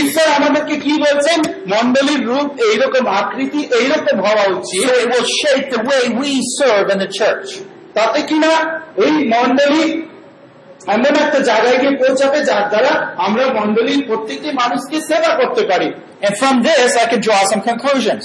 ঈশ্বর 0.00 0.28
আমাদেরকে 0.32 0.76
কি 0.76 0.92
বলছেন? 0.92 1.38
মন্ডলীর 1.74 2.26
রূপ 2.26 2.48
এইরকম 2.60 3.06
আকৃতি 3.06 3.58
এইরকম 3.58 4.20
হওয়া 4.20 4.44
উচিত। 4.58 4.90
So 4.90 4.94
it 4.96 5.08
will 5.08 5.28
shape 5.40 5.66
the 5.76 5.82
way 5.90 6.02
we 6.20 6.30
serve 6.60 6.86
in 6.94 6.98
the 6.98 7.10
church. 7.20 7.48
তাতে 7.94 8.22
কিনা 8.22 8.80
এই 8.96 9.12
মন্ডলী 9.12 10.02
এমন 10.86 11.14
একটা 11.24 11.38
জায়গায় 11.38 11.78
গিয়ে 11.78 11.96
পৌঁছাবে 11.96 12.40
যার 12.40 12.68
দ্বারা 12.68 13.14
আমরা 13.16 13.46
মন্ডলীর 13.46 14.04
প্রত্যেকটি 14.06 14.50
মানুষকে 14.50 15.00
সেবা 15.00 15.44
করতে 15.44 15.62
পারি। 15.66 15.92
And 16.22 16.34
from 16.42 16.54
this, 16.62 16.90
I 16.96 17.04
can 17.12 17.20
draw 17.20 17.40
some 17.52 17.62
conclusions. 17.70 18.24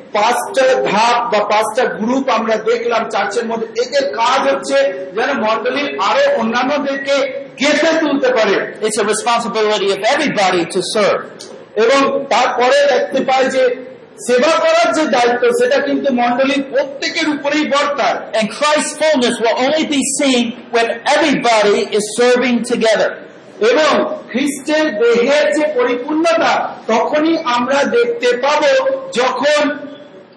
পাঁচটা 0.13 0.65
ধাপ 0.89 1.17
বা 1.31 1.39
পাঁচটা 1.51 1.83
গ্রুপ 1.99 2.25
আমরা 2.29 2.55
দেখলাম 2.69 3.03
চার্চের 3.13 3.45
মধ্যে 3.45 3.67
এদের 3.83 4.05
কাজ 4.21 4.41
হচ্ছে 4.51 4.77
যেন 5.15 5.29
মন্ডলীর 5.45 5.89
আরও 6.09 6.23
অন্যান্যদেরকে 6.41 7.15
গেঁথে 7.61 7.91
তুলতে 8.01 8.29
পারে 8.37 8.55
It's 8.85 8.99
a 9.03 9.05
responsibility 9.13 9.89
of 9.95 9.99
everybody 10.13 10.61
to 10.73 10.79
serve. 10.95 11.21
এবং 11.83 12.01
তারপরে 12.33 12.77
দেখতে 12.91 13.19
পাই 13.29 13.43
যে 13.55 13.63
সেবা 14.27 14.53
করার 14.63 14.87
যে 14.97 15.03
দায়িত্ব 15.15 15.43
সেটা 15.59 15.77
কিন্তু 15.87 16.09
মন্ডলীর 16.21 16.63
প্রত্যেকের 16.71 17.27
উপরেই 17.35 17.65
বর্তায় 17.73 18.17
And 18.37 18.45
Christ's 18.57 18.93
fullness 19.01 19.35
will 19.43 19.57
only 19.65 19.85
be 19.95 20.01
seen 20.17 20.41
when 20.75 20.87
everybody 21.15 21.79
is 21.97 22.03
serving 22.19 22.57
together. 22.71 23.11
এবং 23.71 23.91
খ্রিস্টের 24.31 24.85
দেহের 25.01 25.45
যে 25.57 25.63
পরিপূর্ণতা 25.77 26.53
তখনই 26.87 27.35
আমরা 27.55 27.79
দেখতে 27.95 28.29
পাব 28.43 28.61
যখন 29.19 29.61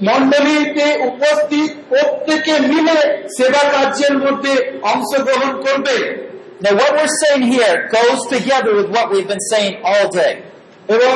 মন্ডলীতে 0.00 0.86
উপস্থিত 1.10 1.70
প্রত্যেকে 1.90 2.54
মিলে 2.70 2.98
সেবা 3.36 3.62
কার্যের 3.72 4.14
মধ্যে 4.18 4.52
অংশগ্রহণ 4.92 5.52
করবে 5.64 5.96
Now, 6.56 6.76
what 6.76 6.92
we're 6.92 7.16
saying 7.22 7.42
here 7.44 7.90
goes 7.90 8.20
together 8.26 8.72
with 8.76 8.88
what 8.88 9.10
we've 9.10 9.26
been 9.26 9.46
saying 9.52 9.74
all 9.84 10.06
day. 10.12 10.34
এবং 10.88 11.14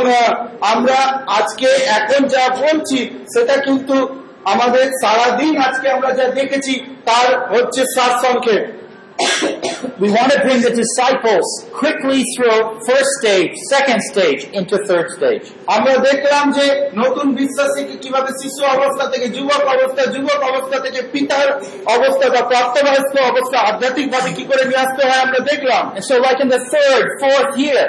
আমরা 0.73 0.99
আজকে 1.39 1.69
এখন 1.99 2.21
যা 2.35 2.45
বলছি 2.61 2.99
সেটা 3.35 3.57
কিন্তু 3.67 3.97
আমাদের 4.45 4.87
সারাদিন 5.03 5.53
আজকে 5.67 5.87
আমরা 5.97 6.11
যা 6.19 6.27
দেখেছি 6.39 6.73
তার 7.05 7.29
হচ্ছে 7.53 7.83
সারসংক্ষেপ 7.95 8.63
We 9.99 10.11
want 10.11 10.31
to 10.31 10.41
bring 10.43 10.63
the 10.63 10.71
disciples 10.73 11.47
quickly 11.73 12.23
through 12.35 12.79
first 12.87 13.11
stage, 13.19 13.51
second 13.69 14.01
stage, 14.03 14.45
into 14.51 14.79
third 14.89 15.07
stage. 15.11 15.45
আমরা 15.77 15.95
দেখলাম 16.09 16.45
যে 16.59 16.67
নতুন 17.03 17.27
বিশ্বাসীকে 17.41 17.95
কীভাবে 18.03 18.31
শিশু 18.43 18.63
অবস্থা 18.77 19.05
থেকে 19.13 19.27
যুবক 19.37 19.63
অবস্থা 19.75 20.03
যুবক 20.15 20.41
অবস্থা 20.51 20.77
থেকে 20.87 21.01
পিতার 21.13 21.49
অবস্থা 21.97 22.27
বা 22.35 22.43
প্রাপ্তবয়স্ক 22.53 23.15
অবস্থা 23.33 23.59
আধ্যাত্মিকভাবে 23.71 24.31
কি 24.37 24.45
করে 24.51 24.63
নিয়ে 24.69 24.83
আসতে 24.87 25.03
হয় 25.09 25.23
আমরা 25.27 25.41
দেখলাম 25.51 25.85
so, 26.09 26.15
like 26.27 26.41
in 26.45 26.49
the 26.57 26.63
third, 26.73 27.05
fourth 27.23 27.53
year, 27.65 27.85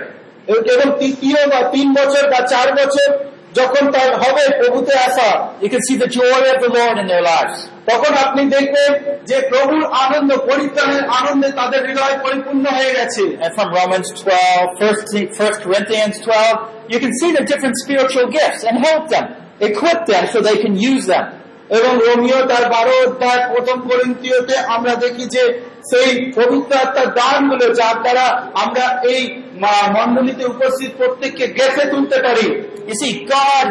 এবং 0.73 0.87
তৃতীয় 1.01 1.39
বা 1.51 1.59
তিন 1.75 1.87
বছর 1.99 2.23
বা 2.33 2.39
চার 2.53 2.67
বছর 2.79 3.09
যখন 3.58 3.84
তার 3.94 4.10
হবে 4.22 4.44
প্রভুতে 4.60 4.94
আসা 5.06 5.28
you 5.62 5.70
can 5.74 5.82
see 5.86 5.96
the 6.04 6.10
joy 6.20 6.40
of 6.54 6.58
the 6.64 6.70
Lord 6.78 6.96
in 7.02 7.06
their 7.12 7.24
lives. 7.32 7.56
তখন 7.90 8.12
আপনি 8.24 8.42
দেখবেন 8.56 8.90
যে 9.30 9.36
প্রভুর 9.50 9.82
আনন্দ 10.04 10.30
পরিত্রাণের 10.48 11.02
আনন্দে 11.18 11.48
তাদের 11.60 11.80
হৃদয় 11.88 12.16
পরিপূর্ণ 12.24 12.64
হয়ে 12.78 12.92
গেছে 12.98 13.24
And 13.44 13.52
from 13.56 13.68
Romans 13.80 14.08
12, 14.20 14.80
1 14.80 15.38
First 15.40 15.58
Corinthians 15.66 16.14
12, 16.20 16.92
you 16.92 16.98
can 17.04 17.12
see 17.20 17.30
the 17.38 17.44
different 17.50 17.76
spiritual 17.84 18.26
gifts 18.38 18.62
and 18.68 18.74
help 18.88 19.04
them, 19.14 19.26
equip 19.68 20.00
them 20.12 20.24
so 20.32 20.36
they 20.48 20.58
can 20.64 20.74
use 20.92 21.04
them. 21.14 21.24
এবং 21.69 21.91
রোমিও 22.07 22.39
তার 22.51 22.65
বারো 22.69 22.93
অধ্যায় 23.05 23.41
প্রথম 23.51 23.77
করিন্তীয়তে 23.89 24.55
আমরা 24.75 24.93
দেখি 24.95 25.25
যে 25.35 25.43
সেই 25.91 26.09
পবিত্র 26.37 26.71
আত্মার 26.77 27.07
দানগুলো 27.13 27.65
যার 27.73 27.95
দ্বারা 28.03 28.25
আমরা 28.63 28.85
এই 29.11 29.21
মা- 29.63 29.89
মণ্ডলীতে 29.95 30.43
উপস্থিত 30.45 30.91
প্রত্যেককে 30.97 31.45
গেছে 31.57 31.83
তুলতে 31.91 32.17
পারি 32.25 32.47
You 32.89 32.95
see, 33.01 33.13
God 33.29 33.67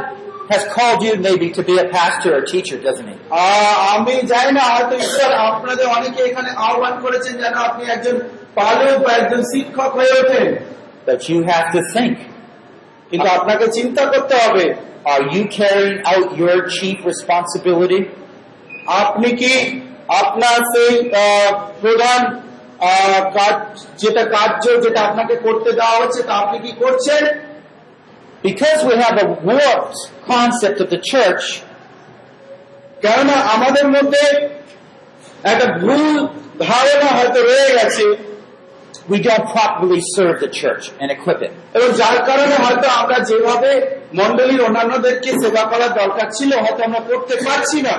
has 0.51 0.63
called 0.75 1.01
you 1.03 1.15
maybe 1.19 1.47
to 1.51 1.63
be 1.63 1.75
a 1.77 1.89
pastor 1.91 2.31
or 2.37 2.43
teacher, 2.53 2.77
doesn't 2.79 3.09
He? 3.11 3.17
আমি 3.93 4.15
জানি 4.33 4.51
না 4.53 4.65
হয়তো 4.73 4.95
ঈশ্বর 5.05 5.31
আপনাদের 5.49 5.87
অনেকে 5.97 6.21
এখানে 6.23 6.51
আহ্বান 6.67 6.95
করেছেন 7.05 7.35
যেন 7.43 7.55
আপনি 7.67 7.83
একজন 7.95 8.17
পালক 8.55 8.97
বা 9.05 9.11
একজন 9.13 9.41
শিক্ষক 9.53 9.91
হয়ে 9.99 10.13
ওঠেন 10.21 10.49
But 11.09 11.21
you 11.31 11.39
have 11.53 11.69
to 11.77 11.81
think, 11.95 12.15
কিন্তু 13.11 13.29
আপনাকে 13.39 13.67
চিন্তা 13.77 14.03
করতে 14.13 14.35
হবে 14.45 14.65
are 15.05 15.25
you 15.35 15.43
carrying 15.59 15.99
out 16.13 16.27
your 16.43 16.57
chief 16.77 16.97
responsibility? 17.11 18.01
আপনি 19.03 19.29
কি 19.41 19.53
আপনার 20.21 20.59
সেই 20.73 20.95
প্রধান 21.83 22.21
যেটা 24.03 24.23
কার্য 24.35 24.65
যেটা 24.85 25.01
আপনাকে 25.09 25.35
করতে 25.47 25.71
দেওয়া 25.79 25.97
হচ্ছে 26.03 26.21
তা 26.29 26.33
আপনি 26.43 26.57
কি 26.65 26.73
করছেন 26.83 27.25
Because 28.43 28.81
we 28.85 28.95
have 29.05 29.17
a 29.25 29.27
warped 29.49 30.01
concept 30.27 30.79
of 30.85 30.89
the 30.95 31.01
church, 31.13 31.45
কেননা 33.03 33.37
আমাদের 33.55 33.87
মধ্যে 33.95 34.25
একটা 35.45 35.67
ভুল 35.81 36.05
ধারণা 36.67 37.09
হয়তো 37.19 37.39
রয়ে 37.49 37.71
গেছে 37.79 38.07
we 39.09 39.19
don't 39.21 39.47
properly 39.49 40.01
serve 40.17 40.37
the 40.41 40.51
church 40.51 40.85
and 41.01 41.09
equip 41.11 41.41
it. 41.43 41.53
এবং 41.77 41.89
যার 42.01 42.19
কারণে 42.29 42.55
হয়তো 42.65 42.87
আমরা 43.01 43.19
যেভাবে 43.31 43.71
মন্ডলীর 44.21 44.61
অন্যান্যদেরকে 44.69 45.31
সেবা 45.43 45.63
করার 45.73 45.93
দরকার 46.01 46.27
ছিল 46.39 46.51
হয়তো 46.65 46.81
আমরা 46.89 47.01
করতে 47.11 47.35
পারছি 47.47 47.79
না 47.89 47.95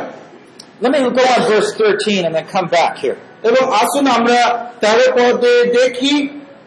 Let 0.82 0.92
me 0.94 1.00
go 1.12 1.24
on 1.36 1.42
verse 1.54 1.70
13 1.76 2.26
and 2.26 2.34
then 2.36 2.46
come 2.56 2.68
back 2.70 2.94
here. 3.04 3.18
এবং 3.50 3.64
আসুন 3.82 4.06
আমরা 4.18 4.40
তেরো 4.84 5.08
পদে 5.18 5.56
দেখি 5.78 6.14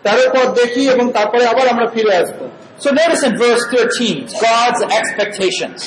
তেরো 0.05 0.25
পদ 0.35 0.49
দেখি 0.61 0.83
এবং 0.95 1.05
তারপরে 1.17 1.45
আবার 1.53 1.67
আমরা 1.75 1.87
ফিরে 1.95 2.13
আসব 2.23 2.39
So 2.79 2.89
notice 2.93 3.23
in 3.23 3.35
verse 3.39 3.65
13, 3.69 4.27
God's 4.47 4.81
expectations. 4.99 5.81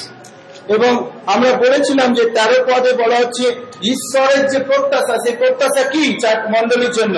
এবং 0.69 0.91
আমরা 1.25 1.51
বলেছিলাম 1.63 2.09
যে 2.17 2.23
তেরো 2.37 2.59
পদে 2.69 2.91
বলা 3.01 3.17
হচ্ছে 3.21 3.45
ঈশ্বরের 3.93 4.43
যে 4.51 4.59
প্রত্যাশা 4.69 5.15
সেই 5.23 5.35
প্রত্যাশা 5.41 5.83
কি 5.93 6.03
চার 6.23 6.37
মন্ডলীর 6.53 6.93
জন্য 6.99 7.17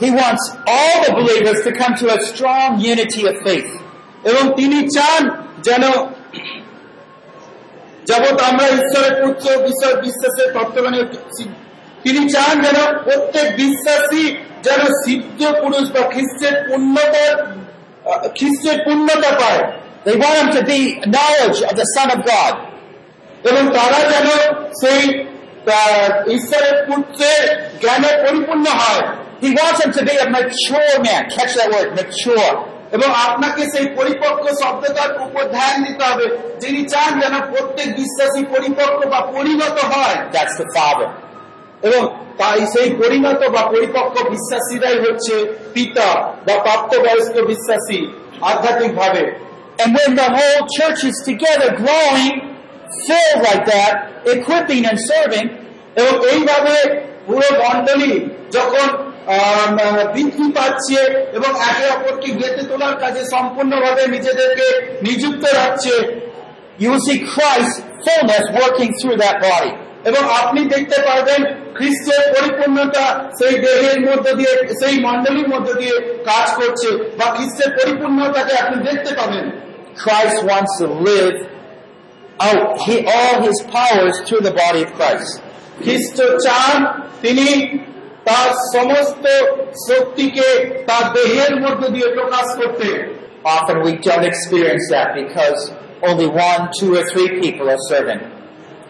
He 0.00 0.10
wants 0.12 0.44
all 0.66 0.96
the 1.04 1.12
believers 1.20 1.58
to 1.64 1.70
come 1.72 1.92
to 2.02 2.06
a 2.16 2.18
strong 2.30 2.68
unity 2.92 3.22
of 3.30 3.34
faith. 3.46 3.70
এবং 4.24 4.44
তিনি 4.56 4.78
চান 4.96 5.22
যেন 5.62 5.84
যাবৎ 8.06 8.36
আমরা 8.50 8.66
ঈশ্বরের 8.78 9.14
পুত্র 9.22 9.46
ঈশ্বর 9.70 9.92
বিশ্বাসের 10.00 10.48
তত্ত্ববাণী 10.54 11.00
তিনি 12.04 12.20
চান 12.32 12.54
যেন 12.62 12.78
প্রত্যেক 13.04 13.46
বিশ্বাসী 13.56 14.24
যেন 14.62 14.80
সিদ্ধ 15.02 15.40
পুরুষ 15.62 15.86
বা 15.90 16.02
খ্রিস্টের 16.12 16.54
পূর্ণতার 16.66 17.34
আহ, 17.42 18.20
খ্রিস্টের 18.38 18.78
পূর্ণতা 18.84 19.32
পায় 19.40 19.62
They 20.06 20.16
want 20.24 20.36
them 20.38 20.50
to 20.58 20.62
be 20.72 20.80
knowledge 21.14 21.58
of 21.68 21.74
the 21.80 21.86
Son 21.94 22.08
of 22.16 22.20
God. 22.32 22.54
এবং 23.50 23.62
তারা 23.76 24.00
যেন 24.12 24.28
সেই 24.82 25.02
আহ, 25.76 26.30
ঈশ্বরের 26.30 26.76
পুত্রের 26.86 27.42
জ্ঞানে 27.80 28.10
পরিপূর্ণ 28.24 28.66
হয় 28.80 29.02
He 29.40 29.50
wants 29.50 29.84
him 29.84 29.92
to 29.92 30.02
be 30.02 30.14
a 30.16 30.28
mature 30.28 31.02
man. 31.02 31.28
Catch 31.30 31.54
that 31.56 31.68
word, 31.70 31.88
mature. 31.94 32.52
এবং 32.96 33.10
আপনাকে 33.26 33.62
সেই 33.72 33.86
পরিপক্ক 33.98 34.44
শব্দটার 34.62 35.10
উপর 35.24 35.42
ধ্যান 35.56 35.74
দিতে 35.86 36.04
হবে 36.10 36.26
যিনি 36.62 36.80
চান 36.92 37.10
যেন 37.22 37.34
প্রত্যেক 37.52 37.88
বিশ্বাসী 38.00 38.42
পরিপক্ক 38.54 39.00
বা 39.12 39.20
পরিণত 39.34 39.76
হয় 39.92 40.18
এবং 41.88 42.02
তাই 42.40 42.60
সেই 42.74 42.88
পরিণত 43.00 43.40
বা 43.54 43.62
পরিপক্ক 43.72 44.14
বিশ্বাসীরাই 44.34 44.98
হচ্ছে 45.04 45.34
পিতা 45.74 46.08
বা 46.46 46.54
প্রাপ্তবয়স্ক 46.64 47.34
বিশ্বাসী 47.50 48.00
আধ্যাত্মিক 48.50 48.92
ভাবে 49.00 49.24
And 49.82 49.90
when 49.96 50.10
the 50.20 50.28
whole 50.36 50.62
church 50.76 51.00
is 51.10 51.16
together 51.30 51.68
growing, 51.82 52.34
এবং 56.00 56.14
এইভাবে 56.32 56.74
পুরো 57.26 57.48
মন্ডলী 57.62 58.12
যখন 58.50 58.86
বৃদ্ধি 60.14 60.52
পাচ্ছে 60.52 61.00
এবং 61.32 61.50
একে 61.70 61.86
অপরকে 61.90 62.32
গেতে 62.32 62.62
তোলার 62.66 62.96
কাজে 62.96 63.22
সম্পূর্ণভাবে 63.30 64.06
নিজেদেরকে 64.06 64.68
নিযুক্ত 65.02 65.54
রাখছে। 65.54 65.96
এবং 70.04 70.22
আপনি 70.30 70.64
দেখতে 70.64 71.02
পারবেন 71.02 71.40
খ্রিস্টের 71.74 72.22
পরিপূর্ণতা 72.34 73.30
সেই 73.38 73.54
দেহের 73.54 74.00
মধ্য 74.00 74.32
দিয়ে 74.32 74.52
সেই 74.80 75.00
মন্ডলীর 75.00 75.48
মধ্য 75.48 75.72
দিয়ে 75.72 75.96
কাজ 76.24 76.54
করছে 76.56 76.88
বা 77.18 77.26
খ্রিস্টের 77.34 77.70
পরিপূর্ণতাকে 77.76 78.54
আপনি 78.58 78.76
দেখতে 78.82 79.14
পাবেন। 79.14 79.50
Christ 80.04 80.38
wants 80.50 80.72
to 80.80 80.86
live 81.08 81.36
out 82.40 82.78
he, 82.86 82.96
all 83.14 83.36
his 83.48 83.58
powers 83.76 84.16
through 84.26 84.42
the 84.48 84.54
body 84.62 84.82
of 84.86 84.90
Christ. 84.98 85.40
খ্রিস্ট 85.82 86.16
চান 86.16 87.00
তিনি 87.22 87.78
তার 88.26 88.48
সমস্ত 88.74 89.24
শক্তিকে 89.88 90.48
তার 90.88 91.04
দেহের 91.16 91.52
মধ্য 91.64 91.82
দিয়ে 91.94 92.08
প্রকাশ 92.18 92.46
করতে 92.60 92.88
Often 93.56 93.76
we 93.86 93.92
don't 93.98 94.24
experience 94.24 94.84
that 94.90 95.08
because 95.14 95.60
only 96.02 96.28
one, 96.48 96.62
two, 96.78 96.90
or 96.98 97.04
three 97.12 97.30
people 97.40 97.66
are 97.74 97.82
serving. 97.92 98.20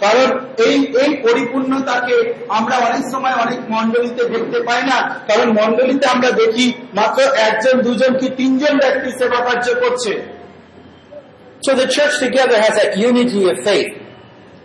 কারণ 0.05 0.29
এই 0.67 0.77
এই 1.03 1.11
পরিপূর্ণতাকে 1.27 2.17
আমরা 2.59 2.77
অনেক 2.89 3.05
সময় 3.13 3.37
অনেক 3.45 3.61
মন্ডলীতে 3.75 4.23
দেখতে 4.35 4.59
পাই 4.69 4.83
না 4.91 4.99
কারণ 5.31 5.49
মন্ডলীতে 5.61 6.07
আমরা 6.15 6.31
দেখি 6.43 6.67
মাত্র 6.99 7.19
একজন 7.49 7.75
দুজন 7.87 8.13
কি 8.21 8.29
তিনজন 8.41 8.75
ব্যক্তি 8.83 9.11
সেবা 9.19 9.39
কার্য 9.47 9.67
করছে 9.83 10.13
So 11.63 11.71
the 11.75 11.89
church 11.89 12.15
together 12.19 12.59
has 12.59 12.75
that 12.81 12.93
unity 12.99 13.43
of 13.49 13.57
faith. 13.61 13.91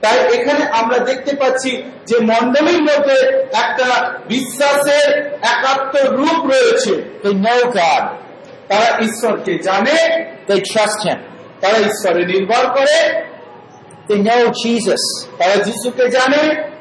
তাই 0.02 0.18
এখানে 0.36 0.64
আমরা 0.66 0.98
দেখতে 0.98 1.36
পাচ্ছি 1.36 1.72
যে 2.06 2.18
মন্ডলীর 2.20 2.82
মধ্যে 2.82 3.18
একটা 3.54 3.88
বিশ্বাসের 4.28 5.10
একাত্ম 5.42 5.94
রূপ 6.18 6.46
রয়েছে। 6.46 6.94
তারা 8.68 8.90
ঈশ্বরকে 9.00 9.54
জানে 9.58 9.98
তারা 11.62 11.78
ঈশ্বরে 11.78 12.26
নির্ভর 12.26 12.64
করে 12.74 12.98
তারা 15.38 15.56
যিশুকে 15.56 16.10
জানে 16.10 16.72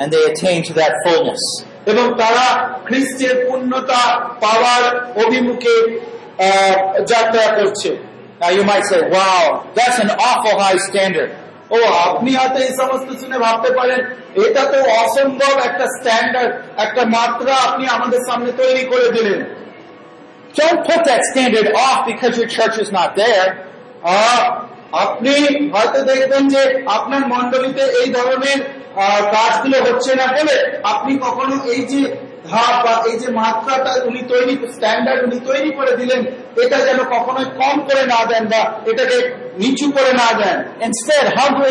And 0.00 0.12
they 0.12 0.22
attain 0.30 0.60
to 0.68 0.72
that 0.80 0.92
fullness. 1.04 1.42
Now 8.40 8.50
you 8.50 8.64
might 8.64 8.84
say, 8.90 9.00
wow, 9.08 9.70
that's 9.76 9.98
an 10.00 10.10
awful 10.10 10.58
high 10.64 10.78
standard. 10.88 11.30
ও 11.74 11.78
আপনি 12.08 12.30
হয়তো 12.38 12.58
এই 12.66 12.72
সমস্ত 12.80 13.08
শুনে 13.20 13.38
ভাবতে 13.44 13.70
পারেন 13.78 14.00
এটা 14.44 14.62
তো 14.72 14.78
অসম্ভব 15.00 15.54
একটা 15.68 15.84
স্ট্যান্ডার্ড 15.96 16.52
একটা 16.84 17.02
মাত্রা 17.16 17.52
আপনি 17.66 17.84
আমাদের 17.96 18.20
সামনে 18.28 18.50
তৈরি 18.60 18.82
করে 18.92 19.08
দিলেন 19.16 19.40
Don't 20.54 20.80
put 20.86 21.00
that 21.04 21.20
standard 21.24 21.68
off 21.76 22.06
because 22.06 22.38
your 22.38 22.46
church 22.48 22.76
is 22.78 22.90
not 22.92 23.10
there. 23.16 23.48
আপনি 24.96 25.34
হয়তো 25.74 26.00
দেখবেন 26.10 26.42
যে 26.54 26.62
আপনার 26.96 27.22
মন্ডলীতে 27.32 27.84
এই 28.00 28.08
ধরনের 28.18 28.58
কাজগুলো 29.34 29.78
হচ্ছে 29.86 30.12
না 30.20 30.26
বলে 30.34 30.56
আপনি 30.92 31.12
কখনো 31.24 31.54
এই 31.74 31.82
যে 31.92 32.00
ধাপ 32.48 32.74
বা 32.84 32.94
এই 33.08 33.16
যে 33.22 33.28
মাত্রাটা 33.40 33.92
উনি 34.08 34.20
তৈরি 34.32 34.54
স্ট্যান্ডার্ড 34.74 35.20
উনি 35.26 35.38
তৈরি 35.48 35.70
করে 35.78 35.92
দিলেন 36.00 36.20
এটা 36.62 36.78
যেন 36.86 36.98
কখনোই 37.14 37.46
কম 37.60 37.76
করে 37.88 38.02
না 38.12 38.20
দেন 38.30 38.44
বা 38.52 38.60
এটাকে 38.90 39.18
নিচু 39.58 39.90
করে 39.90 40.12
না 40.12 40.32
দেন। 40.32 40.58
ইনস্টেড 40.84 41.38
হাউ 41.38 41.48
ডু 41.48 41.64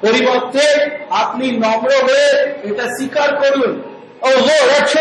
পরিবর্তে 0.00 0.90
আপনি 1.10 1.50
নম্র 1.50 1.90
হয়ে 2.06 2.28
এটা 2.68 2.82
স্বীকার 2.82 3.36
করুন। 3.36 3.82
ও 4.22 4.28
লো 4.28 4.56
রক্ষ 4.72 4.96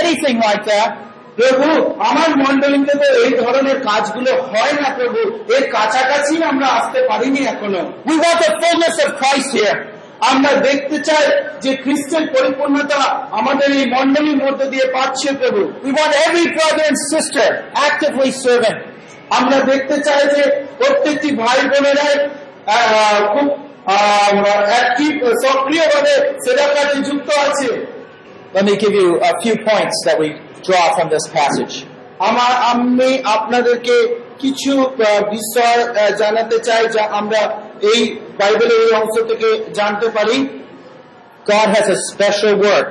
এনিথিং 0.00 0.38
লাইক 0.38 0.92
প্রভু, 1.36 1.94
আমার 1.98 2.30
মন্ডলিতে 2.30 2.98
তো 2.98 3.22
এই 3.22 3.30
ধরনের 3.30 3.80
কাজগুলো 3.80 4.42
হয় 4.42 4.72
না 4.72 4.88
প্রভু। 4.94 5.20
এর 5.54 5.70
কাছাকাছি 5.70 6.42
আমরা 6.42 6.66
আসতে 6.66 7.02
পারিনি 7.08 7.40
এখনও। 7.44 7.82
উই 8.06 8.18
আমরা 10.20 10.52
দেখতে 10.52 10.98
চাই 10.98 11.26
যে 11.60 11.76
খ্রিস্টের 11.76 12.24
পরিপূর্ণতা 12.26 13.28
আমাদের 13.30 13.72
এই 13.72 13.86
মন্ডলীর 13.90 14.36
মধ্যে 14.36 14.64
দিয়ে 14.64 14.86
পাচ্ছে 14.92 15.28
প্রভু। 15.32 15.62
উই 15.82 15.90
এভরি 16.24 16.44
ব্রাদার 16.50 16.94
সিস্টার 17.10 17.50
আমরা 19.38 19.58
দেখতে 19.70 19.96
চাই 20.06 20.22
যে 20.34 20.42
প্রত্যেকটি 20.78 21.28
ভাই 21.42 21.58
বোনেরাই 21.72 22.14
খুব 23.32 23.48
সক্রিয়ভাবে 25.44 26.14
সেটা 26.44 26.64
কাজে 26.74 26.96
যুক্ত 27.08 27.28
আছে 27.48 27.70
Let 28.56 28.64
me 28.64 28.74
give 28.76 28.94
you 29.02 29.08
a 29.30 29.34
few 29.42 29.56
points 29.70 29.96
that 30.06 30.16
we 30.22 30.28
draw 30.66 30.86
from 30.96 31.06
this 31.14 31.24
passage. 31.38 31.74
আমার 32.28 32.52
আমি 32.72 33.10
আপনাদেরকে 33.36 33.96
কিছু 34.38 34.72
বিষয় 35.34 35.80
জানাতে 36.22 36.56
চাই 36.68 36.82
যা 36.94 37.02
আমরা 37.20 37.40
এই 37.92 38.00
বাইবেলের 38.38 38.80
এই 38.86 38.92
অংশ 39.00 39.14
থেকে 39.30 39.48
জানতে 39.78 40.06
পারি 40.16 40.36
God 41.46 41.68
has 41.76 41.86
a 41.96 41.98
special 42.10 42.54
work 42.68 42.90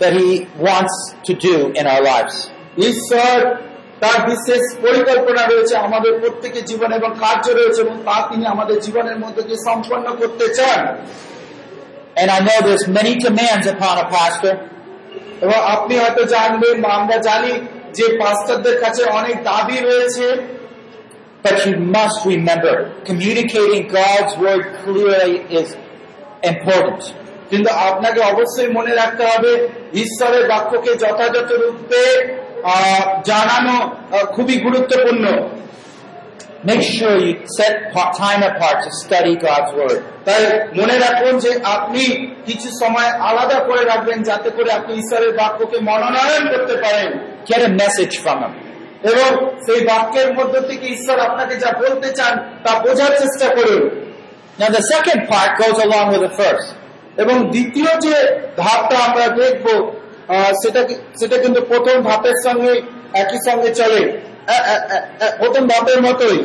that 0.00 0.12
He 0.12 0.28
wants 0.68 0.96
to 1.26 1.32
do 1.48 1.56
in 1.78 1.84
our 1.86 2.02
lives. 2.12 2.36
ঈশ্বর 2.90 3.36
তার 4.02 4.18
বিশেষ 4.30 4.62
পরিকল্পনা 4.84 5.42
রয়েছে 5.46 5.74
আমাদের 5.86 6.12
প্রত্যেকের 6.20 6.64
জীবনে 6.70 6.94
এবং 7.00 7.10
কার্য 7.20 7.44
রয়েছে 7.58 7.80
এবং 7.86 7.96
তা 8.06 8.16
তিনি 8.30 8.44
আমাদের 8.54 8.76
জীবনের 8.80 9.18
মধ্যে 9.18 9.42
দিয়ে 9.42 9.60
সম্পন্ন 9.68 10.06
করতে 10.20 10.46
চান। 10.58 10.80
And 12.20 12.28
I 12.36 12.38
know 12.46 12.58
there's 12.68 12.86
many 12.98 13.14
demands 13.26 13.66
upon 13.74 13.94
a 14.04 14.06
pastor, 14.16 14.54
এবং 15.44 15.58
আপনি 15.74 15.94
হয়তো 16.02 16.22
জানবেন 16.34 16.74
বা 16.82 16.90
আমরা 17.00 17.16
জানি 17.28 17.52
যে 17.96 18.06
পাস্টারদের 18.20 18.76
কাছে 18.80 19.02
অনেক 19.18 19.36
দাবি 19.50 19.78
রয়েছে। 19.88 20.26
But 21.44 21.56
you 21.66 21.74
must 21.96 22.18
remember 22.34 22.74
communicating 23.10 23.82
God's 24.00 24.32
word 24.44 24.64
clearly 24.82 25.36
is 25.60 25.68
important. 26.52 27.02
কিন্তু 27.50 27.70
আপনাকে 27.90 28.20
অবশ্যই 28.32 28.70
মনে 28.78 28.92
রাখতে 29.00 29.22
হবে 29.30 29.52
ঈশ্বরের 30.04 30.44
বাক্যকে 30.48 30.92
যথাযথ 31.02 31.50
রূপে 31.62 32.04
জানানো 33.24 33.74
খুবই 34.32 34.56
গুরুত্বপূর্ণ 34.56 35.26
Make 36.64 36.84
sure 36.96 37.14
you 37.18 37.32
set 37.58 37.74
time 38.16 38.42
apart 38.42 38.78
to 38.84 38.90
study 38.92 39.34
God's 39.36 39.70
word. 39.74 39.98
তাই 40.24 40.42
মনে 40.80 40.96
রাখুন 40.98 41.34
যে 41.38 41.50
আপনি 41.76 42.02
কিছু 42.46 42.68
সময় 42.82 43.10
আলাদা 43.30 43.58
করে 43.58 43.82
রাখবেন 43.84 44.18
যাতে 44.22 44.48
করে 44.50 44.70
আপনি 44.72 44.92
ঈশ্বরের 44.94 45.32
বাক্যকে 45.36 45.78
মনোনয়ন 45.80 46.44
করতে 46.48 46.74
পারেন 46.84 47.08
Get 47.46 47.60
a 47.70 47.72
message 47.82 48.14
from 48.24 48.38
Him. 48.44 48.52
এবং 49.02 49.28
সেই 49.66 49.80
বাক্যের 49.86 50.28
মধ্য 50.34 50.54
থেকে 50.60 50.86
ঈশ্বর 50.86 51.16
আপনাকে 51.20 51.54
যা 51.54 51.70
বলতে 51.82 52.08
চান, 52.12 52.34
তা 52.64 52.70
বোঝার 52.84 53.12
চেষ্টা 53.18 53.48
করুন 53.54 53.82
Now, 54.58 54.68
the 54.68 54.84
second 54.94 55.20
part 55.28 55.50
goes 55.58 55.78
along 55.78 56.06
with 56.12 56.22
the 56.28 56.34
first. 56.40 56.66
এবং 57.16 57.36
দ্বিতীয় 57.50 57.90
যে 58.00 58.16
ধাপটা 58.56 58.96
আমরা 58.98 59.26
দেখব 59.36 59.66
সেটা 61.18 61.36
কিন্তু 61.42 61.60
প্রথম 61.60 61.96
ধাপের 62.02 62.36
সঙ্গে 62.46 62.72
একই 63.22 63.38
সঙ্গে 63.46 63.74
চলে। 63.74 64.02
প্রথম 65.40 65.66
ধাপের 65.66 66.02
মতোই। 66.02 66.38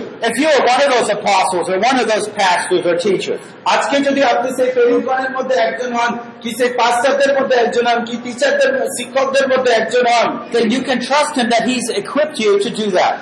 আজকে 3.74 3.96
যদি 4.08 4.24
আপনি 4.24 4.50
সেই 4.58 4.70
তরুণগণের 4.76 5.32
মধ্যে 5.38 5.56
একজন 5.56 5.94
হন, 5.94 6.12
কি 6.42 6.50
সেই 6.58 6.70
পাশ্চাত্যের 6.70 7.32
মধ্যে 7.38 7.56
একজন 7.56 7.88
হন, 7.88 8.00
কি 8.06 8.18
টিচারদের 8.24 8.72
শিক্ষকদের 8.98 9.46
মধ্যে 9.48 9.72
একজন 9.72 10.06
হন, 10.14 10.28
then 10.54 10.66
you 10.74 10.82
can 10.90 11.00
trust 11.08 11.32
Him 11.40 11.48
that 11.54 11.64
He's 11.70 11.88
equipped 12.02 12.38
you 12.46 12.52
to 12.66 12.70
do 12.82 12.88
that. 12.98 13.16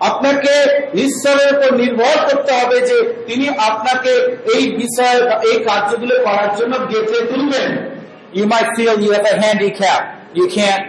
আপনাকে 0.00 0.54
ঈশ্বরের 1.06 1.48
উপর 1.56 1.70
নির্ভর 1.76 2.16
করতে 2.28 2.52
হবে 2.52 2.80
যে 2.80 2.96
তিনি 3.26 3.48
আপনাকে 3.48 4.12
এই 4.54 4.64
বিষয় 4.82 5.18
এই 5.50 5.56
কার্যগুলো 5.64 6.14
করার 6.24 6.50
জন্য 6.58 6.74
গেঁথে 6.90 7.18
তুলবেন। 7.26 7.95
You 8.35 8.45
might 8.47 8.69
feel 8.77 8.93
you 9.03 9.11
have 9.17 9.25
a 9.25 9.35
handicap. 9.45 10.01
You 10.39 10.45
can't, 10.47 10.83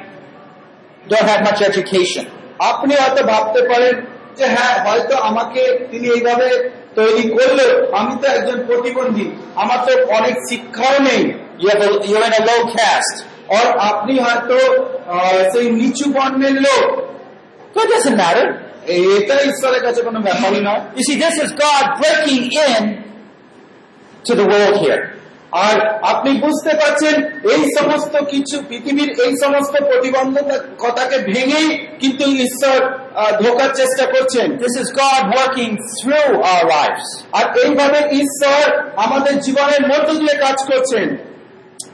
don't 1.10 1.28
have 1.32 1.42
much 1.48 1.60
education. 1.70 2.24
আপনি 2.70 2.92
হয়তো 3.02 3.22
ভাবতে 3.32 3.60
পারেন 3.70 3.94
যে 4.38 4.44
হ্যাঁ 4.54 4.74
হয়তো 4.86 5.14
আমাকে 5.28 5.62
তিনি 5.90 6.06
এইভাবে 6.16 6.48
তৈরি 6.98 7.24
করলো 7.36 7.66
আমি 8.00 8.14
তো 8.22 8.26
একজন 8.36 8.58
প্রতিবন্ধী 8.68 9.26
আমার 9.62 9.78
তো 9.86 9.92
অনেক 10.18 10.34
শিক্ষাও 10.48 10.96
নেই 11.08 11.22
You 11.62 11.68
have 11.72 11.82
a, 11.86 11.90
you're 12.10 12.26
in 12.30 12.34
a 12.40 12.44
low 12.50 12.60
caste. 12.76 13.18
আর 13.58 13.66
আপনি 13.90 14.14
হয়তো 14.26 14.56
আহ, 15.14 15.40
সেই 15.52 15.66
নিচু 15.80 16.06
বর্ণের 16.16 16.56
লোক 16.66 16.84
That 17.74 17.86
doesn't 17.94 18.18
matter. 18.24 18.46
এটা 19.16 19.34
ঈশ্বরের 19.50 19.82
কাছে 19.86 20.00
কোনো 20.08 20.18
ব্যাপারই 20.26 20.60
নয় 20.68 20.82
You 20.98 21.04
see, 21.08 21.16
this 21.24 21.36
is 21.44 21.48
God 21.66 21.84
breaking 22.00 22.42
in 22.68 22.82
to 24.24 24.32
the 24.40 24.46
world 24.52 24.76
here. 24.84 25.02
আর 25.51 25.77
আপনি 26.03 26.31
বুঝতে 26.39 26.71
পারছেন 26.75 27.15
এই 27.53 27.63
সমস্ত 27.77 28.13
কিছু 28.23 28.55
পৃথিবীর 28.69 29.09
এই 29.25 29.33
সমস্ত 29.43 29.73
প্রতিবন্ধকতাকে 29.83 31.17
ভেঙেই 31.31 31.67
কিন্তু 31.99 32.25
ঈশ্বর 32.37 32.79
ঢোকার 33.43 33.71
চেষ্টা 33.75 34.05
করছেন 34.05 34.47
This 34.57 34.75
is 34.81 34.87
God 34.95 35.21
working 35.39 35.71
through 35.97 36.31
our 36.51 36.63
lives. 36.77 37.07
আর 37.31 37.45
এইভাবে 37.63 37.99
ঈশ্বর 38.21 38.63
আমাদের 38.95 39.35
জীবনের 39.39 39.83
মধ্য 39.91 40.07
দিয়ে 40.19 40.35
কাজ 40.45 40.57
করছেন 40.71 41.07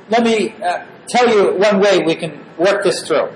Let 0.10 0.22
me 0.24 0.36
uh, 0.40 0.80
tell 1.08 1.28
you 1.36 1.42
one 1.68 1.78
way 1.86 1.96
we 2.10 2.16
can 2.16 2.34
work 2.58 2.80
this 2.84 2.98
through. 3.08 3.28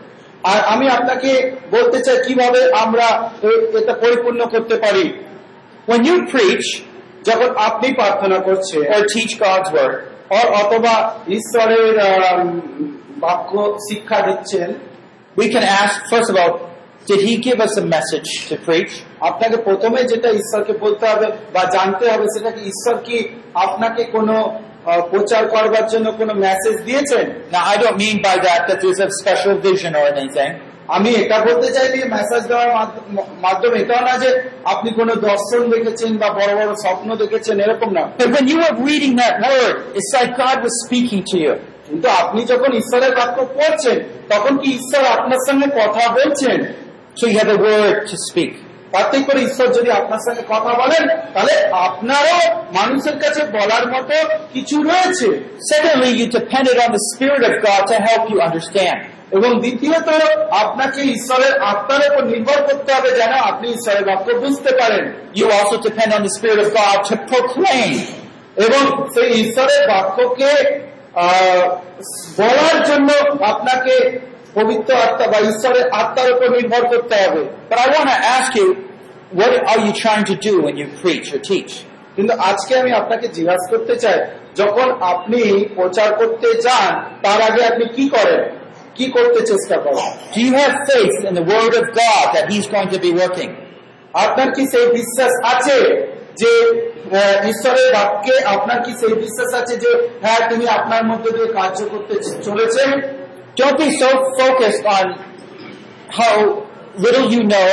আর 0.43 0.59
আমি 0.73 0.85
আপনাকে 0.89 1.31
বলতে 1.71 1.97
চাই 2.05 2.17
কীভাবে 2.27 2.59
আমরা 2.83 3.07
এটা 3.79 3.93
পরিপূর্ণ 4.03 4.41
করতে 4.45 4.75
পারি 4.75 5.05
When 5.87 6.01
you 6.09 6.15
preach 6.33 6.67
যখন 7.29 7.49
আপনি 7.67 7.87
প্রার্থনা 7.99 8.37
করছেন 8.39 8.81
or 8.95 9.01
teach 9.13 9.33
God's 9.45 9.69
word, 9.77 9.95
অ- 10.37 10.51
অথবা 10.61 10.93
ঈশ্বরের 11.37 11.87
বাক্য 13.25 13.51
শিক্ষা 13.87 14.19
দিচ্ছেন 14.27 14.69
we 15.37 15.45
can 15.55 15.65
ask, 15.81 15.95
first 16.13 16.29
of 16.31 16.35
all, 16.41 16.53
did 17.05 17.19
He 17.27 17.33
give 17.47 17.59
us 17.67 17.73
a 17.83 17.85
message 17.95 18.29
to 18.49 18.55
preach? 18.67 18.93
আপনাকে 19.29 19.57
প্রথমে 19.67 19.99
যেটা 20.11 20.29
ঈশ্বরকে 20.39 20.73
বলতে 20.85 21.05
হবে 21.11 21.27
বা 21.53 21.63
জানতে 21.75 22.05
হবে 22.11 22.25
সেটা 22.35 22.51
কি 22.51 22.61
ঈশ্বর 22.71 22.95
কি 23.07 23.17
আপনাকে 23.65 24.01
কোনো 24.15 24.35
প্রচার 25.11 25.43
করবার 25.47 25.85
জন্য 25.87 26.07
কোনো 26.11 26.33
মেসেজ 26.45 26.75
দিয়েছেন 26.87 27.25
Now, 27.51 27.63
I 27.73 27.75
don't 27.83 27.97
mean 28.05 28.17
by 28.29 28.35
that 28.47 28.61
that 28.67 28.77
there's 28.81 29.01
a 29.07 29.11
special 29.21 29.53
vision 29.69 29.91
or 29.99 30.05
anything. 30.15 30.51
আমি 30.89 31.09
এটা 31.15 31.37
বলতে 31.39 31.67
চাই 31.73 31.87
যে 31.93 31.99
মেসেজ 32.15 32.43
দেওয়ার 32.47 32.69
মাধ্য- 32.77 33.03
মাধ্যম 33.41 33.73
এটাও 33.75 34.01
না 34.01 34.13
যে 34.17 34.29
আপনি 34.65 34.89
কোনো 34.91 35.13
দর্শন 35.27 35.61
দেখেছেন 35.69 36.11
বা 36.17 36.27
বড় 36.29 36.51
বড় 36.59 36.71
স্বপ্ন 36.75 37.07
দেখেছেন 37.15 37.55
এরকম 37.59 37.89
না 37.93 38.03
when 38.35 38.45
you 38.51 38.57
were 38.63 38.75
reading 38.89 39.13
that 39.15 39.35
word, 39.45 39.73
it's 39.97 40.11
like 40.17 40.31
God 40.37 40.57
was 40.65 40.73
speaking 40.85 41.21
to 41.31 41.35
you. 41.45 41.53
কিন্তু 41.87 42.07
আপনি 42.21 42.41
যখন 42.45 42.71
ঈশ্বরের 42.81 43.13
বাক্য 43.15 43.37
পড়ছেন 43.57 43.97
তখন 44.29 44.53
কি 44.57 44.67
ঈশ্বর 44.77 45.03
আপনার 45.15 45.41
সঙ্গে 45.47 45.67
কথা 45.81 46.03
বলছেন 46.17 46.57
So 47.19 47.23
you 47.29 47.35
have 47.41 47.51
a 47.57 47.59
word 47.67 47.95
to 48.11 48.15
speak. 48.29 48.53
তাতে 48.91 49.17
করে 49.27 49.39
ঈশ্বর 49.41 49.67
যদি 49.67 49.89
আপনার 49.91 50.21
সঙ্গে 50.27 50.43
কথা 50.49 50.71
বলেন 50.73 51.03
তাহলে 51.33 51.53
আপনারও 51.87 52.37
মানুষের 52.73 53.15
কাছে 53.19 53.41
বলার 53.57 53.85
মতো 53.93 54.15
কিছু 54.53 54.75
রয়েছে 54.83 55.27
Secondly, 55.71 56.09
you 56.19 56.25
depended 56.39 56.77
on 56.77 56.89
the 56.91 57.03
Spirit 57.11 57.43
of 57.49 57.53
God 57.67 57.81
to 57.91 57.95
help 58.07 58.23
you 58.31 58.37
understand. 58.47 58.97
এবং 59.31 59.59
দ্বিতীয়ত 59.59 60.09
আপনাকে 60.51 61.01
ঈশ্বরের 61.01 61.61
আত্মার 61.61 62.01
উপর 62.11 62.23
নির্ভর 62.25 62.59
করতে 62.67 62.93
হবে 62.93 63.11
যেন 63.11 63.33
আপনি 63.33 63.69
ঈশ্বরের 63.69 64.05
বাক্য 64.05 64.31
বুঝতে 64.31 64.71
পারেন। 64.75 65.03
Depend 65.87 66.11
on 66.17 66.21
the 66.27 66.33
Spirit 66.37 66.59
of 66.65 66.69
God 66.79 66.97
to 67.09 67.15
এবং 68.65 69.07
সেই 69.13 69.29
ঈশ্বরের 69.41 69.81
বাক্যকে 69.87 70.51
বলার 72.37 72.83
জন্য 72.83 73.09
আপনাকে 73.43 74.19
পবিত্র 74.53 74.93
আত্মা 74.95 75.27
বা 75.27 75.39
ঈশ্বরের 75.49 75.89
আত্মার 75.89 76.31
উপর 76.31 76.47
নির্ভর 76.49 76.87
করতে 76.87 77.15
হবে। 77.15 77.41
But 77.69 77.79
I 77.79 77.87
want 77.95 78.09
to 78.55 78.63
what 79.39 79.51
are 79.71 79.81
you 79.85 79.93
trying 80.03 80.25
to 80.31 80.35
do 80.47 80.53
when 80.65 80.75
you 80.81 80.87
preach 81.03 81.27
or 81.33 81.39
teach? 81.51 81.73
কিন্তু 82.15 82.33
আজকে 82.33 82.79
আমি 82.79 82.91
আপনাকে 82.91 83.27
জিজ্ঞাসা 83.27 83.77
করতে 83.77 83.95
চাই, 83.95 84.19
যখন 84.55 84.87
আপনি 85.01 85.69
প্রচার 85.75 86.15
করতে 86.15 86.53
যান, 86.53 86.93
তার 87.23 87.41
আগে 87.41 87.65
আপনি 87.65 87.85
কি 87.95 88.09
করেন? 88.09 88.66
কি 88.96 89.06
করতে 89.16 89.40
চেষ্টা 89.50 89.76
করেন 89.84 90.08
Do 90.34 90.40
you 90.46 90.52
have 90.54 90.74
faith 90.90 91.16
in 91.28 91.34
the 91.40 91.46
Word 91.52 91.72
of 91.80 91.86
God 92.02 92.24
that 92.34 92.46
He's 92.52 92.66
going 92.74 92.90
to 92.94 93.00
be 93.06 93.12
working? 93.22 93.50
আপনার 94.24 94.48
কি 94.56 94.62
সেই 94.72 94.86
বিশ্বাস 94.98 95.32
আছে 95.52 95.78
যে 96.42 96.52
আহ, 97.10 97.36
ঈশ্বরের 97.50 97.88
বাক্যে 97.96 98.36
আপনার 98.54 98.78
কি 98.84 98.92
সেই 99.00 99.14
বিশ্বাস 99.24 99.50
আছে 99.60 99.74
যে 99.84 99.90
হ্যাঁ 100.24 100.40
তিনি 100.50 100.64
আপনার 100.78 101.02
মধ্যে 101.10 101.30
দিয়ে 101.36 101.48
কার্য 101.58 101.78
করতে 101.92 102.14
চলেছেন 102.46 102.90
Don't 103.60 103.78
be 103.78 103.88
so 104.02 104.08
focused 104.38 104.84
on 104.98 105.06
how 106.18 106.34
little 107.04 107.26
you 107.34 107.42
know. 107.52 107.70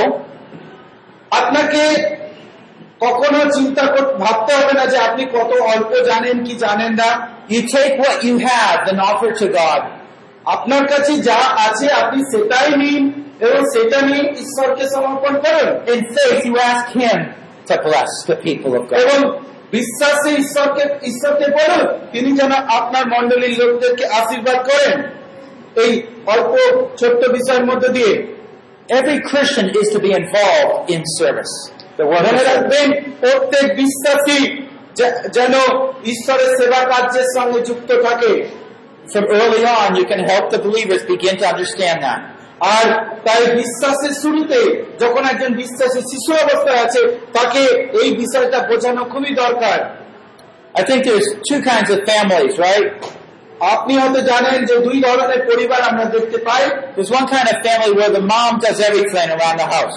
আপনাকে 1.32 1.84
কখনো 3.00 3.40
চিন্তা 3.56 3.84
কর- 3.94 4.14
ভাবতে 4.24 4.52
হবে 4.60 4.74
না 4.74 4.84
যে 4.86 4.98
আপনি 5.08 5.24
কত 5.36 5.52
অল্প 5.74 5.92
জানেন 6.10 6.38
কি 6.46 6.54
জানেন 6.66 6.94
না 7.02 7.10
You 7.50 7.62
take 7.76 7.94
what 8.04 8.18
you 8.28 8.36
have 8.50 8.80
and 8.90 8.98
offer 9.10 9.30
to 9.42 9.48
God. 9.60 9.82
আপনার 10.47 10.83
কাছে 10.87 11.13
যা 11.23 11.41
আছে 11.67 11.87
আপনি 11.93 12.21
সেটাই 12.33 12.71
নিন 12.83 13.03
এবং 13.41 13.61
সেটা 13.75 13.99
নিয়ে 14.03 14.25
ঈশ্বরকে 14.43 14.85
সমর্পণ 14.95 15.35
করুন 15.45 15.69
In 15.95 16.01
faith, 16.15 16.41
you 16.49 16.55
ask 16.73 16.87
Him 16.95 17.19
to 17.67 17.75
bless 17.87 18.13
the 18.31 18.37
people 18.37 18.73
of 18.79 18.83
God. 18.89 18.97
এবং 19.05 19.19
বিশ্বাসে 19.73 20.31
ঈশ্বরকে 20.43 20.85
ঈশ্বরকে 21.11 21.47
বলুন 21.59 21.83
তিনি 22.13 22.31
যেন 22.41 22.53
আপনার 22.79 23.05
মন্ডলীর 23.15 23.55
লোকদেরকে 23.61 24.05
আশীর্বাদ 24.21 24.59
করেন 24.71 24.97
এই 25.77 25.93
অল্প 26.27 26.53
ছোট্ট 27.01 27.23
বিষয়ের 27.37 27.65
মধ্যে 27.71 27.91
দিয়ে 27.99 28.15
Every 28.89 29.19
Christian 29.21 29.67
is 29.73 29.89
to 29.89 29.99
be 29.99 30.11
involved 30.13 30.75
in 30.91 31.01
service. 31.21 31.55
মনে 32.15 32.43
রাখবেন 32.51 32.89
প্রত্যেক 33.21 33.67
বিশ্বাসী 33.81 34.41
যেন 35.37 35.55
ঈশ্বরের 36.05 36.51
সেবা 36.59 36.81
কার্যের 36.91 37.29
সঙ্গে 37.37 37.61
যুক্ত 37.61 37.91
থাকে 38.07 38.33
from 39.13 39.25
early 39.41 39.63
on, 39.79 39.89
you 39.97 40.07
can 40.13 40.21
help 40.31 40.45
the 40.55 40.61
believers 40.67 41.03
begin 41.05 41.35
to 41.41 41.47
understand 41.53 41.99
that. 42.07 42.21
আর 42.77 42.87
তাই 43.27 43.43
বিশ্বাসের 43.61 44.15
শুরুতে 44.23 44.61
যখন 45.03 45.23
একজন 45.33 45.51
বিশ্বাসের 45.63 46.05
শিশু 46.13 46.31
অবস্থায় 46.45 46.81
আছে 46.85 47.01
তাকে 47.33 47.63
এই 48.03 48.09
বিষয়টা 48.21 48.59
বোঝানো 48.71 49.03
খুবই 49.05 49.33
দরকার। 49.35 49.79
আপনি 53.75 53.93
হয়তো 53.99 54.21
জানেন 54.21 54.65
যে 54.65 54.75
দুই 54.87 54.99
ধরনের 55.01 55.43
পরিবার 55.51 55.81
আমরা 55.83 56.05
দেখতে 56.05 56.39
পাই। 56.39 56.65
হাউস 59.73 59.97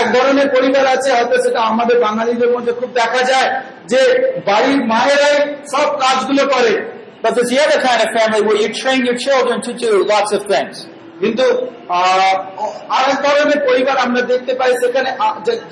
এক 0.00 0.06
ধরনের 0.14 0.48
পরিবার 0.48 0.84
আছে 0.86 1.10
হয়তো 1.12 1.36
সেটা 1.42 1.60
আমাদের 1.60 1.96
বাঙালিদের 2.00 2.50
মধ্যে 2.54 2.72
খুব 2.72 2.90
দেখা 3.00 3.22
যায় 3.30 3.48
যে 3.86 4.00
বাড়ির 4.46 4.80
মায়েরাই 4.86 5.36
সব 5.72 5.88
কাজগুলো 6.02 6.42
করে। 6.54 7.01
But 7.22 7.30
there's 7.34 7.50
the 7.50 7.60
other 7.66 7.80
kind 7.80 8.00
of 8.04 8.08
family 8.18 8.40
where 8.46 8.56
you 8.56 8.68
train 8.74 9.00
your 9.06 9.16
children 9.16 9.56
to 9.62 9.72
do 9.74 9.90
lots 10.04 10.30
of 10.32 10.42
things. 10.46 10.76
কিন্তু 11.20 11.44
আর 12.00 12.18
এক 13.10 13.18
ধরনের 13.26 13.60
পরিবার 13.68 13.96
আমরা 13.98 14.20
দেখতে 14.22 14.52
পাই 14.54 14.72
সেখানে 14.82 15.10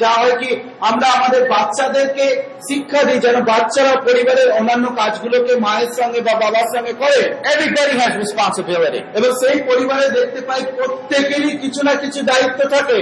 যা- 0.03 0.19
হয় 0.21 0.37
কি 0.43 0.51
আমরা 0.81 1.07
আমাদের 1.17 1.43
বাচ্চাদেরকে 1.49 2.27
শিক্ষা 2.69 3.01
দিই 3.03 3.19
যেন 3.19 3.37
বাচ্চারা 3.43 3.95
পরিবারের 4.09 4.49
অন্যান্য 4.51 4.87
কাজগুলোকে 4.97 5.53
মায়ের 5.57 5.91
সঙ্গে 6.01 6.21
বা 6.21 6.35
বাবার 6.35 6.67
সঙ্গে 6.75 6.93
করে 6.93 7.21
Everybody 7.53 7.95
has 8.03 8.13
responsibility. 8.25 9.01
এবং 9.15 9.31
সেই 9.43 9.59
পরিবারে 9.63 10.07
দেখতে 10.11 10.41
পাই 10.41 10.61
প্রত্যেকেরই 10.79 11.53
কিছু 11.59 11.81
না 11.85 11.93
কিছু 11.95 12.21
দায়িত্ব 12.23 12.61
থাকে 12.69 12.99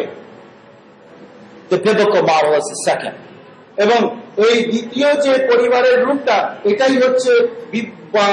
The 1.71 1.79
biblical 1.79 2.23
model 2.23 2.53
is 2.61 2.67
the 2.75 2.79
second. 2.89 3.15
এবং 3.77 4.01
এই 4.49 4.57
দ্বিতীয় 4.65 5.09
যে 5.17 5.33
পরিবারের 5.51 5.97
রূপটা 6.05 6.37
এটাই 6.65 6.95
হচ্ছে 6.97 7.33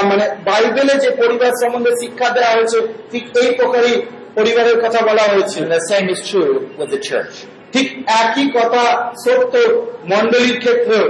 মানে 0.10 0.26
বাইবেলে 0.48 0.96
যে 1.04 1.10
পরিবার 1.22 1.52
সম্বন্ধে 1.62 1.92
শিক্ষা 2.02 2.28
দেওয়া 2.30 2.52
হয়েছে 2.58 2.80
ঠিক 3.12 3.24
এই 3.42 3.50
প্রকারই 3.60 3.94
পরিবারের 4.36 4.78
কথা 4.84 5.00
বলা 5.10 5.26
হয়েছে 5.32 5.58
And 5.64 5.72
the 5.78 5.84
same 5.92 6.08
is 6.16 6.20
true 6.32 6.54
with 6.80 6.92
ঠিক 7.74 7.88
একই 8.24 8.48
কথা 8.58 8.84
সত্য 9.24 9.56
মন্ডলীর 10.12 10.58
ক্ষেত্রেও 10.60 11.08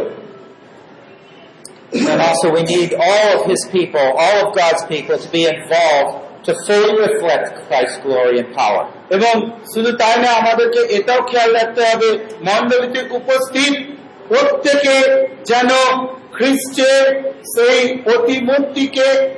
And 2.12 2.22
also 2.22 2.48
we 2.52 2.64
need 2.64 2.90
all 3.08 3.28
of 3.38 3.42
His 3.52 3.62
people, 3.68 4.06
all 4.24 4.38
of 4.44 4.50
God's 4.56 4.84
people 4.86 5.18
to 5.18 5.30
be 5.32 5.44
involved 5.46 6.14
to 6.46 6.52
fully 6.66 6.94
reflect 7.00 7.46
Christ's 7.68 8.00
glory 8.00 8.36
and 8.42 8.50
power. 8.54 8.84
এবং 9.18 9.34
শুধু 9.74 9.92
তাই 10.02 10.16
না 10.24 10.30
আমাদেরকে 10.42 10.82
এটাও 10.98 11.22
খেয়াল 11.32 11.52
রাখতে 11.60 11.82
হবে 11.90 12.10
মন্ডলীতে 12.48 13.02
উপস্থিত 13.20 13.74
প্রত্যেকে 14.30 14.96
যেন 15.50 15.70
খ্রিস্টের 16.36 17.34
সেই 17.58 17.98
প্রতিমূর্তিকে 17.98 19.30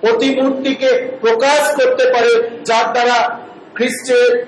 প্রতিমূর্তিকে 0.00 1.16
প্রকাশ 1.20 1.76
করতে 1.76 2.10
পারে 2.12 2.60
যার 2.64 2.92
দ্বারা 2.92 3.38
খ্রিস্টের 3.74 4.46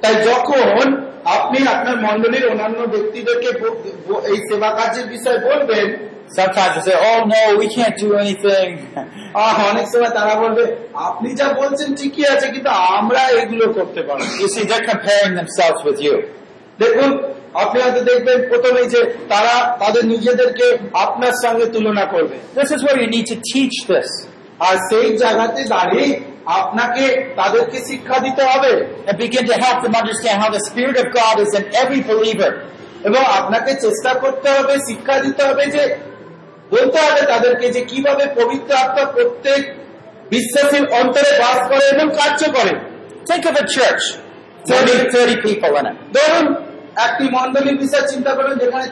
তাই 0.00 0.14
যখন 0.14 1.04
আপনি 1.24 1.68
আপনার 1.68 1.96
মন্ডলীর 1.96 2.48
অন্যান্য 2.48 2.78
ব্যক্তিদেরকে 2.78 3.58
ব- 3.58 3.76
ব- 4.06 4.24
এই 4.24 4.36
সেবা 4.36 4.70
কার্যের 4.70 5.06
বিষয়ে 5.06 5.38
বলবেন 5.38 6.13
sometimes 6.34 6.72
you 6.76 6.82
say, 6.82 6.96
oh 6.98 7.18
no, 7.26 7.42
we 7.60 7.66
can't 7.68 7.96
do 7.96 8.08
anything. 8.16 8.70
অনেক 9.70 9.86
সময় 9.92 10.12
তারা 10.18 10.34
বলবে 10.42 10.64
আপনি 11.08 11.28
যা 11.40 11.46
বলছেন 11.60 11.88
ঠিকই 12.00 12.24
আছে 12.34 12.46
কিন্তু 12.54 12.70
আমরা 12.98 13.22
এগুলো 13.42 13.66
করতে 13.78 14.00
পারব 14.08 14.22
You 14.42 14.48
see, 14.54 14.64
they're 14.68 14.88
comparing 14.92 15.34
themselves 15.40 15.80
with 15.88 15.98
you. 16.06 16.14
দেখুন 16.82 17.10
আপনি 17.62 17.78
হয়তো 17.84 18.00
দেখবেন 18.10 18.38
প্রথমেই 18.50 18.86
যে 18.94 19.00
তারা 19.32 19.54
তাদের 19.82 20.02
নিজেদেরকে 20.14 20.66
আপনার 21.04 21.34
সঙ্গে 21.44 21.66
তুলনা 21.74 22.04
করবে 22.14 22.36
This 22.58 22.70
is 22.74 22.80
where 22.84 22.98
you 23.02 23.08
need 23.16 23.26
to 23.32 23.36
teach 23.52 23.76
this 23.92 24.08
আর 24.66 24.74
সেই 24.90 25.08
জায়গাতে 25.22 25.60
দাঁড়িয়ে 25.74 26.08
আপনাকে 26.60 27.04
তাদেরকে 27.40 27.78
শিক্ষা 27.90 28.16
দিতে 28.26 28.42
হবে 28.50 28.72
and 29.08 29.16
begin 29.24 29.44
to 29.50 29.54
help 29.64 29.78
them 29.84 29.94
understand 30.02 30.36
how 30.42 30.50
the 30.58 30.62
Spirit 30.68 30.96
of 31.02 31.06
God 31.20 31.34
is 31.44 31.50
in 31.58 31.64
every 31.82 32.00
believer. 32.10 32.52
এবং 33.08 33.22
আপনাকে 33.40 33.72
চেষ্টা 33.84 34.12
করতে 34.22 34.48
হবে 34.56 34.74
শিক্ষা 34.88 35.14
দিতে 35.24 35.42
হবে 35.48 35.64
যে 35.74 35.82
বলতে 36.70 36.98
হবে 36.98 37.22
তাদেরকে 37.26 37.66
যে 37.70 37.80
কীভাবে 37.84 38.24
পবিত্র 38.34 38.70
আত্মা 38.74 39.04
প্রত্যেক 39.14 39.60
বিশ্বাসীর 40.30 40.84
অন্তরে 41.00 41.32
বাস 41.38 41.60
করে 41.70 41.84
এবং 41.88 42.06
কার্য 42.18 42.42
করে 42.56 42.74
Think 43.30 43.44
of 43.46 43.56
a 43.56 43.66
church, 43.66 44.04
30, 44.66 45.10
30 45.10 45.36
people 45.38 45.72
in 45.76 45.84
it. 45.86 45.96
ধরুন 46.16 46.46
একটি 47.06 47.24
মন্ডলীর 47.36 47.78
বিষয় 47.78 48.04
চিন্তা 48.08 48.32
করুন 48.34 48.54
যেখানে 48.58 48.86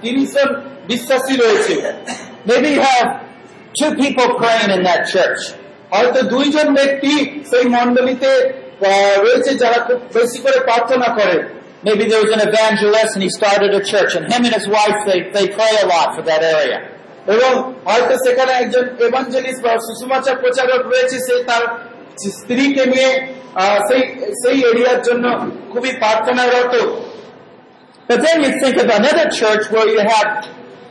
তিরিশ 0.00 0.28
জন 0.34 0.48
বিশ্বাসী 0.86 1.34
রয়েছে 1.36 1.74
Maybe 2.48 2.68
you 2.68 2.82
have. 2.82 3.10
হয়তো 5.92 6.20
দুইজন 6.24 6.68
ব্যক্তি 6.74 7.12
সেই 7.50 7.64
মন্ডলীতে 7.68 8.32
রয়েছে 9.24 9.50
যারা 9.54 9.78
খুব 9.78 9.98
বেশি 10.14 10.38
করে 10.38 10.58
প্রার্থনা 10.60 11.08
করে 11.08 11.36
Maybe 11.87 12.03
there 12.11 12.21
was 12.25 12.31
an 12.37 12.43
evangelist 12.49 13.11
and 13.15 13.23
he 13.27 13.31
started 13.39 13.69
a 13.81 13.83
church 13.91 14.11
and 14.17 14.23
him 14.33 14.41
and 14.47 14.53
his 14.59 14.67
wife, 14.77 14.97
they, 15.09 15.19
they 15.35 15.45
pray 15.59 15.73
a 15.83 15.87
lot 15.93 16.07
for 16.15 16.23
that 16.29 16.41
area. 16.57 16.77
এবং 17.35 17.51
হয়তো 17.89 18.13
সেখানে 18.25 18.51
একজন 18.61 18.85
এভাঞ্জেলিস্ট 19.07 19.61
বা 19.65 19.73
সুষমাচার 19.87 20.35
প্রচারক 20.43 20.81
রয়েছে 20.91 21.17
সে 21.27 21.33
তার 21.49 21.63
স্ত্রীকে 22.37 22.83
নিয়ে 22.93 23.09
আহ, 23.63 23.77
সেই 23.89 24.01
সেই 24.41 24.57
এরিয়ার 24.71 24.99
জন্য 25.07 25.25
খুবই 25.73 25.91
প্রার্থনারত 26.01 26.73
But 28.09 28.19
then 28.25 28.37
you 28.45 28.51
think 28.61 28.75
of 28.83 28.89
another 28.99 29.27
church 29.41 29.63
where 29.73 29.87
you 29.93 30.01
have 30.13 30.29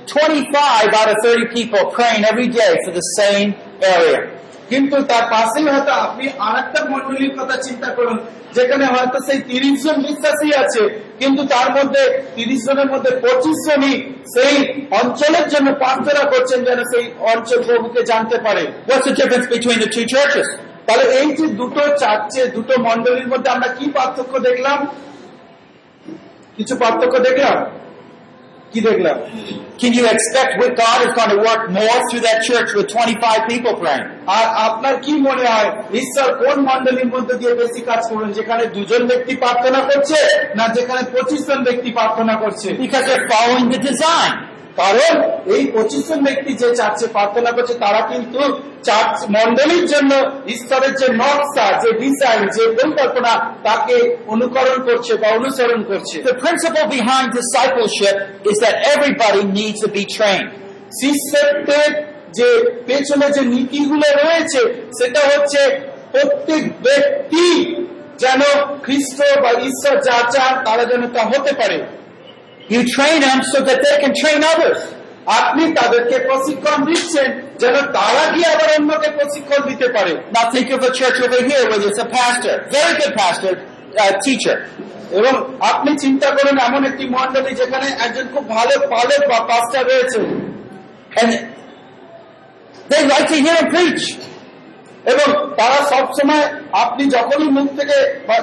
25 0.06 0.94
out 0.98 1.08
of 1.12 1.16
30 1.22 1.46
people 1.56 1.80
praying 1.96 2.22
every 2.24 2.48
day 2.60 2.72
for 2.84 2.92
the 3.00 3.06
same 3.20 3.48
area. 3.96 4.20
কিন্তু 4.69 4.95
তার 5.09 5.23
পাশেই 5.33 5.65
হয়তো 5.73 5.93
আপনি 6.05 6.25
আর 6.47 6.55
একটা 6.63 6.79
মন্ডলীর 6.91 7.33
কথা 7.39 7.55
চিন্তা 7.67 7.89
করুন, 7.97 8.17
যেখানে 8.57 8.85
হয়তো 8.93 9.17
সেই 9.27 9.39
তিরিশ 9.49 9.77
জন 9.85 9.97
বিশ্বাসী 10.07 10.49
আছে, 10.63 10.83
কিন্তু 11.21 11.41
তার 11.53 11.67
মধ্যে 11.77 12.03
তিরিশ 12.35 12.61
জনের 12.67 12.89
মধ্যে 12.93 13.11
পঁচিশ 13.23 13.57
জনই 13.67 13.95
সেই 14.33 14.55
অঞ্চলের 15.01 15.45
জন্য 15.53 15.67
প্রার্থনা 15.81 16.23
করছেন 16.31 16.59
যেন 16.67 16.79
সেই 16.91 17.05
অঞ্চল 17.31 17.59
প্রভুকে 17.67 18.01
জানতে 18.11 18.37
পারে? 18.45 18.63
তাহলে 20.87 21.05
এই 21.19 21.29
যে 21.37 21.45
দুটো 21.59 21.81
চার্চে, 22.01 22.41
দুটো 22.55 22.73
মন্ডলীর 22.87 23.31
মধ্যে 23.33 23.49
আমরা 23.55 23.69
কি 23.77 23.85
পার্থক্য 23.97 24.33
দেখলাম? 24.47 24.79
কিছু 26.57 26.73
পার্থক্য 26.81 27.15
দেখলাম? 27.27 27.57
কি 28.73 28.79
দেখলাম 28.87 29.17
Can 29.79 29.93
you 29.93 30.05
expect 30.07 30.51
with 30.61 30.73
God 30.75 30.97
is 31.07 31.11
going 31.13 31.31
to 31.35 31.39
work 31.49 31.63
more 31.71 31.97
through 32.07 32.21
that 32.21 32.39
church 32.41 32.69
with 32.73 32.87
25 32.89 33.47
people 33.51 33.73
praying? 33.81 34.05
আর 34.37 34.45
আপনার 34.67 34.93
কি 35.05 35.13
মনে 35.27 35.43
হয় 35.53 35.69
ঈশ্বর 36.01 36.27
কোন 36.41 36.57
মণ্ডলীর 36.69 37.09
মধ্যে 37.15 37.35
দিয়ে 37.41 37.53
বেশি 37.63 37.81
কাজ 37.89 38.01
করুন 38.11 38.29
যেখানে 38.37 38.63
দুজন 38.75 39.01
ব্যক্তি 39.11 39.33
প্রার্থনা 39.43 39.79
করছে 39.89 40.19
না 40.57 40.65
যেখানে 40.77 41.01
পঁচিশ 41.13 41.41
জন 41.49 41.59
ব্যক্তি 41.67 41.89
প্রার্থনা 41.97 42.33
করছে 42.43 42.67
Because 42.83 43.03
they're 43.07 43.27
following 43.33 43.67
the 43.75 43.81
design. 43.89 44.33
কারণ 44.77 45.13
এই 45.55 45.63
পঁচিশ 45.73 46.01
জন 46.07 46.19
ব্যক্তি 46.27 46.51
যে 46.61 46.69
চার্চে 46.79 47.05
প্রার্থনা 47.15 47.49
করছে 47.51 47.73
তারা 47.85 48.01
কিন্তু 48.11 48.41
চার্চ 48.83 49.17
মন্ডলীর 49.35 49.85
জন্য 49.93 50.11
ঈশ্বরের 50.55 50.93
যে 51.01 51.07
নকশা 51.21 51.67
যে 51.83 51.89
ডিজাইন 52.01 52.41
যে 52.55 52.63
পরিকল্পনা 52.77 53.31
তাকে 53.63 53.97
অনুকরণ 54.27 54.77
করছে 54.87 55.13
বা 55.21 55.27
অনুসরণ 55.39 55.81
করছে 55.89 56.17
The 56.29 56.37
principle 56.43 56.87
behind 56.97 57.27
discipleship 57.39 58.15
is 58.51 58.57
that 58.63 58.75
everybody 58.93 59.41
needs 59.57 59.79
to 59.83 59.89
be 59.97 60.03
trained. 60.17 60.49
শিষ্যত্বের 61.01 61.91
যে 62.37 62.49
পেছনে 62.87 63.27
যে 63.35 63.43
নীতিগুলো 63.53 64.07
রয়েছে 64.21 64.61
সেটা 64.99 65.21
হচ্ছে 65.29 65.61
প্রত্যেক 66.11 66.63
ব্যক্তি 66.85 67.47
যেন 68.19 68.41
খ্রিস্ট 68.83 69.19
বা 69.43 69.51
ঈশ্বর 69.69 69.95
যা 70.07 70.17
চান 70.33 70.53
তারা 70.65 70.83
যেন 70.91 71.03
তা 71.15 71.21
হতে 71.31 71.51
পারে 71.59 71.77
You 72.69 72.81
train 72.85 73.21
them 73.21 73.39
so 73.43 73.63
that 73.63 73.77
they 73.83 73.95
can 74.03 74.13
train 74.21 74.41
others. 74.53 74.79
আপনি 75.39 75.63
তাদেরকে 75.79 76.15
প্রশিক্ষণ 76.27 76.77
দিচ্ছেন 76.89 77.29
যেন 77.61 77.75
তারা 77.97 78.23
গিয়ে 78.33 78.47
আবার 78.55 78.69
অন্যকে 78.77 79.09
প্রশিক্ষণ 79.17 79.61
দিতে 79.69 79.87
পারে 79.95 80.13
Now 80.35 80.45
think 80.55 80.67
of 80.75 80.81
a 80.89 80.91
church 80.99 81.17
over 81.25 81.41
here 81.49 81.63
where 81.69 81.79
there's 81.83 82.01
a 82.07 82.09
pastor, 82.17 82.55
very 82.77 82.93
good 82.99 83.13
pastor, 83.21 83.53
uh. 84.03 84.13
এবং 85.19 85.33
আপনি 85.71 85.91
চিন্তা 86.03 86.27
করুন 86.37 86.55
এমন 86.67 86.81
একটি 86.89 87.05
মন্ডলী 87.15 87.51
যেখানে 87.61 87.87
একজন 88.05 88.25
খুব 88.33 88.43
ভালো 88.55 88.73
পালক 88.93 89.21
বা 89.31 89.39
পাস্টার 89.51 89.83
রয়েছে 89.91 90.19
they 92.89 93.01
like 93.05 93.27
to 93.27 93.37
hear 93.45 93.57
him 93.59 93.67
preach. 93.73 94.03
এবং 95.11 95.27
তারা 95.59 95.79
সব 95.93 96.05
সময় 96.17 96.43
আপনি 96.83 97.03
যখনই 97.15 97.49
মুখ 97.57 97.67
থেকে 97.79 97.97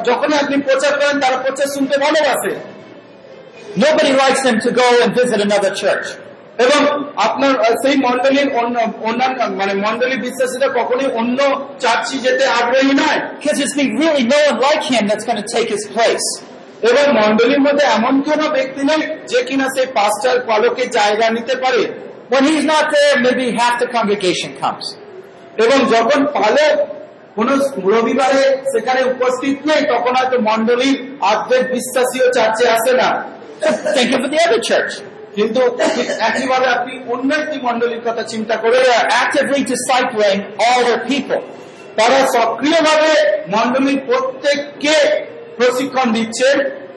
যখনই 0.09 0.37
আপনি 0.43 0.57
প্রচার 0.67 0.93
করেন 1.01 1.17
তারা 1.25 1.37
প্রচার 1.45 1.67
শুনতে 1.75 1.95
ভালোবাসে 2.05 2.53
Nobody 3.77 4.13
likes 4.15 4.43
them 4.43 4.61
to 4.61 4.71
go 4.73 4.87
and 5.03 5.15
visit 5.15 5.41
another 5.41 5.73
church. 5.75 6.07
এবং 6.65 6.81
আপনার 7.29 7.53
সেই 7.83 7.97
মন্ডলীর 8.07 8.49
অন্য 8.61 8.77
অন্যান্য 9.09 9.39
মানে 9.61 9.75
মন্ডলী 9.85 10.17
বিশ্বাসীরা 10.27 10.69
কখনোই 10.79 11.09
অন্য 11.21 11.39
চার্চি 11.83 12.17
যেতে 12.27 12.45
আগ্রহী 12.61 12.93
নয় 13.03 13.19
Because 13.37 13.59
it's 13.65 13.77
be 13.81 13.87
really 14.01 14.25
no 14.35 14.39
one 14.49 14.59
like 14.69 14.85
him 14.93 15.03
that's 15.11 15.27
going 15.29 15.41
to 15.45 15.49
take 15.57 15.69
his 15.77 15.85
place. 15.95 16.27
এবং 16.89 17.05
মন্ডলীর 17.21 17.63
মধ্যে 17.67 17.85
এমন 17.97 18.15
কোন 18.27 18.41
ব্যক্তি 18.57 18.83
নেই 18.91 19.01
যে 19.33 19.41
কিনা 19.49 19.67
সেই 19.75 19.87
পাস্টার 19.99 20.37
পালকের 20.49 20.89
জায়গা 20.99 21.27
নিতে 21.37 21.55
পারে 21.65 21.83
When 22.33 22.43
he's 22.51 22.67
not 22.75 22.85
there, 22.95 23.15
maybe 23.27 23.47
half 23.61 23.75
the 23.83 23.89
congregation 23.97 24.51
comes. 24.63 24.87
এবং 25.65 25.79
যখন 25.95 26.21
পালক 26.37 26.75
কোন 27.37 27.49
রবিবারে 27.95 28.45
সেখানে 28.73 29.01
উপস্থিত 29.15 29.57
নেই 29.69 29.83
তখন 29.93 30.13
হয়তো 30.19 30.37
মন্ডলীর 30.49 30.97
অর্ধেক 31.31 31.65
বিশ্বাসীও 31.75 32.27
চার্চে 32.37 32.65
আসে 32.77 32.93
না 33.01 33.09
Think 33.97 34.11
of 34.17 34.23
the 34.33 34.41
other 34.47 34.61
church. 34.71 34.93
কিন্তু 35.37 35.61
একইভাবে 36.29 36.67
আপনি 36.77 36.93
অন্য 37.13 37.31
একটি 37.35 37.57
মন্ডলীর 37.67 38.03
কথা 38.09 38.23
চিন্তা 38.33 38.55
করে 38.57 38.79
actively 39.23 39.61
discipling 39.73 40.39
all 40.67 40.81
their 40.89 41.03
people. 41.11 41.41
তারা 41.97 42.19
সক্রিয়ভাবে 42.37 43.13
মন্ডলীর 43.55 44.01
প্রত্যেককে 44.09 44.97
প্রশিক্ষণ 45.59 46.07
দিচ্ছেন 46.13 46.57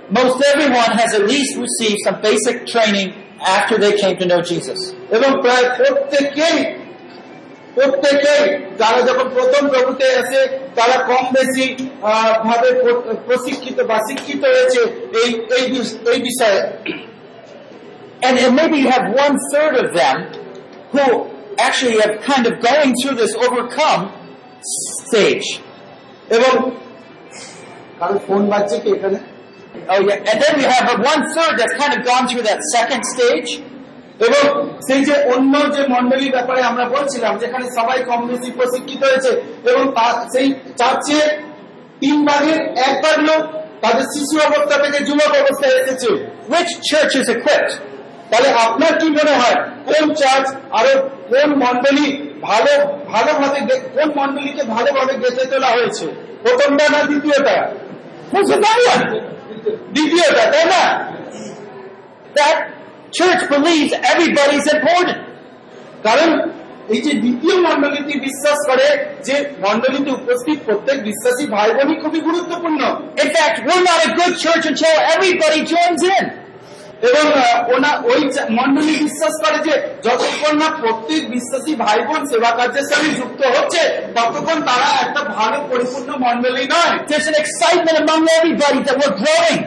Most 0.10 0.40
everyone 0.54 0.92
has 1.02 1.12
at 1.14 1.24
least 1.34 1.52
received 1.58 2.00
some 2.06 2.18
basic 2.22 2.58
training 2.66 3.08
after 3.58 3.76
they 3.78 3.94
came 4.02 4.16
to 4.22 4.26
know 4.26 4.42
Jesus. 4.52 4.80
এবং 5.18 5.30
প্রায় 5.44 5.66
প্রত্যেকেই 5.80 6.58
প্রত্যেকেই 7.77 8.43
যারা 8.79 9.01
যখন 9.09 9.27
প্রথম 9.29 9.63
প্রভুতে 9.69 10.07
আসে 10.21 10.41
তারা 10.75 10.97
কম 11.11 11.25
বেশি 11.33 11.67
আহ, 12.03 12.33
ভাবে 12.49 12.69
প্র- 12.83 13.03
প্রশিক্ষিত 13.27 13.79
বা 13.91 13.97
শিক্ষিত 14.09 14.43
হয়েছে 14.45 14.81
এই 15.23 15.31
এই 15.57 15.65
বিষ- 15.73 15.99
এই 16.13 16.19
বিষয়ে 16.29 16.61
And, 18.27 18.35
and 18.39 18.53
maybe 18.55 18.77
you 18.79 18.89
have 18.89 19.07
one 19.25 19.35
third 19.53 19.75
of 19.85 19.89
them 20.01 20.17
who 20.93 21.05
actually 21.59 21.97
have 22.05 22.15
kind 22.23 22.45
of 22.47 22.55
going 22.71 22.91
through 22.99 23.17
this 23.23 23.33
overcome 23.45 24.03
stage. 25.01 25.49
এবং 26.37 26.53
কারণ 28.01 28.17
ফোন 28.27 28.43
বাজছে 28.53 28.77
কি 28.83 28.89
এখানে 28.97 29.19
Oh 29.93 30.01
yeah, 30.09 30.31
and 30.31 30.37
then 30.43 30.55
we 30.61 30.65
have 30.75 30.87
a 30.95 30.97
one 31.13 31.23
third 31.35 31.53
that's 31.59 31.77
kind 31.83 31.93
of 31.97 32.01
gone 32.11 32.25
through 32.31 32.45
that 32.51 32.61
second 32.77 33.03
stage. 33.15 33.51
এবং 34.26 34.44
সেই 34.88 35.02
যে 35.08 35.16
অন্য 35.34 35.54
যে 35.76 35.82
মন্ডলীর 35.94 36.34
ব্যাপারে 36.36 36.62
আমরা 36.70 36.86
বলছিলাম 36.96 37.34
যেখানে 37.44 37.66
সবাই 37.78 37.98
কম 38.10 38.22
বেশি 38.32 38.50
প্রশিক্ষিত 38.58 39.02
হয়েছে 39.10 39.32
এবং 39.70 39.84
সেই 40.34 40.48
চার্চে 40.80 41.20
তিন 42.02 42.18
ভাগের 42.28 42.60
এক 42.88 42.94
ভাগ 43.04 43.18
লোক 43.30 43.42
তাদের 43.84 44.06
শিশু 44.16 44.36
অবস্থা 44.48 44.76
থেকে 44.84 45.00
যুবক 45.08 45.32
অবস্থায় 45.44 45.76
এসেছে। 45.82 46.10
Which 46.54 46.72
church 46.90 47.14
is 47.22 47.28
equipped? 47.36 47.74
তাহলে 48.30 48.50
আপনার 48.66 48.94
কি 49.00 49.08
মনে 49.18 49.34
হয় 49.42 49.58
কোন 49.88 50.06
চার্চ 50.22 50.48
আরও 50.80 50.94
কোন 51.32 51.50
মন্ডলী 51.64 52.08
ভালো 52.48 52.74
ভালোভাবে 53.14 53.60
কোন 53.96 54.10
মন্ডলীকে 54.20 54.64
ভালোভাবে 54.76 55.14
গেঁথে 55.22 55.44
তোলা 55.52 55.70
হয়েছে? 55.76 56.06
প্রথমটা 56.44 56.86
না 56.94 57.00
দ্বিতীয়টা? 57.10 57.56
দ্বিতীয়টা 59.96 60.44
তাই 60.54 60.66
না? 60.74 60.84
Church 63.12 63.42
believes 63.50 63.92
everybody's 63.94 64.68
important. 64.68 65.20
কারণ 66.04 66.30
এই 66.90 67.02
যে 67.02 67.14
দ্বিতীয় 67.24 67.56
মন্ডলীটি 67.68 68.14
বিশ্বাস 68.20 68.60
করে 68.70 68.88
যে 69.28 69.36
মন্ডলীতে 69.66 70.12
উপস্থিত 70.20 70.58
প্রত্যেক 70.68 70.98
বিশ্বাসী 71.04 71.46
ভাই 71.56 71.70
বোনই 71.78 71.98
খুবই 72.04 72.20
গুরুত্বপূর্ণ 72.20 72.82
In 73.24 73.30
fact, 73.38 73.56
we're 73.68 73.86
not 73.92 74.00
a 74.08 74.12
good 74.20 74.34
church 74.44 74.64
until 74.72 74.96
everybody 75.14 75.60
joins 75.74 76.04
in. 76.16 76.26
এবং 77.02 77.26
ওনা 77.74 77.92
ওই 78.12 78.22
মন্ডলী 78.60 78.94
বিশ্বাস 79.04 79.34
করে 79.44 79.58
যে 79.68 79.74
যতক্ষণ 80.06 80.54
না 80.62 80.68
প্রত্যেক 80.82 81.22
বিশ্বাসী 81.36 81.74
ভাই 81.84 82.00
বোন 82.08 82.22
সেবা 82.32 82.52
কার্যের 82.58 82.86
সঙ্গে 82.92 83.12
যুক্ত 83.20 83.42
হচ্ছে 83.56 83.82
ততক্ষণ 84.16 84.60
তারা 84.70 84.88
একটা 85.06 85.22
ভালো 85.38 85.58
পরিপূর্ণ 85.72 86.10
মন্ডলী 86.26 86.64
নয় 86.74 86.94
There's 87.10 87.28
an 87.34 87.38
excitement 87.44 87.98
among 88.04 88.22
everybody 88.40 88.80
that 88.88 88.96
we're 89.02 89.18
growing. 89.24 89.60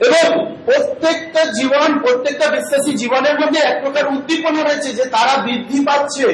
এবং 0.00 0.56
প্রত্যেকটা 0.64 1.44
জীবন 1.44 1.98
প্রত্যেকটা 1.98 2.46
বিশ্বাসী 2.50 2.92
জীবনের 2.92 3.40
মধ্যে 3.40 3.60
এক 3.60 3.82
প্রকার 3.82 4.06
উদ্দীপনা 4.06 4.62
রয়েছে 4.62 4.92
যে 4.92 5.04
তারা 5.04 5.42
বৃদ্ধি 5.42 5.84
পাচ্ছে। 5.84 6.26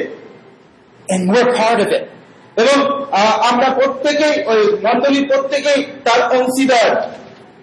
এবং 2.55 3.05
আমরা 3.49 3.69
প্রত্যেকেই 3.69 4.43
ওই 4.45 4.61
মন্ডলী 4.73 5.25
প্রত্যেকেই 5.25 5.85
তার 6.03 6.37
অংশীদার। 6.37 7.11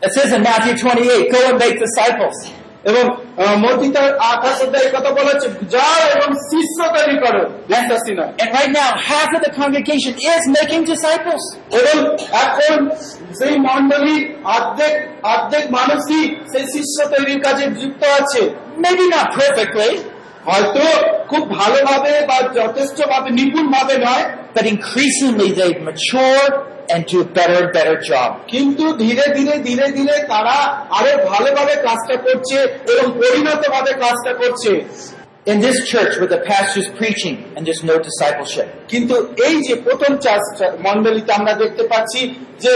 It 0.01 0.09
says 0.09 0.33
in 0.33 0.43
Matthew 0.43 0.75
28, 0.77 1.31
go 1.33 1.39
and 1.49 1.59
make 1.61 1.79
disciples. 1.79 2.60
এবং 2.85 3.05
আহ, 3.43 3.57
মতি 3.57 3.89
তার 3.93 4.19
আঠাশ 4.19 4.63
অধ্যায় 4.63 4.89
কথা 4.91 5.11
বলা 5.11 5.31
হচ্ছে 5.35 5.49
যাও 5.69 6.01
এবং 6.17 6.29
শিষ্য 6.51 6.79
তৈরি 6.97 7.17
করো। 7.19 7.43
বিশ্বাসী 7.69 8.13
নয় 8.15 8.33
And 8.43 8.51
right 8.59 8.73
now, 8.81 8.91
half 9.11 9.29
of 9.37 9.41
the 9.47 9.53
congregation 9.61 10.13
is 10.33 10.43
making 10.59 10.83
disciples. 10.93 11.43
এবং 11.81 11.97
এখন 12.47 12.79
সেই 13.39 13.55
মন্ডলী 13.59 14.17
অর্ধেক 14.45 14.95
অর্ধেক 15.23 15.65
মানুষই 15.71 16.23
সেই 16.53 16.65
শিষ্য 16.75 16.97
তৈরির 17.13 17.41
কাজে 17.41 17.65
যুক্ত 17.81 18.03
আছে। 18.21 18.43
Maybe 18.79 19.05
not 19.17 19.27
perfectly, 19.41 19.91
হয়তো 20.47 20.85
খুব 21.29 21.43
ভালোভাবে 21.59 22.13
বা 22.27 22.39
যথেষ্ট 22.61 22.99
ভাবে 23.09 23.31
নিপুণ 23.31 23.67
ভাবে 23.69 23.97
নয় 24.07 24.25
but 24.57 24.65
increasingly 24.75 25.49
they've 25.59 25.83
matured 25.89 26.53
and 26.91 27.01
do 27.07 27.17
a 27.21 27.29
better 27.29 27.57
and 27.63 27.73
better 27.73 27.97
job. 28.03 28.31
কিন্তু 28.53 28.85
ধীরে 29.03 29.27
ধীরে 29.37 29.55
ধীরে 29.69 29.87
ধীরে 29.99 30.17
তারা 30.33 30.57
আরও 30.99 31.13
ভালোভাবে 31.31 31.75
কাজটা 31.87 32.17
করছে 32.27 32.59
এবং 32.93 33.07
পরিণত 33.21 33.63
ভাবে 33.75 33.93
কাজটা 34.03 34.33
করছে 34.41 34.73
In 35.47 35.59
this 35.61 35.79
church 35.93 36.13
where 36.19 36.29
the 36.29 36.43
pastor's 36.47 36.89
preaching 36.91 37.37
and 37.55 37.61
there's 37.67 37.85
no 37.93 37.97
discipleship, 38.09 38.67
কিন্তু 38.93 39.15
এই 39.47 39.57
যে 39.67 39.75
প্রথম 39.87 40.13
চার্চ 40.25 40.47
মন্ডলীতে 40.87 41.31
আমরা 41.39 41.53
দেখতে 41.63 41.85
পাচ্ছি 41.93 42.21
যে 42.65 42.75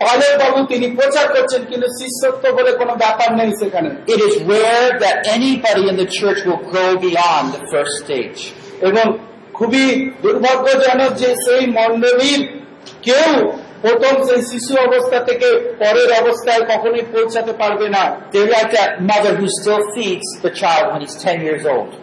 পালের 0.00 0.34
বাবু 0.42 0.58
তিনি 0.72 0.86
প্রচার 0.98 1.26
করছেন 1.34 1.62
কিন্তু 1.70 1.88
শিষ্যত্ব 1.98 2.44
বলে 2.58 2.72
কোনো 2.80 2.94
ব্যাপার 3.02 3.28
নেই 3.38 3.50
সেখানে 3.60 3.88
it 4.14 4.20
is 4.28 4.34
rare 4.52 4.90
that 5.04 5.16
anybody 5.36 5.84
in 5.90 5.96
the 6.02 6.08
church 6.18 6.40
will 6.46 6.62
grow 6.70 6.90
beyond 7.06 7.44
the 7.56 7.62
first 7.72 7.94
stage. 8.02 8.40
এবং 8.88 9.06
খুবই 9.58 9.86
দুর্ভাগ্যজনক 10.22 11.10
যে 11.22 11.30
সেই 11.44 11.62
মন্ডলীর 11.78 12.40
কেউ 13.02 13.52
প্রথম 13.80 14.26
সেই 14.26 14.42
শিশু 14.42 14.76
অবস্থা 14.76 15.24
থেকে 15.24 15.74
পরের 15.78 16.12
অবস্থায় 16.22 16.60
কখনোই 16.60 17.02
পৌঁছাতে 17.12 17.52
পারবে 17.52 17.88
না। 17.88 18.16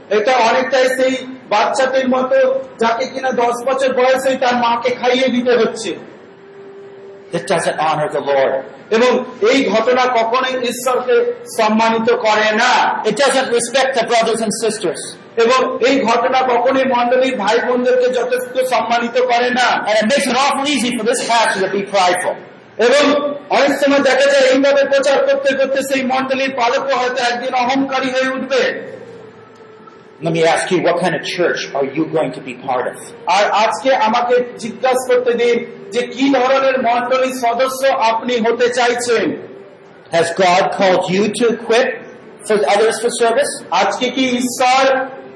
এটা 0.09 0.31
অনেকটাই 0.31 0.87
সেই 0.87 1.27
বাচ্চাদের 1.49 2.09
মতো 2.09 2.59
যাকে 2.79 3.05
কিনা 3.05 3.31
দশ 3.31 3.65
বছর 3.65 3.93
বয়সে 3.93 4.35
তার 4.35 4.55
মাকে 4.55 4.89
খাইয়ে 4.89 5.27
দিতে 5.27 5.51
হচ্ছে। 5.51 5.95
এবং 8.89 9.23
এই 9.49 9.69
ঘটনা 9.69 10.05
কখনোই 10.05 10.63
ঈশ্বরকে 10.63 11.33
সম্মানিত 11.61 12.11
করে 12.11 12.55
না। 12.55 13.03
এটা 13.05 13.33
ডাজ 13.33 13.49
রেসপেক্ট 13.49 15.18
এবং 15.37 15.79
এই 15.87 15.95
ঘটনা 15.99 16.39
কখনোই 16.41 16.83
মন্ডলীর 16.83 17.35
ভাই 17.37 17.57
বোনদেরকে 17.67 18.07
যথেষ্ট 18.13 18.55
সম্মানিত 18.69 19.17
করে 19.21 19.49
না. 19.49 19.69
এবং 22.77 23.03
অনেক 23.49 23.73
সময় 23.79 23.99
দেখা 23.99 24.27
যায় 24.31 24.45
এইভাবে 24.51 24.83
প্রচার 24.83 25.17
করতে 25.27 25.49
করতে 25.55 25.79
সেই 25.93 26.03
মন্ডলীর 26.03 26.53
পালকও 26.55 26.95
হয়তো 26.95 27.21
একদিন 27.23 27.53
অহংকারী 27.53 28.09
হয়ে 28.11 28.29
উঠবে 28.29 28.63
Let 30.21 30.33
me 30.33 30.43
ask 30.45 30.69
you, 30.71 30.79
what 30.81 30.99
kind 30.99 31.15
of 31.15 31.23
church 31.23 31.61
are 31.73 31.85
you 31.85 32.03
going 32.05 32.31
to 32.33 32.41
be 32.41 32.53
part 32.55 32.85
of? 32.87 32.97
আর 33.27 33.43
আজকে 33.51 33.95
আমাকে 33.95 34.35
জিজ্ঞাসা 34.57 35.03
করতে 35.07 35.33
দিন 35.33 35.57
যে 35.91 36.01
কি 36.07 36.25
ধরনের 36.33 36.77
মন্ডলীর 36.83 37.35
সদস্য 37.45 37.81
আপনি 38.11 38.33
হতে 38.37 38.67
চাইছেন 38.73 39.25
Has 40.11 40.27
God 40.45 40.63
called 40.77 41.03
you 41.13 41.23
to 41.29 41.43
equip 41.55 41.89
for 42.47 42.57
others 42.73 42.95
for 43.03 43.11
service? 43.23 43.51
আজকে 43.71 44.09
কি 44.09 44.23
ঈশ্বর 44.41 44.83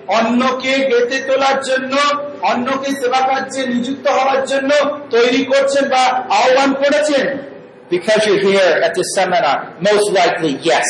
অন্যকে 0.07 0.73
বেঁধে 0.89 1.19
তোলার 1.27 1.57
জন্য 1.63 1.93
অন্যকে 2.41 2.89
সেবা 2.99 3.21
কার্যে 3.27 3.61
নিযুক্ত 3.73 4.05
হওয়ার 4.17 4.41
জন্য 4.45 4.71
তৈরি 5.09 5.41
করছেন 5.45 5.83
বা 5.89 6.03
আহ্বান 6.37 6.69
করেছেন 6.81 7.25
Because 7.89 8.21
you're 8.27 8.41
here 8.41 8.73
at 8.81 8.91
this 8.95 9.09
seminar, 9.13 9.57
most 9.81 10.07
likely 10.11 10.53
yes. 10.63 10.87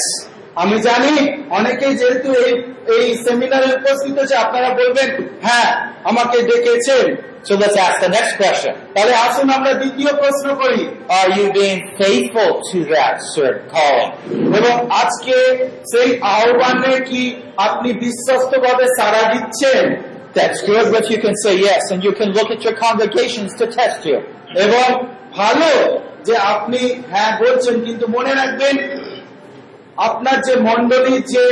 আমি 0.55 0.75
জানি 0.87 1.13
অনেকেই 1.49 1.93
যেহেতু 2.01 2.29
এই 2.43 2.51
এই 2.95 3.05
সেমিনারে 3.25 3.67
উপস্থিত 3.79 4.15
আছে 4.23 4.35
আপনারা 4.35 4.69
বলবেন 4.79 5.09
হ্যাঁ 5.45 5.69
আমাকে 6.03 6.37
ডেকেছেন 6.49 7.05
So 7.43 7.55
let's 7.55 7.77
ask 7.77 7.99
the 7.99 8.09
next 8.09 8.33
question. 8.41 8.73
তাহলে 8.95 9.13
আসুন 9.25 9.47
আমরা 9.57 9.71
দ্বিতীয় 9.81 10.11
প্রশ্ন 10.21 10.47
করি 10.61 10.81
Are 11.19 11.31
you 11.37 11.45
being 11.59 11.79
faithful 12.01 12.51
to 12.69 12.77
that 12.93 13.15
sir 13.33 13.51
calling? 13.73 14.11
এবং 14.59 14.75
আজকে 15.01 15.37
সেই 15.91 16.09
আহ্বানে 16.35 16.93
কি 17.09 17.23
আপনি 17.67 17.89
বিশ্বস্ত 18.05 18.51
ভাবে 18.65 18.85
সাড়া 18.97 19.23
দিচ্ছেন 19.33 19.85
That's 20.33 20.59
good 20.63 20.85
if 21.01 21.07
you 21.13 21.19
can 21.25 21.35
say 21.45 21.53
yes, 21.69 21.83
and 21.91 21.99
you 22.03 22.13
can 22.19 22.29
look 22.37 22.49
at 22.55 22.61
your 22.65 22.75
congregations 22.85 23.51
to 23.59 23.65
test 23.77 23.99
you. 24.09 24.17
এবং 24.65 24.87
ভালো 25.39 25.69
যে 26.27 26.35
আপনি 26.53 26.81
হ্যাঁ 27.11 27.31
বলছেন 27.43 27.75
কিন্তু 27.85 28.05
মনে 28.15 28.31
রাখবেন 28.41 28.75
আপনার 30.07 30.37
যে 30.47 30.53
মন্ডলীর 30.67 31.21
যে 31.33 31.43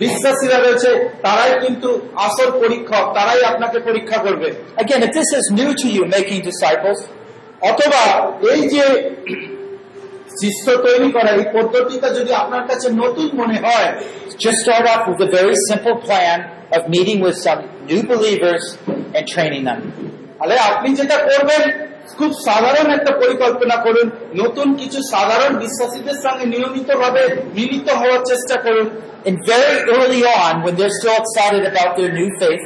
বিশ্বাসীরা 0.00 0.58
রয়েছে 0.58 0.90
তারাই 1.24 1.52
কিন্তু 1.64 1.88
আসল 2.26 2.48
পরীক্ষক 2.62 3.04
তারাই 3.16 3.40
আপনাকে 3.52 3.78
পরীক্ষা 3.88 4.18
করবে 4.26 4.48
Again, 4.82 5.00
if 5.02 5.12
this 5.18 5.30
is 5.38 5.44
new 5.50 5.70
to 5.80 5.86
you, 5.94 6.02
making 6.16 6.40
disciples, 6.50 6.98
অথবা 7.70 8.02
এই 8.52 8.60
যে 8.74 8.84
শিষ্য 10.40 10.66
তৈরি 10.86 11.08
করা 11.16 11.30
এই 11.38 11.46
পদ্ধতিটা 11.56 12.08
যদি 12.18 12.32
আপনার 12.42 12.64
কাছে 12.70 12.86
নতুন 13.02 13.28
মনে 13.40 13.58
হয় 13.66 13.88
just 14.38 14.58
start 14.64 14.84
off 14.92 15.02
with 15.08 15.20
a 15.20 15.30
very 15.38 15.56
simple 15.70 15.96
plan 16.06 16.38
of 16.76 16.80
meeting 16.88 17.18
with 17.20 17.36
some 17.46 17.60
new 17.90 18.02
believers 18.04 18.64
and 19.16 19.24
training 19.34 19.64
them. 19.68 19.80
তাহলে 20.38 20.56
আপনি 20.70 20.88
যেটা 20.98 21.16
করবেন 21.28 21.62
খুব 22.18 22.30
সাধারণ 22.46 22.86
একটা 22.96 23.12
পরিকল্পনা 23.22 23.76
করুন 23.86 24.06
নতুন 24.42 24.68
কিছু 24.80 24.98
সাধারণ 25.14 25.52
বিশ্বাসীদের 25.64 26.18
সঙ্গে 26.24 26.44
নিয়মিত 26.52 26.88
ভাবে 27.02 27.22
মিলিত 27.56 27.88
হওয়ার 28.00 28.22
চেষ্টা 28.30 28.56
করুন 28.64 28.86
And 29.25 29.35
very 29.45 29.77
early 29.95 30.21
on, 30.41 30.53
when 30.65 30.73
they're 30.77 30.95
still 31.01 31.17
excited 31.23 31.63
about 31.71 31.89
their 31.97 32.11
new 32.13 32.29
faith, 32.39 32.63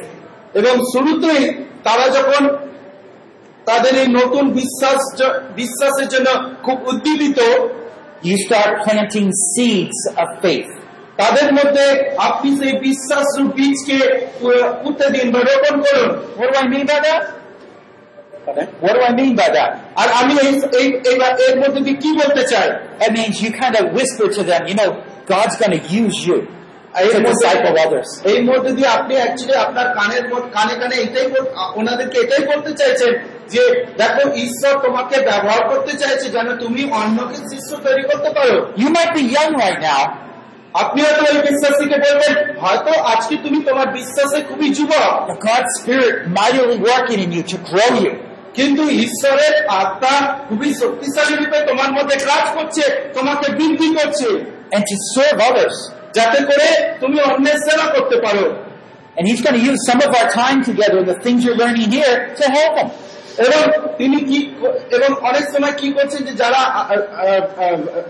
এবং 0.53 0.73
শুরুতেই 0.93 1.53
তারা 1.83 2.07
যখন 2.07 2.49
তাদের 3.65 3.95
এই 3.95 4.07
নতুন 4.07 4.49
বিশ্বাস 4.51 4.99
জ- 5.19 5.39
বিশ্বাসের 5.55 6.07
জন্য 6.07 6.27
খুব 6.63 6.77
উদ্দীপিত 6.87 7.39
you 8.23 8.35
start 8.47 8.71
planting 8.85 9.27
seeds 9.55 9.99
of 10.17 10.27
faith. 10.41 10.69
তাদের 11.17 11.53
মধ্যে 11.53 11.85
আপনি 12.17 12.49
সেই 12.57 12.73
বিশ্বাস 12.79 13.41
বীজকে 13.55 13.97
পু- 14.39 14.73
পুঁতে 14.83 15.09
দিন 15.09 15.31
বা 15.31 15.39
রোপণ 15.39 15.75
করুন 15.81 16.09
What 16.39 16.49
do 16.53 16.55
I 16.59 16.67
mean 16.73 16.85
by 16.85 16.99
that? 16.99 17.21
What 18.81 18.93
do 18.95 19.01
I 19.01 19.13
mean 19.19 19.33
by 19.35 19.49
that? 19.57 19.69
আর 19.95 20.09
আমি 20.21 20.33
এই 20.33 20.53
এই- 20.79 20.97
এই- 21.09 21.49
এর 21.49 21.59
মধ্যে 21.59 21.81
দিয়ে 21.81 21.97
কি 21.97 22.11
বলতে 22.13 22.43
চাই 22.47 22.67
That 22.99 23.11
means 23.11 23.33
you 23.43 23.49
kind 23.63 23.75
of 23.75 23.85
whisper 23.97 24.27
to 24.37 24.41
them, 24.51 24.61
you 24.69 24.75
know, 24.81 24.91
God's 25.26 25.56
going 25.56 25.74
to 25.78 25.82
use 26.02 26.18
you 26.24 26.38
to 27.12 27.18
disciple 27.22 27.74
others. 27.78 28.08
এই 28.30 28.40
মধ্যে 28.48 28.70
দিয়ে 28.76 28.90
আপনি 28.98 29.14
অ্যাকচুয়ালি 29.14 29.56
আপনার 29.66 29.86
কানের 29.96 30.24
কানে 30.56 30.74
কানে 30.80 30.96
এটাই 31.04 31.26
ওনাদেরকে 31.76 32.16
এটাই 32.24 32.42
বলতে 32.52 32.70
চাইছেন 32.80 33.12
যে 33.52 33.62
দেখো 33.98 34.22
ঈশ্বর 34.44 34.74
তোমাকে 34.84 35.16
ব্যবহার 35.28 35.62
করতে 35.70 35.92
চাইছে 36.02 36.26
যেন 36.30 36.48
তুমি 36.62 36.82
অন্যকে 37.00 37.38
শিষ্য 37.50 37.70
তৈরি 37.86 38.04
করতে 38.10 38.30
পারো 38.36 38.56
You 38.82 38.88
might 38.96 39.12
be 39.18 39.24
young 39.36 39.52
right 39.64 39.80
now, 39.90 40.02
আপনি 40.74 40.98
হয়তো 41.06 41.22
ওই 41.30 41.40
বিশ্বাসীকে 41.48 41.96
বলবেন 42.06 42.34
হয়তো 42.62 42.92
আজকে 43.12 43.34
তুমি 43.44 43.58
তোমার 43.68 43.88
বিশ্বাসে 43.98 44.38
খুবই 44.48 44.68
যুবক 44.78 45.12
Spirit 45.76 46.16
mightily 46.38 46.78
working 46.90 47.18
in 47.24 47.30
you 47.36 47.44
to 47.52 47.56
grow 47.70 47.90
you. 48.04 48.12
কিন্তু 48.58 48.82
ঈশ্বরের 49.06 49.54
আত্মা 49.82 50.14
খুবই 50.48 50.70
শক্তিশালী 50.82 51.34
রূপে 51.34 51.58
তোমার 51.70 51.90
মধ্যে 51.96 52.16
কাজ 52.30 52.44
করছে 52.56 52.84
তোমাকে 53.14 53.46
বৃদ্ধি 53.58 53.88
করছে 53.98 54.28
and 54.75 54.81
to 54.91 54.95
serve 55.15 55.37
others. 55.49 55.75
যাতে 56.13 56.39
করে 56.45 56.67
তুমি 56.99 57.17
অন্যের 57.21 57.57
সেবা 57.67 57.85
করতে 57.95 58.17
পারো 58.21 58.45
And 59.17 59.23
He's 59.27 59.41
going 59.45 59.57
to 59.61 59.65
use 59.71 59.79
some 59.85 60.01
of 60.07 60.11
our 60.17 60.29
time 60.41 60.59
together, 60.63 60.99
the 61.03 61.19
things 61.25 61.39
you're 61.45 61.61
learning 61.63 61.89
here, 61.91 62.15
to 62.39 62.45
help 62.57 62.73
them. 62.75 62.89
এবং 63.37 63.63
তিনি 63.97 64.17
কি 64.29 64.37
ক- 64.61 64.75
এবং 64.95 65.09
অনেক 65.29 65.45
সময় 65.53 65.71
কি 65.71 65.87
করছেন 65.93 66.21
যে 66.23 66.33
যারা 66.33 66.61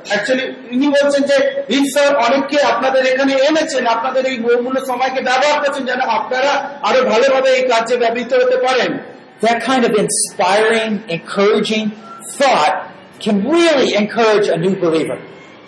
অ্যাকচুয়ালি 0.09 0.45
তিনি 0.69 0.85
বলছেন 0.87 1.23
যে 1.23 1.37
ঈশ্বর 1.79 2.09
অনেককে 2.25 2.57
আপনাদের 2.63 3.03
এখানে 3.05 3.33
এনেছেন 3.49 3.83
আপনাদের 3.87 4.23
এই 4.25 4.37
বহুমূল্য 4.39 4.79
সময়কে 4.85 5.21
ব্যবহার 5.21 5.57
করছেন 5.63 5.83
যেন 5.85 6.01
আপনারা 6.19 6.51
আরো 6.83 6.99
ভালোভাবে 7.09 7.49
এই 7.49 7.63
কাজে 7.67 7.95
ব্যবহৃত 7.97 8.31
হতে 8.33 8.57
পারেন 8.67 8.91
That 9.41 9.59
kind 9.71 9.83
of 9.89 9.93
inspiring, 10.05 10.91
encouraging 11.17 11.85
thought 12.39 12.75
can 13.25 13.37
really 13.55 13.89
encourage 14.03 14.47
a 14.55 14.57
new 14.65 14.75
believer. 14.85 15.17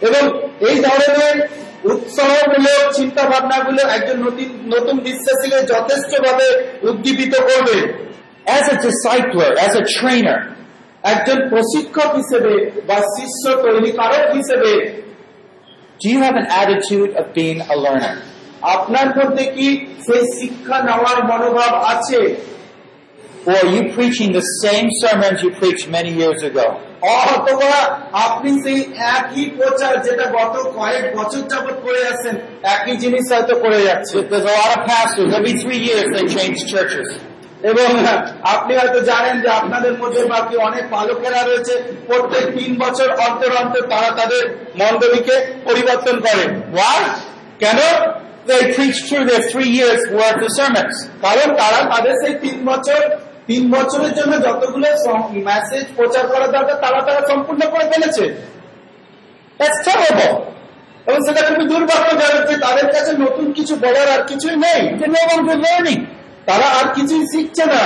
এবং 0.02 0.24
এই 0.61 0.77
ধরনের 0.87 1.37
উৎসাহমূলক 1.85 2.83
চিন্তা 2.93 3.23
ভাবনাগুলো 3.23 3.83
একজন 3.97 4.19
নতুন 4.27 4.49
নতুন 4.75 4.97
বিশ্বাসীকে 5.01 5.61
যথেষ্টভাবে 5.73 6.47
উদ্দীপিত 6.89 7.35
করবে 7.49 7.77
একজন 11.09 11.39
প্রশিক্ষক 11.51 12.11
হিসেবে 12.21 12.55
বা 12.89 12.99
শিষ্য 13.17 13.45
তৈরিকারক 13.65 14.25
হিসেবে 14.39 14.73
do 16.01 16.07
you 16.09 16.21
have 16.23 16.37
an 16.37 16.49
attitude 16.63 17.11
of 17.21 17.25
being 17.35 17.59
a 17.75 17.77
learner? 17.77 18.15
আপনার 18.75 19.09
মধ্যে 19.19 19.45
কি 19.57 19.69
সেই 20.07 20.23
শিক্ষা 20.39 20.79
নেওয়ার 20.89 21.19
মনোভাব 21.31 21.73
আছে 21.93 22.21
Or 23.47 23.55
are 23.55 23.71
you 23.77 23.83
preaching 23.97 24.31
the 24.33 24.47
same 24.65 24.89
sermons 25.03 25.39
you 25.45 25.51
preached 25.61 25.87
many 25.89 26.13
years 26.23 26.41
ago? 26.43 26.67
অথবা 27.03 27.73
আপনি 28.13 28.51
সেই 28.63 28.81
একই 28.97 29.51
প্রচার 29.57 30.03
যেটা 30.03 30.25
গত 30.31 30.73
কয়েক 30.77 31.17
বছর 31.17 31.43
যাবৎ 31.49 31.77
করে 31.83 32.07
আসছেন 32.07 32.37
একই 32.63 32.97
জিনিস 32.97 33.33
হয়তো 33.33 33.55
করে 33.55 33.83
যাচ্ছে. 33.83 34.19
এবং 37.63 38.07
আপনি 38.43 38.77
হয়তো 38.77 39.01
জানেন 39.01 39.41
যে 39.41 39.49
আপনাদের 39.49 39.93
মধ্যে 39.93 40.25
বাকি 40.25 40.57
অনেক 40.57 40.85
পালকেরা 40.91 41.43
রয়েছে 41.43 41.83
প্রত্যেক 42.07 42.45
তিন 42.59 42.79
বছর 42.79 43.09
অন্তর 43.11 43.57
অন্তর 43.57 43.87
তারা 43.87 44.11
তাদের 44.11 44.43
মণ্ডলীকে 44.77 45.55
পরিবর্তন 45.65 46.21
করে 46.21 46.45
Why? 46.73 47.09
কেন 47.59 47.79
They 48.49 48.65
preach 48.75 48.99
through 49.09 49.25
their 49.29 49.43
three 49.53 49.69
years 49.69 50.01
worth 50.11 50.41
of 50.43 50.51
sermons. 50.59 51.09
কারণ 51.23 51.57
তারা 51.57 51.95
তাদের 51.95 52.13
সেই 52.27 52.35
তিন 52.35 52.65
বছর 52.65 53.01
তিন 53.49 53.63
বছরের 53.71 54.13
জন্য 54.15 54.33
যতগুলো 54.43 54.87
মেসেজ 55.49 55.85
প্রচার 55.97 56.25
করা 56.27 56.47
দরকার 56.47 56.77
তারা 56.81 57.01
তারা 57.03 57.21
সম্পূর্ণ 57.29 57.61
করে 57.71 57.85
ফেলেছে. 57.85 58.25
এবং 61.07 61.19
সেটা 61.27 61.41
খুবই 61.49 61.65
দুর্ভাগ্যজনক 61.69 62.43
যে 62.51 62.57
তাদের 62.57 62.87
কাছে 62.87 63.13
নতুন 63.13 63.47
কিছু 63.53 63.75
বলার 63.77 64.09
আর 64.11 64.23
কিছুই 64.29 64.57
নেই. 64.57 64.83
তারা 66.47 66.67
আর 66.79 66.87
কিছুই 66.95 67.25
শিখছে 67.33 67.65
না 67.67 67.83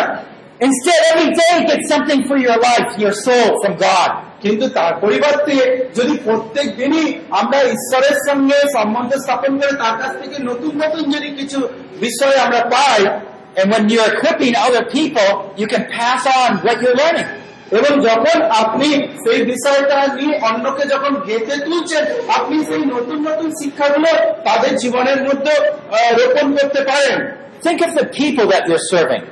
Instead, 0.60 1.00
every 1.10 1.28
day 1.32 1.54
get 1.66 1.80
something 1.88 2.20
for 2.28 2.36
your 2.36 2.56
life, 2.58 2.88
your 2.96 3.14
soul 3.26 3.48
from 3.62 3.74
God. 3.78 4.10
কিন্তু 4.40 4.66
তার 4.68 4.92
পরিবর্তে 5.00 5.54
যদি 5.94 6.14
প্রত্যেক 6.24 6.66
দিনই 6.76 7.06
আমরা 7.30 7.58
ঈশ্বরের 7.62 8.16
সঙ্গে 8.28 8.58
সম্বন্ধ 8.72 9.10
স্থাপন 9.14 9.52
করে 9.58 9.72
তার 9.72 9.94
কাছ 10.02 10.12
থেকে 10.22 10.36
নতুন 10.42 10.72
নতুন 10.76 11.04
যদি 11.10 11.28
কিছু 11.30 11.58
বিষয় 12.00 12.36
আমরা 12.36 12.60
পাই 12.64 13.00
And 13.59 13.67
when 13.73 13.83
you're 13.89 14.09
equipping 14.15 14.53
other 14.67 14.83
people, 14.97 15.29
you 15.61 15.67
can 15.73 15.83
pass 15.99 16.21
on 16.39 16.49
what 16.65 16.75
you're 16.83 16.99
learning. 17.03 17.29
এবং 17.71 17.93
যখন 18.01 18.37
আপনি 18.63 18.87
সেই 19.23 19.41
বিষয়টা 19.51 19.97
নিয়ে 20.15 20.35
অন্যকে 20.49 20.83
যখন 20.87 21.13
গেতে 21.27 21.53
তুলছেন 21.65 22.03
আপনি 22.27 22.65
সেই 22.65 22.83
নতুন 22.85 23.17
নতুন 23.27 23.49
শিক্ষাগুলো 23.51 24.09
তাদের 24.43 24.75
জীবনের 24.75 25.19
মধ্যে 25.23 25.53
আহ, 25.59 26.11
রোপণ 26.19 26.47
করতে 26.57 26.81
পারেন 26.83 27.19
Think 27.63 27.79
of 27.87 27.91
the 27.99 28.07
people 28.21 28.45
that 28.53 28.63
you're 28.69 28.87
serving. 28.95 29.23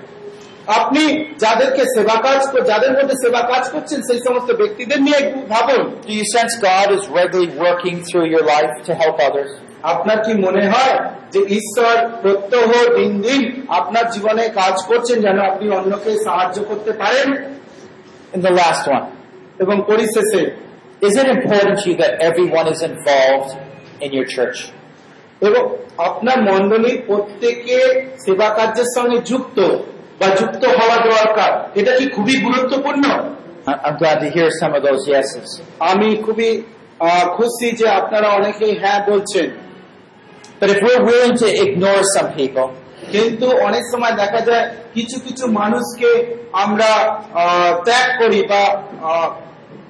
আপনি 0.81 1.03
যাদেরকে 1.37 1.83
সেবা 1.95 2.15
কাজ 2.21 2.41
কর- 2.51 2.65
যাদের 2.71 2.91
মধ্যে 2.91 3.15
সেবা 3.23 3.41
কাজ 3.51 3.63
করছেন 3.69 3.99
সেই 4.01 4.19
সমস্ত 4.27 4.49
ব্যক্তিদের 4.51 4.99
নিয়ে 5.01 5.17
একটু 5.17 5.39
ভাবুন 5.53 5.83
Do 6.07 6.13
you 6.19 6.25
sense 6.35 6.53
God 6.71 6.87
is 6.97 7.03
regularly 7.19 7.51
working 7.67 7.95
through 8.07 8.27
your 8.35 8.45
life 8.53 8.73
to 8.87 8.91
help 9.03 9.17
others? 9.29 9.51
আপনার 9.84 10.18
কি 10.24 10.32
মনে 10.46 10.64
হয় 10.68 10.94
যে 11.32 11.40
ঈশ্বর 11.58 11.94
প্রত্যহ 12.22 12.68
দিন 12.96 13.12
দিন 13.20 13.42
আপনার 13.68 14.04
জীবনে 14.10 14.44
কাজ 14.60 14.76
করছেন 14.88 15.16
যেন 15.20 15.38
আপনি 15.40 15.64
অন্যকে 15.70 16.10
সাহায্য 16.26 16.56
করতে 16.64 16.92
পারেন 16.92 17.28
And 18.34 18.42
the 18.42 18.54
last 18.62 18.84
one. 18.96 19.06
এবং 19.58 19.76
পরিশেষে 19.90 20.42
Is 21.02 21.14
it 21.16 21.28
important 21.28 21.74
to 21.80 21.84
you 21.90 21.96
that 21.96 22.12
everyone 22.20 22.66
is 22.68 22.80
involved 22.82 23.50
in 24.00 24.10
your 24.12 24.26
church? 24.36 24.58
এবং 25.42 25.62
আপনার 26.08 26.38
মন্ডলীর 26.50 26.98
প্রত্যেকে 27.08 27.78
সেবা 28.24 28.48
কার্যের 28.48 28.88
সঙ্গে 28.96 29.18
যুক্ত 29.30 29.58
বা 30.20 30.28
যুক্ত 30.40 30.62
হওয়া 30.78 30.96
দরকার 31.10 31.52
এটা 31.74 31.92
কি 31.98 32.04
খুবই 32.16 32.36
গুরুত্বপূর্ণ 32.46 33.04
I'm 33.84 33.96
glad 33.98 34.18
to 34.20 34.28
hear 34.30 34.48
some 34.60 34.72
of 34.74 34.82
those 34.82 35.02
yeses. 35.06 35.46
আমি 35.92 36.08
খুবই 36.26 36.50
খুশি 37.36 37.68
যে 37.76 37.86
আপনারা 38.00 38.28
অনেকেই 38.38 38.74
হ্যাঁ 38.82 39.00
বলছেন 39.06 39.46
But 40.60 40.68
if 40.74 40.78
we're 40.86 41.04
willing 41.10 41.36
to 41.42 41.48
ignore 41.64 42.02
some 42.14 42.28
people, 42.38 42.68
কিন্তু 43.14 43.46
অনেক 43.68 43.84
সময় 43.92 44.14
দেখা 44.22 44.40
যায় 44.48 44.64
কিছু 44.96 45.16
কিছু 45.26 45.44
মানুষকে 45.60 46.10
আমরা 46.64 46.90
ত্যাগ 47.86 48.06
করি 48.20 48.40
বা 48.50 48.62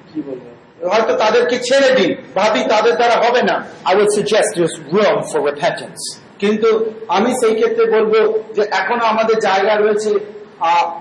কি 0.09 0.19
বলব? 0.27 0.43
হয়তো 0.91 1.13
তাদেরকে 1.23 1.55
ছেড়ে 1.67 1.89
দিই 1.97 2.11
ভাবি 2.37 2.61
তাদের 2.73 2.93
দ্বারা 2.99 3.17
হবে 3.23 3.41
না। 3.49 3.55
I 3.87 3.93
would 4.01 4.09
suggest 4.17 4.53
room 4.95 5.17
for 5.31 5.39
repentance 5.49 5.99
কিন্তু 6.41 6.69
আমি 7.17 7.29
সেই 7.41 7.53
ক্ষেত্রে 7.59 7.85
বলব 7.95 8.13
যে 8.55 8.63
এখনও 8.79 9.05
আমাদের 9.13 9.37
জায়গা 9.47 9.73
রয়েছে 9.75 10.11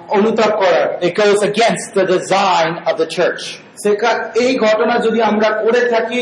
অনুতাপ 0.09 0.53
করার 0.61 0.87
It 1.01 1.15
goes 1.15 1.41
against 1.51 1.87
the 1.99 2.05
design 2.07 2.73
of 2.89 2.95
the 3.01 3.09
church. 3.17 3.43
সেখান 3.85 4.17
এই 4.43 4.53
ঘটনা 4.67 4.95
যদি 5.07 5.21
আমরা 5.23 5.49
করে 5.65 5.83
থাকি 5.93 6.21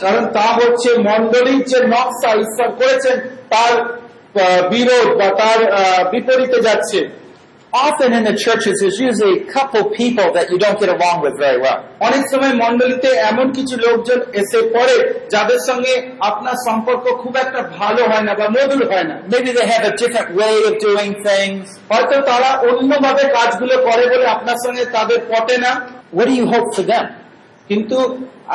কারণ 0.00 0.24
তা 0.36 0.46
হচ্ছে 0.58 0.90
মন্ডলীর 1.08 1.62
যে 1.70 1.78
নকশা 1.94 2.30
ঈশ্বর 2.44 2.68
করেছেন 2.80 3.16
তার 3.48 3.72
বিরোধ 4.70 5.08
বা 5.20 5.28
তার 5.40 5.58
বিপরীতে 6.12 6.58
যাচ্ছে 6.62 6.98
Often 7.73 8.13
in 8.13 8.23
the 8.23 8.37
churches, 8.37 8.79
there's 8.79 8.99
usually 8.99 9.39
a 9.39 9.45
couple 9.51 9.89
people 9.91 10.31
that 10.31 10.49
you 10.49 10.57
don't 10.57 10.79
get 10.79 10.87
along 10.87 11.17
with 11.25 11.35
very 11.37 11.59
well. 11.65 11.79
অনেক 12.07 12.23
সময় 12.31 12.53
মন্ডলীতে 12.63 13.09
এমন 13.31 13.47
কিছু 13.57 13.75
লোকজন 13.85 14.19
এসে 14.41 14.59
পড়ে 14.75 14.95
যাদের 15.33 15.59
সঙ্গে 15.69 15.93
আপনার 16.29 16.57
সম্পর্ক 16.67 17.05
খুব 17.23 17.33
একটা 17.45 17.61
ভালো 17.79 18.01
হয় 18.11 18.25
না 18.27 18.33
বা 18.39 18.47
মধুর 18.55 18.83
হয় 18.91 19.05
না 19.09 19.15
Maybe 19.33 19.49
they 19.57 19.67
have 19.73 19.83
a 19.91 19.93
different 20.01 20.29
way 20.41 20.55
of 20.69 20.73
doing 20.87 21.11
things. 21.29 21.63
হয়তো 21.91 22.15
তারা 22.29 22.49
অন্যভাবে 22.69 23.23
কাজগুলো 23.37 23.75
করে 23.87 24.05
বলে 24.11 24.25
আপনার 24.35 24.57
সঙ্গে 24.65 24.83
তাদের 24.95 25.19
পটে 25.31 25.55
না 25.65 25.71
What 26.15 26.25
do 26.29 26.33
you 26.39 26.47
hope 26.53 26.69
for 26.77 26.85
them? 26.91 27.05
কিন্তু 27.69 27.97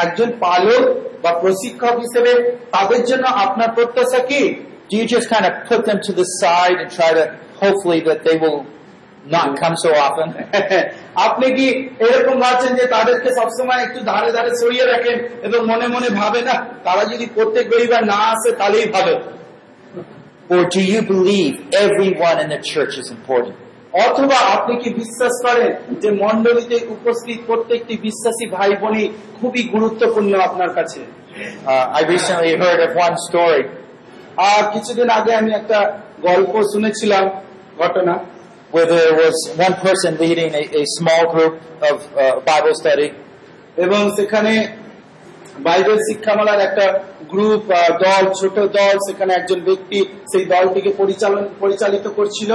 একজন 0.05 0.29
পালক 0.45 0.83
বা 1.25 1.31
প্রশিক্ষক 1.43 1.95
হিসেবে 2.05 2.33
তাদের 2.75 3.03
জন্য 3.11 3.25
আপনার 3.45 3.71
প্রত্যাশা 3.77 4.21
কি 4.31 4.43
Do 4.91 4.95
you 5.01 5.07
just 5.17 5.27
kind 5.35 5.47
of 5.51 5.55
put 5.71 5.81
them 5.89 5.99
to 6.07 6.13
the 6.21 6.27
side 6.41 6.77
and 6.83 6.89
try 6.99 7.11
to 7.19 7.25
hopefully 7.63 8.01
that 8.09 8.21
they 8.29 8.37
will 8.45 8.59
not 9.26 9.60
come 9.60 9.76
so 9.76 9.90
often? 10.06 10.28
আপনি 11.28 11.48
কি 11.54 11.68
এরকম 12.00 12.40
ভাবছেন 12.40 12.76
যে 12.76 12.88
তাদেরকে 12.88 13.30
সবসময় 13.34 13.82
একটু 13.84 14.00
ধারে 14.00 14.32
ধারে 14.32 14.52
সরিয়ে 14.56 14.86
রাখেন 14.86 15.18
এবং 15.44 15.60
মনে 15.68 15.88
মনে 15.88 16.10
ভাবে 16.10 16.42
না? 16.42 16.66
তারা 16.84 17.06
যদি 17.06 17.26
প্রত্যেক 17.26 17.66
রবিবার 17.68 18.06
না 18.06 18.20
আসে 18.34 18.52
তাহলেই 18.52 18.86
ভালো 18.86 19.14
Or 20.50 20.64
do 20.70 20.82
you 20.94 21.02
believe 21.02 21.56
everyone 21.74 22.38
in 22.40 22.50
the 22.50 22.62
church 22.74 22.94
is 22.98 23.08
important? 23.12 23.56
অথবা 24.06 24.36
আপনি 24.36 24.74
কি 24.84 24.90
বিশ্বাস 24.90 25.34
করেন 25.46 25.72
যে 26.02 26.12
মন্ডলীতে 26.12 26.76
উপস্থিত 26.90 27.38
প্রত্যেকটি 27.48 27.98
বিশ্বাসী 27.98 28.46
ভাই 28.52 28.72
বোনই 28.76 29.10
খুবই 29.42 29.64
গুরুত্বপূর্ণ 29.64 30.40
আপনার 30.40 30.70
কাছে? 30.70 31.00
Uh, 31.00 32.00
I 32.00 32.02
recently 32.16 32.54
heard 32.56 32.80
of 32.80 32.92
one 33.08 33.16
story. 33.30 33.64
আর 34.38 34.64
কিছুদিন 34.74 35.10
আগে 35.10 35.36
আমি 35.36 35.52
একটা 35.54 35.80
গল্প 36.22 36.54
শুনেছিলাম 36.74 37.30
ঘটনা। 37.80 38.14
where 38.73 38.87
there 38.87 39.15
was 39.15 39.35
one 39.59 39.75
person 39.87 40.11
leading 40.19 40.51
a, 40.55 40.65
a 40.81 40.85
small 40.97 41.23
group 41.35 41.55
of 41.83 41.97
uh, 42.15 42.23
Bible 42.51 42.75
study, 42.83 43.09
এবং 43.85 44.01
সেখানে 44.19 44.53
বাইবেল 45.67 45.97
শিক্ষামালার 46.09 46.61
একটা 46.69 46.87
গ্রুপ 47.33 47.63
দল 48.05 48.25
ছোট 48.41 48.57
দল 48.79 48.95
সেখানে 49.07 49.33
একজন 49.41 49.59
ব্যক্তি 49.69 49.99
সেই 50.33 50.45
দলটিকে 50.55 50.91
পরিচালন 51.01 51.43
পরিচালিত 51.63 52.07
করছিল 52.19 52.53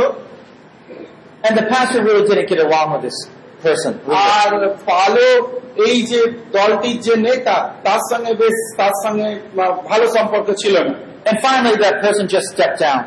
and 1.45 1.53
the 1.59 1.65
pastor 1.73 1.99
really 2.03 2.23
didn't 2.27 2.49
get 2.49 2.59
along 2.67 2.87
with 2.93 3.03
this 3.07 3.17
person. 3.63 3.93
আর 4.35 4.49
পালক 4.91 5.41
এই 5.87 5.97
যে 6.11 6.19
দলটির 6.57 6.97
যে 7.05 7.15
নেতা 7.27 7.57
তার 7.85 8.01
সঙ্গে 8.11 8.31
বেশ 8.41 8.57
তার 8.79 8.95
সঙ্গে 9.03 9.27
আহ, 9.35 9.73
ভালো 9.89 10.05
সম্পর্ক 10.17 10.47
ছিল 10.63 10.75
না 10.87 10.93
And 11.29 11.37
finally, 11.47 11.77
that 11.85 11.95
person 12.05 12.23
just 12.35 12.47
stepped 12.55 12.79
down. 12.87 13.01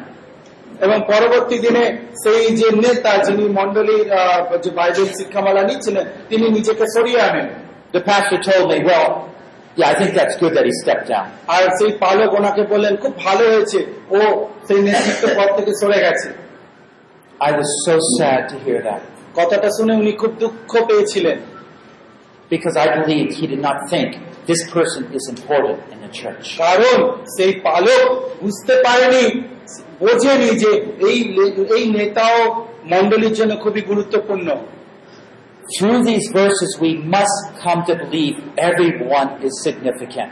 এবং 0.86 0.98
পরবর্তী 1.12 1.58
দিনে 1.66 1.84
সেই 2.24 2.44
যে 2.60 2.68
নেতা 2.84 3.14
যিনি 3.26 3.46
মন্ডলীর 3.60 4.08
যে 4.64 4.70
বাইবেল 4.80 5.08
শিক্ষামালা 5.20 5.64
নিচ্ছিলেন 5.70 6.06
তিনি 6.30 6.46
নিজেকে 6.58 6.86
সরিয়ে 6.96 7.22
আনেন 7.30 7.48
The 7.94 8.02
pastor 8.04 8.40
told 8.42 8.66
me, 8.72 8.78
well, 8.84 9.08
yeah, 9.78 9.90
I 9.90 9.94
think 9.94 10.12
that's 10.16 10.36
good 10.38 10.54
that 10.58 10.66
he 10.66 10.74
stepped 10.84 11.08
down. 11.08 11.28
আর 11.56 11.64
সেই 11.80 11.92
পালক 12.04 12.30
ওনাকে 12.40 12.62
বললেন 12.74 12.94
খুব 13.04 13.14
ভালো 13.26 13.44
হয়েছে 13.52 13.80
ও 14.18 14.20
সেই 14.68 14.80
নেতৃত্ব 14.88 15.24
পদ 15.38 15.50
থেকে 15.58 15.72
সরে 15.82 16.00
গেছে 16.06 16.30
I 17.40 17.52
was 17.60 17.70
so 17.88 17.96
sad 18.18 18.42
to 18.52 18.56
hear 18.66 18.80
that 18.90 19.02
কথাটা 19.40 19.70
শুনে 19.78 19.94
উনি 20.02 20.12
খুব 20.22 20.32
দুঃখ 20.44 20.72
পেয়েছিলেন 20.90 21.38
because 22.52 22.76
I 22.84 22.86
believed 22.98 23.32
he 23.40 23.46
did 23.54 23.62
not 23.68 23.78
think 23.92 24.10
this 24.46 24.62
person 24.70 25.02
is 25.14 25.24
important 25.30 25.80
in 25.94 25.98
the 26.02 26.12
church. 26.12 26.46
কারণ 26.64 26.98
সেই 27.36 27.52
পালক 27.68 28.04
বুঝতে 28.44 28.74
পারেনি 28.86 29.26
বোঝেনি 30.02 30.50
যে 30.64 30.72
এই 31.10 31.18
এই 31.76 31.84
নেতাও 31.98 32.38
মন্ডলীর 32.94 33.34
জন্য 33.40 33.54
খুবই 33.64 33.82
গুরুত্বপূর্ণ 33.92 34.48
Through 35.74 36.00
these 36.04 36.28
verses, 36.34 36.72
we 36.78 36.92
must 37.16 37.38
come 37.56 37.80
to 37.86 37.94
believe 37.96 38.36
everyone 38.70 39.30
is 39.48 39.54
significant. 39.68 40.32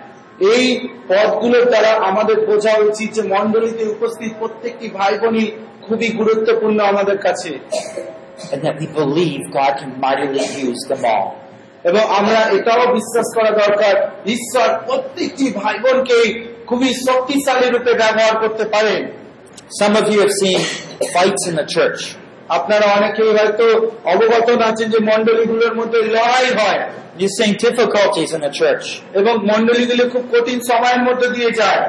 এই 0.51 0.65
পদগুলোর 1.09 1.65
দ্বারা 1.71 1.91
আমাদের 2.09 2.37
বোঝা 2.49 2.73
উচিত 2.89 3.09
যে 3.17 3.23
মন্ডলীতে 3.33 3.83
উপস্থিত 3.95 4.31
প্রত্যেকটি 4.41 4.87
ভাই 4.97 5.13
বোনই 5.21 5.45
খুবই 5.85 6.07
গুরুত্বপূর্ণ 6.19 6.77
আমাদের 6.91 7.17
কাছে 7.25 7.51
and 8.51 8.59
that 8.63 8.75
we 8.79 8.87
believe 9.01 9.41
God 9.51 9.73
can 9.77 9.91
mightily 9.99 10.45
use 10.67 10.81
them 10.87 11.01
all. 11.05 11.27
এবং 11.85 12.03
আমরা 12.19 12.39
এটাও 12.57 12.83
বিশ্বাস 12.97 13.27
করা 13.37 13.51
দরকার 13.63 13.95
ঈশ্বর 14.35 14.69
প্রত্যেকটি 14.87 15.45
ভাই 15.59 15.77
বোনকেই 15.83 16.27
খুবই 16.69 16.89
শক্তিশালী 17.07 17.67
রূপে 17.69 17.93
ব্যবহার 17.93 18.35
করতে 18.43 18.65
পারেন 18.75 19.01
Some 19.71 19.95
of 19.95 20.05
you 20.11 20.19
have 20.19 20.35
seen 20.43 20.59
fights 21.13 21.43
in 21.49 21.55
the 21.55 21.67
church. 21.75 21.99
আপনারা 22.49 22.85
অনেকেই 22.97 23.31
হয়তো 23.37 23.65
অবগত 24.13 24.47
আছেন 24.69 24.87
যে 24.93 24.99
মন্ডলীগুলোর 25.11 25.73
মধ্যে 25.75 25.99
লড়াই 26.15 26.49
হয় 26.59 26.79
You've 27.19 27.35
seen 27.39 27.53
difficulties 27.67 28.29
in 28.35 28.41
the 28.47 28.53
church. 28.59 28.85
এবং 29.19 29.33
মন্ডলীগুলো 29.51 30.03
খুব 30.13 30.23
কঠিন 30.33 30.59
সময়ের 30.69 31.01
মধ্যে 31.07 31.27
দিয়ে 31.35 31.51
যায় 31.61 31.81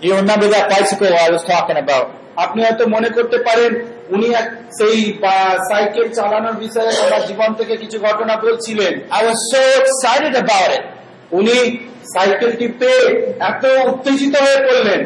You 0.00 0.12
remember 0.22 0.48
that 0.54 0.64
bicycle 0.74 1.12
I 1.26 1.28
was 1.36 1.42
talking 1.52 1.78
about? 1.84 2.06
আপনি 2.36 2.58
হয়তো 2.66 2.84
মনে 2.86 3.08
করতে 3.08 3.38
পারেন 3.38 3.72
উনি 4.14 4.26
এক 4.40 4.46
সেই 4.78 4.98
সাইকেল 5.70 6.06
চালানোর 6.18 6.56
বিষয়ে 6.64 6.92
ওনার 7.04 7.22
জীবন 7.26 7.50
থেকে 7.54 7.74
কিছু 7.76 7.96
ঘটনা 7.98 8.34
বলছিলেন 8.36 8.92
I 9.18 9.20
was 9.28 9.38
so 9.54 9.62
excited 9.82 10.34
about 10.44 10.70
it. 10.76 10.84
উনি 11.32 11.56
সাইকেলটি 12.14 12.66
পেয়ে 12.80 13.04
এত 13.50 13.64
উত্তেজিত 13.90 14.34
হয়ে 14.44 14.60
পড়লেন. 14.66 15.00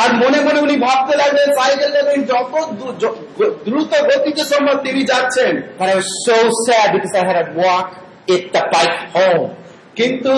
আর 0.00 0.10
মনে 0.22 0.38
মনে 0.46 0.58
উনি 0.60 0.76
ভাবতে 0.86 1.14
লাগলেন 1.16 1.48
সাইকেলটা 1.58 2.00
তিনি 2.08 2.22
যত 2.24 2.52
দ্রুত 3.66 3.92
গতিতে 4.08 4.42
সম্ভব 4.52 4.76
তিনি 4.86 5.00
যাচ্ছেন 5.02 5.52
But 5.78 5.88
I 5.92 5.94
was 5.94 6.10
so 6.28 6.38
sad 6.66 6.86
because 6.96 7.14
I 7.20 7.22
had 7.28 7.38
to 7.40 7.46
walk 7.62 7.88
it 8.34 8.42
the 8.54 8.62
bike 8.74 8.98
home. 9.16 9.46
কিন্তু 9.96 10.32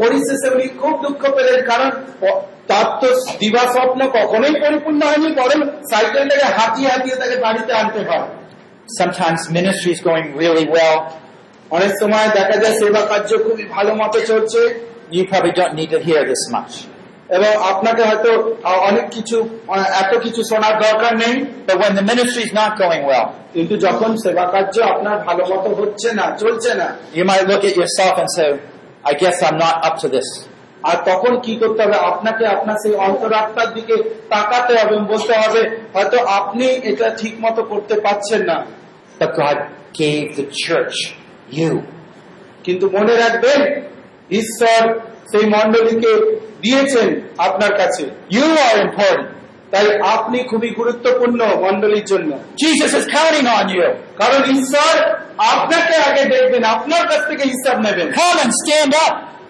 পরিশেষে 0.00 0.48
উনি 0.54 0.66
খুব 0.80 0.94
দুঃখ 1.04 1.22
পেলেন 1.36 1.58
কারণ 1.70 1.88
তার 2.70 2.86
তো 3.00 3.08
দিবা 3.40 3.64
স্বপ্ন 3.74 4.00
কখনোই 4.18 4.54
পরিপূর্ণ 4.62 5.00
হয়নি 5.10 5.28
বরং 5.40 5.58
সাইকেলটাকে 5.90 6.48
হাতিয়ে 6.58 6.88
হাতিয়ে 6.94 7.16
তাকে 7.22 7.36
বাড়িতে 7.44 7.72
আনতে 7.82 8.00
হয় 8.08 8.26
Sometimes 9.00 9.40
ministry 9.50 9.90
is 9.96 10.00
going 10.00 10.26
really 10.42 10.66
well. 10.76 10.96
অনেক 11.70 11.92
সময় 12.00 12.28
দেখা 12.38 12.56
যায় 12.62 12.74
সেবা 12.80 13.02
কার্য 13.10 13.30
খুবই 13.44 13.64
ভালো 13.76 13.92
মতো 14.00 14.18
চলছে 14.30 14.60
You 15.16 15.22
probably 15.30 15.54
don't 15.60 15.74
need 15.80 15.90
to 15.96 16.00
hear 16.08 16.20
this 16.30 16.42
much. 16.56 16.72
এবং 17.36 17.52
আপনাকে 17.72 18.02
হয়তো 18.10 18.30
অনেক 18.88 19.06
কিছু 19.16 19.36
এত 20.02 20.12
কিছু 20.24 20.40
শোনার 20.50 20.74
দরকার 20.86 21.12
নেই 21.22 21.34
when 21.82 21.92
the 21.98 22.04
ministry 22.12 22.42
is 22.48 22.52
not 22.60 22.70
going 22.82 23.02
well, 23.10 23.26
কিন্তু 23.54 23.74
যখন 23.86 24.10
সেবা 24.24 24.44
কার্য 24.54 24.74
আপনার 24.92 25.16
ভালো 25.26 25.42
মতো 25.52 25.68
হচ্ছে 25.80 26.08
না 26.18 26.26
চলছে 26.42 26.70
না 26.80 26.88
you 27.18 27.24
might 27.30 27.44
look 27.50 27.62
at 27.70 27.74
yourself 27.80 28.14
and 28.22 28.28
say, 28.36 28.48
I 29.10 29.12
guess 29.22 29.36
I'm 29.46 29.58
not 29.66 29.76
up 29.88 29.96
to 30.02 30.08
this. 30.16 30.28
আর 30.86 30.96
তখন 31.04 31.32
কি 31.40 31.52
করতে 31.56 31.80
হবে 31.82 31.96
আপনাকে 31.96 32.46
আপনার 32.46 32.76
সেই 32.82 32.94
অন্তরাত্মার 32.94 33.74
দিকে 33.74 33.96
তাকাতে 34.28 34.72
হবে 34.78 34.96
বলতে 35.12 35.34
হবে, 35.42 35.60
হয়তো 35.94 36.18
আপনি 36.38 36.66
এটা 36.90 37.06
ঠিক 37.10 37.34
মতো 37.40 37.62
করতে 37.62 37.94
পারছেন 38.00 38.40
না. 38.42 38.56
কিন্তু 42.64 42.90
মনে 42.90 43.14
রাখবেন, 43.16 43.60
ঈশ্বর 44.30 44.82
সেই 45.30 45.46
মণ্ডলীকে 45.46 46.12
দিয়েছেন 46.62 47.08
আপনার 47.38 47.72
কাছে 47.78 48.04
You 48.36 48.46
are 48.66 48.78
important. 48.86 49.24
তাই 49.72 49.86
আপনি 50.14 50.38
খুবই 50.38 50.70
গুরুত্বপূর্ণ 50.70 51.40
মন্ডলীর 51.62 52.04
জন্য. 52.04 52.30
কারণ 54.18 54.40
ঈশ্বর 54.58 54.94
আপনাকে 55.54 55.94
আগে 56.08 56.22
দেখবেন, 56.24 56.62
আপনার 56.64 57.02
কাছ 57.08 57.22
থেকে 57.28 57.44
হিসাব 57.44 57.76
নেবেন 57.80 58.08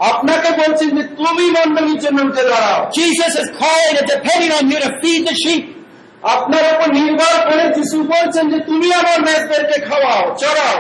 আপনাকে 0.01 0.51
বলছেন 0.61 0.89
যে 0.97 1.03
তুমি 1.19 1.45
মণ্ডলীর 1.57 2.01
জন্য 2.05 2.19
উঠে 2.29 2.45
দাঁড়াও 2.51 2.81
Jesus 2.99 3.33
is 3.43 3.49
calling 3.61 3.95
and 4.01 4.09
depending 4.15 4.53
on 4.59 4.65
you 4.73 4.79
to 4.87 4.91
feed 5.03 5.23
the 5.29 5.37
sheep. 5.45 5.65
আপনার 6.35 6.65
উপর 6.73 6.89
নির্ভর 6.99 7.35
করে 7.49 7.65
যিশু 7.79 7.97
বলছেন 8.15 8.45
যে 8.53 8.59
তুমি 8.69 8.89
আমার 9.01 9.19
মেষদেরকে 9.27 9.77
খাওয়াও 9.89 10.23
চড়াও 10.43 10.77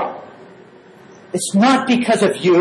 It's 1.36 1.52
not 1.56 1.78
because 1.86 2.22
of 2.28 2.34
you. 2.46 2.60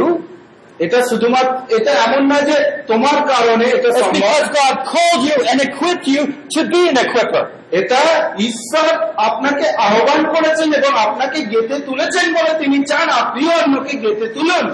এটা 0.80 1.00
শুধুমাত্র 1.10 1.54
এটা 1.78 1.92
এমন 2.06 2.22
না 2.32 2.38
যে 2.50 2.58
তোমার 2.88 3.18
কারণে 3.32 3.66
এটা 3.76 3.90
সম্ভব 4.00 4.16
because 4.18 4.48
God 4.60 4.76
called 4.92 5.22
you 5.30 5.38
and 5.50 5.58
equipped 5.70 6.08
you 6.16 6.22
to 6.56 6.60
be 6.72 6.82
an 6.92 6.98
equipper. 7.06 7.44
এটা 7.80 8.02
ঈশ্বর 8.50 8.90
আপনাকে 9.28 9.66
আহ্বান 9.88 10.22
করেছেন 10.34 10.70
এবং 10.80 10.94
আপনাকে 11.06 11.40
গেতে 11.54 11.76
তুলেছেন 11.88 12.26
বলে 12.38 12.52
তিনি 12.62 12.78
চান 12.92 13.08
আপনিও 13.22 13.52
অন্যকে 13.62 13.94
গেতে 14.04 14.26
তুলুন 14.36 14.66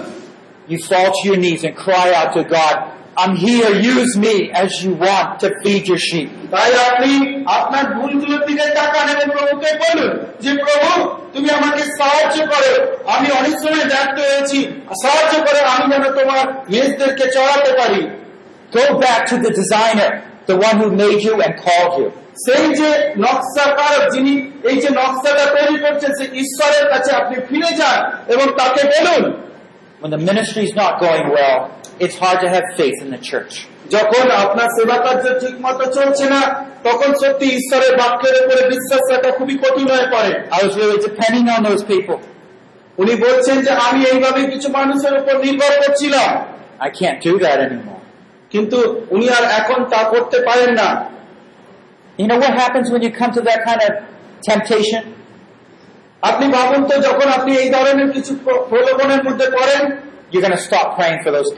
You 0.71 0.79
fall 0.81 1.09
to 1.11 1.21
your 1.29 1.37
knees 1.37 1.61
and 1.67 1.75
cry 1.77 2.07
out 2.13 2.29
to 2.37 2.43
God, 2.47 2.75
I'm 3.17 3.35
here, 3.37 3.69
use 3.93 4.11
me 4.17 4.35
as 4.53 4.69
you 4.83 4.91
want 4.95 5.27
to 5.41 5.47
feed 5.61 5.83
your 5.91 6.01
sheep. 6.07 6.29
তাই 6.53 6.71
আপনি 6.89 7.11
আপনার 7.57 7.85
ভুলগুলোর 7.95 8.41
দিকে 8.49 8.65
তাকান 8.77 9.07
এবং 9.13 9.27
প্রভুকে 9.35 9.71
বলুন 9.83 10.11
যে 10.43 10.51
প্রভু 10.63 10.91
তুমি 11.33 11.49
আমাকে 11.57 11.83
সাহায্য 11.99 12.37
করো 12.51 12.73
আমি 13.15 13.27
অনেক 13.39 13.55
সময় 13.63 13.85
ব্যর্থ 13.91 14.17
হয়েছি 14.27 14.59
সাহায্য 15.03 15.33
করো 15.47 15.61
আমি 15.73 15.85
যেন 15.93 16.05
তোমার 16.19 16.43
মেজদেরকে 16.73 17.25
চড়াতে 17.35 17.71
পারি 17.79 18.01
Go 18.71 18.85
back 18.99 19.21
to 19.31 19.35
the 19.45 19.51
designer, 19.51 20.09
the 20.49 20.57
one 20.67 20.75
who 20.81 20.87
made 21.03 21.19
you 21.27 21.35
and 21.45 21.53
called 21.65 21.93
you. 21.99 22.07
সেই 22.45 22.65
যে 22.79 22.89
নকশাকারক 23.25 24.03
যিনি 24.15 24.33
এই 24.69 24.77
যে 24.83 24.89
নকশাটা 24.99 25.45
তৈরি 25.55 25.77
করছেন 25.83 26.11
সেই 26.19 26.29
ঈশ্বরের 26.43 26.85
কাছে 26.91 27.11
আপনি 27.19 27.35
ফিরে 27.47 27.71
যান 27.79 27.99
এবং 28.33 28.45
তাকে 28.59 28.81
বলুন 28.93 29.23
When 30.02 30.10
the 30.16 30.22
ministry 30.30 30.64
is 30.68 30.74
not 30.82 30.92
going 31.06 31.26
well, 31.38 31.58
it's 32.04 32.16
hard 32.24 32.38
to 32.44 32.48
have 32.54 32.64
faith 32.80 32.98
in 33.04 33.08
the 33.14 33.22
church. 33.30 33.54
যখন 33.94 34.24
আপনার 34.44 34.68
সেবা 34.76 34.96
কার্য 35.06 35.24
ঠিক 35.42 35.54
মতো 35.66 35.84
চলছে 35.96 36.24
না 36.34 36.40
তখন 36.88 37.10
সত্যি 37.22 37.46
ঈশ্বরের 37.58 37.92
বাক্যের 38.00 38.36
উপরে 38.42 38.62
বিশ্বাস 38.74 39.02
রাখা 39.12 39.30
খুবই 39.38 39.56
কঠিন 39.62 39.86
হয়ে 39.94 40.08
পড়ে 40.14 40.32
I 40.56 40.58
was 40.66 40.72
really 40.80 40.98
depending 41.08 41.46
on 41.54 41.60
those 41.68 41.82
people. 41.92 42.18
উনি 42.98 43.14
বলছেন 43.26 43.56
যে 43.66 43.72
আমি 43.88 44.00
এইভাবে 44.12 44.40
কিছু 44.52 44.68
মানুষের 44.78 45.14
উপর 45.20 45.34
নির্ভর 45.44 45.72
করছিলাম 45.82 46.30
I 46.88 46.90
can't 47.00 47.20
do 47.28 47.34
that 47.44 47.58
anymore. 47.66 48.02
কিন্তু 48.52 48.78
উনি 49.14 49.26
আর 49.36 49.44
এখন 49.60 49.80
তা 49.92 50.00
করতে 50.12 50.38
পারেন 50.48 50.72
না 50.80 50.88
You 52.18 52.26
know 52.30 52.38
what 52.44 52.54
happens 52.62 52.86
when 52.92 53.02
you 53.06 53.12
come 53.20 53.32
to 53.38 53.42
that 53.48 53.60
kind 53.68 53.80
of 53.86 53.92
temptation? 54.50 55.02
আপনি 56.21 56.45
ভাবুন 56.47 56.81
তো 56.85 56.95
যখন 56.97 57.27
আপনি 57.27 57.51
এই 57.57 57.69
ধরনের 57.69 58.11
কিছু 58.11 58.35
প্রলোভনের 58.69 59.21
মধ্যে 59.23 59.47
পড়েন 59.51 59.83
যেখানে 60.31 60.55
স্টপ 60.57 60.87
ফাইন 60.97 61.15
for 61.23 61.31
those 61.35 61.51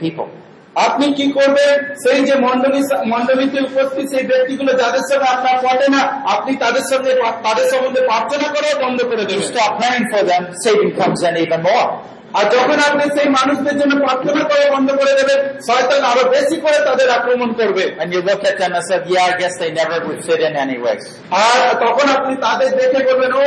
আপনি 0.86 1.06
কি 1.12 1.26
করবেন? 1.32 1.74
সেই 2.04 2.20
যে 2.24 2.34
মন্ডলী 2.34 2.80
মন্ডলীতে 3.06 3.58
উপস্থিত 3.60 4.06
সেই 4.14 4.24
ব্যক্তিগুলো 4.26 4.72
যাদের 4.72 5.04
সঙ্গে 5.10 5.26
আপনার 5.34 5.56
পটে 5.64 5.88
না 5.90 6.02
আপনি 6.34 6.56
তাদের 6.56 6.84
সঙ্গে 6.92 7.12
তাদের 7.42 7.66
সম্বন্ধে 7.70 8.00
প্রার্থনা 8.00 8.46
করা 8.54 8.68
বন্ধ 8.84 8.98
করে 9.02 9.24
দেবেন। 9.24 9.46
Stop 9.48 9.72
praying 9.80 10.06
for 10.12 10.22
them 10.30 10.44
saving 10.62 10.88
in 11.28 11.34
even 11.42 11.60
more. 11.68 11.86
আর 12.34 12.44
যখন 12.54 12.78
আপনি 12.88 13.04
সেই 13.16 13.28
মানুষদের 13.38 13.76
জন্য 13.80 13.92
প্রার্থনা 14.04 14.42
করা 14.50 14.66
বন্ধ 14.74 14.88
করে 15.00 15.12
দেবেন 15.20 15.38
শয়তান 15.68 16.02
আরও 16.10 16.22
বেশি 16.34 16.56
করে 16.64 16.78
তাদের 16.88 17.08
আক্রমণ 17.18 17.50
করবে 17.60 17.84
And 18.02 18.08
you 18.14 18.20
look 18.28 18.42
at 18.50 18.56
them 18.60 18.72
and 18.78 18.84
say, 18.88 18.98
yeah, 19.06 19.30
I 19.30 19.32
guess 19.40 19.54
they 19.62 19.70
never 19.72 19.98
would 20.06 20.20
fit 20.26 20.40
in 20.48 20.54
anyways. 20.64 21.02
আর 21.44 21.58
তখন 21.84 22.06
আপনি 22.16 22.34
তাদের 22.46 22.70
দেখে 22.80 23.00
বলবেন 23.08 23.32
ও 23.38 23.44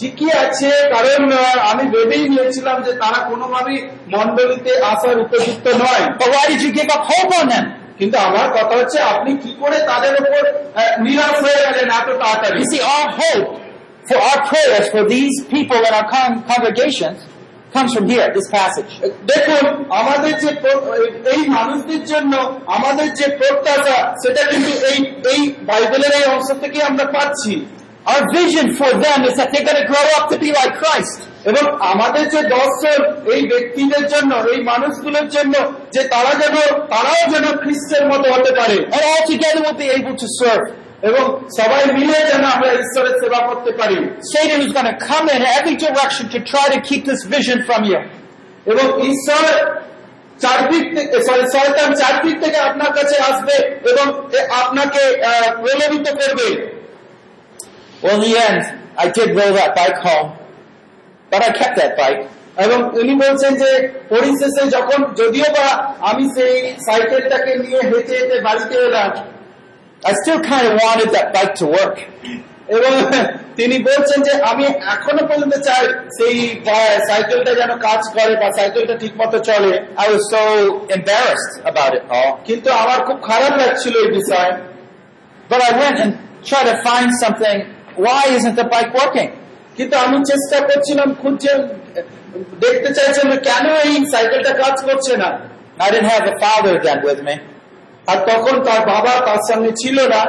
ঠিকই 0.00 0.30
আছে 0.44 0.70
কারণ 0.94 1.20
আমি 1.70 1.84
ভেবেই 1.94 2.24
নিয়েছিলাম 2.32 2.76
যে 2.86 2.92
তারা 3.02 3.18
কোনোভাবেই 3.30 3.78
মন্ডলীতে 4.14 4.72
আসার 4.92 5.16
উপযুক্ত 5.24 5.66
নয় 5.82 6.02
But 6.20 6.28
why 6.34 6.44
did 6.52 6.60
you 6.64 6.72
give 6.78 6.90
up 6.96 7.02
hope 7.10 7.32
on 7.40 7.46
them? 7.54 7.66
কিন্তু 8.00 8.16
আমার 8.28 8.46
কথা 8.56 8.74
হচ্ছে 8.80 8.98
আপনি 9.12 9.30
কি 9.42 9.50
করে 9.62 9.78
তাদের 9.90 10.12
উপর 10.20 10.42
নিরাশ 11.06 11.36
হয়ে 11.44 11.60
গেলেন 11.66 11.88
এত 12.00 12.08
তাড়াতাড়ি 12.22 12.60
see, 12.72 12.82
our 12.94 13.08
hope 13.20 13.46
for 14.08 14.18
our 14.28 14.40
prayers 14.50 14.84
for 14.94 15.02
these 15.14 15.36
people 15.54 15.80
in 15.88 15.92
our 15.98 16.06
congregations 16.50 17.18
comes 17.72 17.90
from 17.94 18.06
here, 18.08 18.26
this 18.34 18.48
passage. 18.50 18.92
দেখুন 19.32 19.64
আমাদের 20.00 20.32
যে 20.42 20.50
এই 21.32 21.42
মানুষদের 21.56 22.02
জন্য 22.12 22.32
আমাদের 22.76 23.08
যে 23.18 23.26
প্রত্যাশা 23.38 23.98
সেটা 24.22 24.42
কিন্তু 24.50 24.72
এই 24.90 24.98
এই 25.32 25.40
বাইবেলের 25.70 26.12
এই 26.18 26.26
অংশ 26.34 26.48
থেকে 26.62 26.78
আমরা 26.90 27.04
পাচ্ছি 27.16 27.54
Our 28.06 28.24
vision 28.32 28.66
for 28.72 28.90
them 28.96 29.18
is 29.24 29.34
that 29.36 29.48
they're 29.52 29.66
going 29.68 29.80
to 29.82 29.86
grow 29.86 30.06
up 30.16 30.24
to 30.32 30.36
be 30.38 30.50
like 30.50 30.74
Christ. 30.82 31.18
এবং 31.50 31.64
আমাদের 31.92 32.24
যে 32.34 32.40
দর্শন 32.56 32.98
এই 33.34 33.42
ব্যক্তিদের 33.52 34.04
জন্য 34.12 34.32
এই 34.52 34.60
মানুষগুলোর 34.70 35.26
জন্য 35.36 35.54
যে 35.94 36.02
তারা 36.14 36.32
যেন 36.42 36.56
তারাও 36.92 37.22
যেন 37.34 37.46
খ্রিস্টের 37.62 38.04
মতো 38.12 38.26
হতে 38.34 38.50
পারে 38.58 38.76
And 38.94 39.02
all 39.10 39.22
together 39.32 39.60
we'll 39.64 39.80
be 39.86 39.90
able 39.98 40.16
to 40.22 40.28
serve. 40.40 40.64
এবং 41.02 41.24
সবাই 41.58 41.82
মিলে 41.98 42.18
যেন 42.30 42.42
আমরা 42.54 42.70
ঈশ্বরের 42.82 43.14
সেবা 43.22 43.40
করতে 43.48 43.70
পারি 43.80 43.98
Satan 44.32 44.60
is 44.66 44.72
going 44.76 44.90
to 44.94 44.98
come 45.10 45.26
in 45.36 45.42
every 45.58 45.76
direction 45.86 46.24
to 46.34 46.38
try 46.52 46.66
to 46.74 46.78
keep 46.88 47.02
this 47.10 47.22
vision 47.34 47.58
from 47.68 47.80
you. 47.90 48.00
এবং 48.72 48.86
ঈশ্বর 49.10 49.46
চারদিক 50.42 50.84
থেকে 50.96 51.16
সরি 51.28 51.44
শয়তান 51.54 51.90
চারদিক 52.00 52.36
থেকে 52.44 52.58
আপনার 52.68 52.90
কাছে 52.98 53.16
আসবে 53.30 53.56
এবং 53.92 54.06
আপনাকে 54.62 55.02
প্রলোভিত 55.62 56.06
করবে 56.20 56.48
in 58.02 58.20
the 58.20 58.36
end, 58.38 58.62
I 58.96 59.08
did 59.08 59.30
roll 59.30 59.52
that 59.54 59.74
bike 59.74 59.98
home, 59.98 60.28
but 61.32 61.42
I 61.42 61.50
kept 61.52 61.76
that 61.76 61.96
bike. 61.96 62.22
এবং 62.64 62.78
উনি 63.00 63.14
বলছেন 63.24 63.52
যে 63.62 63.70
পরিশেষে 64.12 64.62
যখন 64.76 65.00
যদিও 65.20 65.48
বা 65.56 65.66
আমি 66.10 66.24
সেই 66.36 66.54
সাইকেলটাকে 66.86 67.52
নিয়ে 67.64 67.80
হেঁটে 67.90 68.14
হেঁটে 68.20 68.36
বাড়িতে 68.46 68.76
এলাম 68.88 69.10
I 70.09 70.11
still 70.21 70.39
kind 70.51 70.65
of 70.69 70.73
wanted 70.85 71.09
that 71.15 71.27
bike 71.35 71.53
to 71.61 71.65
work. 71.77 71.97
এবং 72.75 72.93
তিনি 73.59 73.75
বলছেন 73.89 74.19
যে 74.27 74.33
আমি 74.51 74.65
এখনো 74.95 75.21
পর্যন্ত 75.29 75.53
চাই 75.67 75.83
সেই 76.17 76.35
বা- 76.67 76.97
সাইকেলটা 77.09 77.51
যেন 77.59 77.71
কাজ 77.87 78.01
করে 78.15 78.33
বা 78.41 78.47
সাইকেলটা 78.57 78.95
ঠিক 79.03 79.13
মতো 79.21 79.37
চলে 79.49 79.71
I 80.03 80.05
was 80.13 80.23
so 80.35 80.41
embarrassed 80.97 81.53
about 81.71 81.91
it 81.99 82.03
all. 82.15 82.31
কিন্তু 82.47 82.69
আমার 82.83 82.99
খুব 83.07 83.17
খারাপ 83.29 83.53
লাগছিল 83.61 83.93
এই 84.03 84.09
বিষয়ে 84.19 84.51
But 85.51 85.59
I 85.69 85.71
went 85.81 85.97
and 86.03 86.11
tried 86.49 86.67
to 86.71 86.77
find 86.89 87.09
something. 87.23 87.57
Why 88.05 88.21
isn't 88.37 88.55
the 88.61 88.67
bike 88.73 88.91
working? 89.01 89.29
কিন্তু 89.77 89.95
আমি 90.05 90.17
চেষ্টা 90.31 90.57
করছিলাম 90.69 91.09
খুঁজছে 91.21 91.51
দেখতে 92.63 92.89
চাইছিলাম 92.97 93.27
যে 93.33 93.39
কেন 93.49 93.65
এই 93.87 93.95
সাইকেলটা 94.13 94.51
কাজ 94.63 94.75
করছে 94.87 95.13
না 95.23 95.29
I 95.85 95.87
didn't 95.93 96.11
have 96.15 96.25
a 96.33 96.35
father 96.43 96.73
then 96.85 96.99
with 97.07 97.19
me. 97.27 97.35
আর 98.10 98.18
তখন 98.30 98.54
তার 98.66 98.80
বাবা 98.92 99.12
তার 99.26 99.40
সামনে 99.48 99.70
ছিল 99.82 99.98
না। 100.08 100.22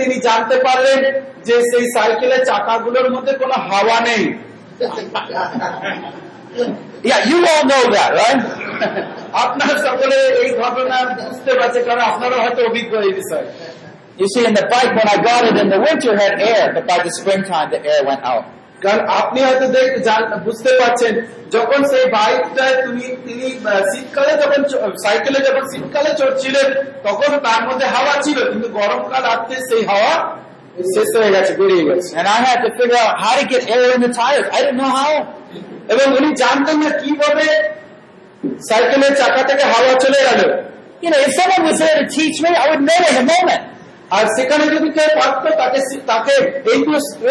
তিনি 0.00 0.16
জানতে 0.26 0.56
পারলেন 0.66 1.00
যে 1.46 1.56
সেই 1.70 1.84
সাইকেলের 1.96 2.42
চাকাগুলোর 2.44 3.08
মধ্যে 3.14 3.32
কোন 3.32 3.52
হাওয়া 3.70 3.98
নেই। 4.08 4.24
আপনার 9.44 9.74
সকলে 9.86 10.18
এই 10.42 10.50
ঘটনা 10.62 10.96
বুঝতে 11.28 11.52
পারছে 11.58 11.80
কারণ 11.82 12.02
আপনারও 12.10 12.38
হয়তো 12.44 12.60
অভিজ্ঞ 12.68 12.92
এই 13.08 13.12
বিষয়ে। 13.20 13.48
You 14.20 14.26
see, 14.32 14.42
in 14.48 14.54
the 14.60 14.66
pipe, 14.72 14.92
when 14.98 15.08
I 15.14 15.18
got 15.28 15.42
it 15.50 15.56
in 15.62 15.68
the 15.74 15.80
winter, 15.86 16.10
it 16.14 16.20
had 16.24 16.34
air, 16.52 16.64
but 16.74 16.84
by 16.90 16.98
the 17.06 17.12
springtime, 17.18 17.68
the 17.74 17.80
air 17.92 18.00
went 18.10 18.22
out. 18.30 18.44
কারণ 18.82 19.00
আপনি 19.20 19.38
হয়তো 19.46 19.66
দেখ- 19.68 20.38
বুঝতে 20.46 20.70
পারছেন 20.80 21.14
যখন 21.50 21.80
সেই 21.90 22.04
বাইকটায় 22.16 22.76
তুমি 22.84 23.04
তিনি 23.26 23.46
শীতকালে 23.92 24.32
যখন 24.42 24.60
সাইকেলে 25.04 25.38
যখন 25.48 25.64
শীতকালে 25.72 26.10
চড়ছিলেন 26.20 26.68
তখন 27.04 27.30
তার 27.46 27.60
মধ্যে 27.68 27.86
হাওয়া 27.94 28.14
ছিল 28.22 28.38
কিন্তু 28.50 28.68
গরমকাল 28.78 29.24
আসতে 29.32 29.54
সেই 29.68 29.82
হাওয়া 29.90 30.14
শেষ 30.94 31.08
হয়ে 31.18 31.30
গেছে 31.36 31.52
বেরিয়ে 31.60 31.84
গেছে 31.88 32.08
And 32.18 32.26
I 32.36 32.38
had 32.48 32.58
to 32.66 32.70
figure 32.78 33.00
out 33.04 33.14
how 33.24 33.32
to 33.40 33.44
get 33.52 33.62
air 33.74 33.88
in 33.96 34.00
the 34.06 34.12
tires. 34.20 34.46
I 34.56 34.58
didn't 34.62 34.78
know 34.82 34.92
how. 35.00 35.12
এবং 35.92 36.06
উনি 36.18 36.30
জানতেন 36.42 36.76
না 36.82 36.90
কীভাবে 37.02 37.46
সাইকেলের 38.68 39.12
চাকা 39.14 39.42
থেকে 39.42 39.64
হাওয়া 39.72 39.92
চলে 40.04 40.20
গেল 40.28 40.40
You 41.04 41.10
know, 41.10 41.20
if 41.26 41.32
someone 41.34 41.62
was 41.68 41.78
there 41.82 41.96
to 42.02 42.06
teach 42.18 42.36
me, 42.44 42.50
I 42.54 42.64
would 42.70 42.82
know 42.88 43.00
in 43.10 43.16
a 43.16 43.26
moment. 43.32 43.62
আর 44.16 44.24
সেখানে 44.36 44.64
যদি 44.74 44.88
কেউ 44.96 45.10
পারতো 45.18 45.48
তাকে 45.62 45.78
তাকে 46.12 46.34
এই 46.72 46.80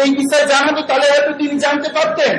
এই 0.02 0.10
বিষয়ে 0.20 0.44
জানাতো 0.52 0.80
তাহলে 0.88 1.06
হয়তো 1.12 1.32
তিনি 1.40 1.54
জানতে 1.64 1.88
পারতেন 1.96 2.32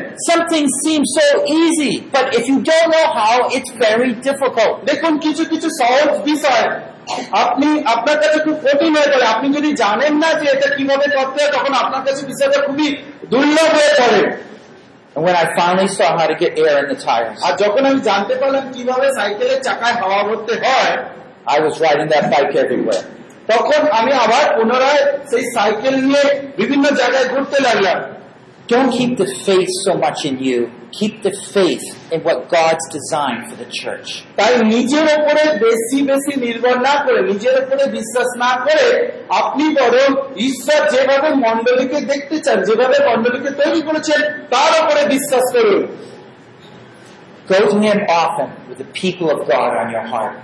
things 0.52 0.72
seem 0.86 1.02
so 1.18 1.28
easy, 1.62 1.94
but 2.12 2.26
if 2.34 2.44
you 2.48 2.58
don't 2.62 2.90
know 2.94 3.08
how, 3.20 3.36
it's 3.56 3.72
very 3.86 4.12
difficult. 4.28 4.74
দেখুন 4.90 5.14
কিছু 5.26 5.44
কিছু 5.52 5.68
সহজ 5.82 6.10
বিষয় 6.30 6.66
আপনি 7.44 7.68
আপনার 7.94 8.18
কাছে 8.24 8.38
খুব 8.46 8.58
কঠিন 8.66 8.92
হয়ে 8.98 9.10
পড়ে 9.14 9.26
আপনি 9.34 9.48
যদি 9.58 9.70
জানেন 9.84 10.14
না 10.24 10.30
যে 10.40 10.46
এটা 10.56 10.68
কীভাবে 10.78 11.06
করতে 11.16 11.38
হয় 11.42 11.52
তখন 11.58 11.74
আপনার 11.84 12.02
কাছে 12.08 12.22
বিষয়টা 12.32 12.60
খুবই 12.68 12.88
দুর্লভ 13.32 13.68
হয়ে 13.78 13.94
পড়ে 14.02 14.22
And 15.16 15.24
when 15.26 15.36
I 15.36 15.46
finally 15.60 15.90
saw 15.90 16.10
how 16.18 16.28
to 16.32 16.36
get 16.36 16.52
air 16.58 16.76
in 16.82 16.88
the 16.92 16.98
tires, 17.08 17.38
আর 17.46 17.54
যখন 17.64 17.82
আমি 17.90 18.00
জানতে 18.10 18.34
পারলাম 18.42 18.64
কীভাবে 18.76 19.08
সাইকেলের 19.18 19.60
চাকায় 19.68 19.96
হাওয়া 20.02 20.22
ভরতে 20.28 20.54
হয় 20.64 20.94
I 21.56 21.58
was 21.60 21.74
riding 21.86 22.10
that 22.14 22.26
bike 22.34 22.54
everywhere. 22.64 23.04
তখন 23.48 23.82
আমি 24.00 24.12
আবার 24.26 24.46
পুনরায় 24.56 25.02
সেই 25.30 25.44
সাইকেল 25.56 25.96
নিয়ে 26.08 26.26
বিভিন্ন 26.58 26.86
জায়গায় 27.00 27.28
ঘুরতে 27.34 27.58
লাগলাম 27.68 28.00
Don't 28.68 28.92
keep 28.92 29.18
the 29.18 29.28
faith 29.48 29.70
so 29.86 29.94
much 29.96 30.20
in 30.24 30.36
you. 30.40 30.60
Keep 30.94 31.22
the 31.22 31.34
faith 31.56 31.86
in 32.14 32.22
what 32.22 32.48
God's 32.50 32.86
designed 32.90 33.44
for 33.50 33.58
the 33.64 33.70
church. 33.82 34.10
তাই 34.40 34.54
নিজের 34.74 35.06
ওপরে 35.18 35.44
বেশি 35.66 35.98
বেশি 36.10 36.34
নির্ভর 36.46 36.76
না 36.88 36.96
করে 37.06 37.20
নিজের 37.32 37.56
ওপরে 37.62 37.84
বিশ্বাস 37.98 38.30
না 38.44 38.52
করে 38.66 38.88
আপনি 39.42 39.66
বরং 39.80 40.10
ঈশ্বর 40.50 40.82
যেভাবে 40.94 41.30
মন্ডলীকে 41.46 42.00
দেখতে 42.12 42.38
চান 42.46 42.58
যেভাবে 42.68 42.98
মন্ডলীকে 43.10 43.52
তৈরি 43.62 43.82
করেছেন 43.88 44.20
তার 44.54 44.72
উপরে 44.82 45.02
বিশ্বাস 45.16 45.46
করুন 45.56 45.84
Go 47.48 47.60
to 47.72 47.78
Him 47.80 48.00
often 48.22 48.48
with 48.70 48.78
the 48.78 48.90
people 49.02 49.28
of 49.30 49.40
God 49.48 49.72
on 49.82 49.88
your 49.92 50.06
heart. 50.14 50.36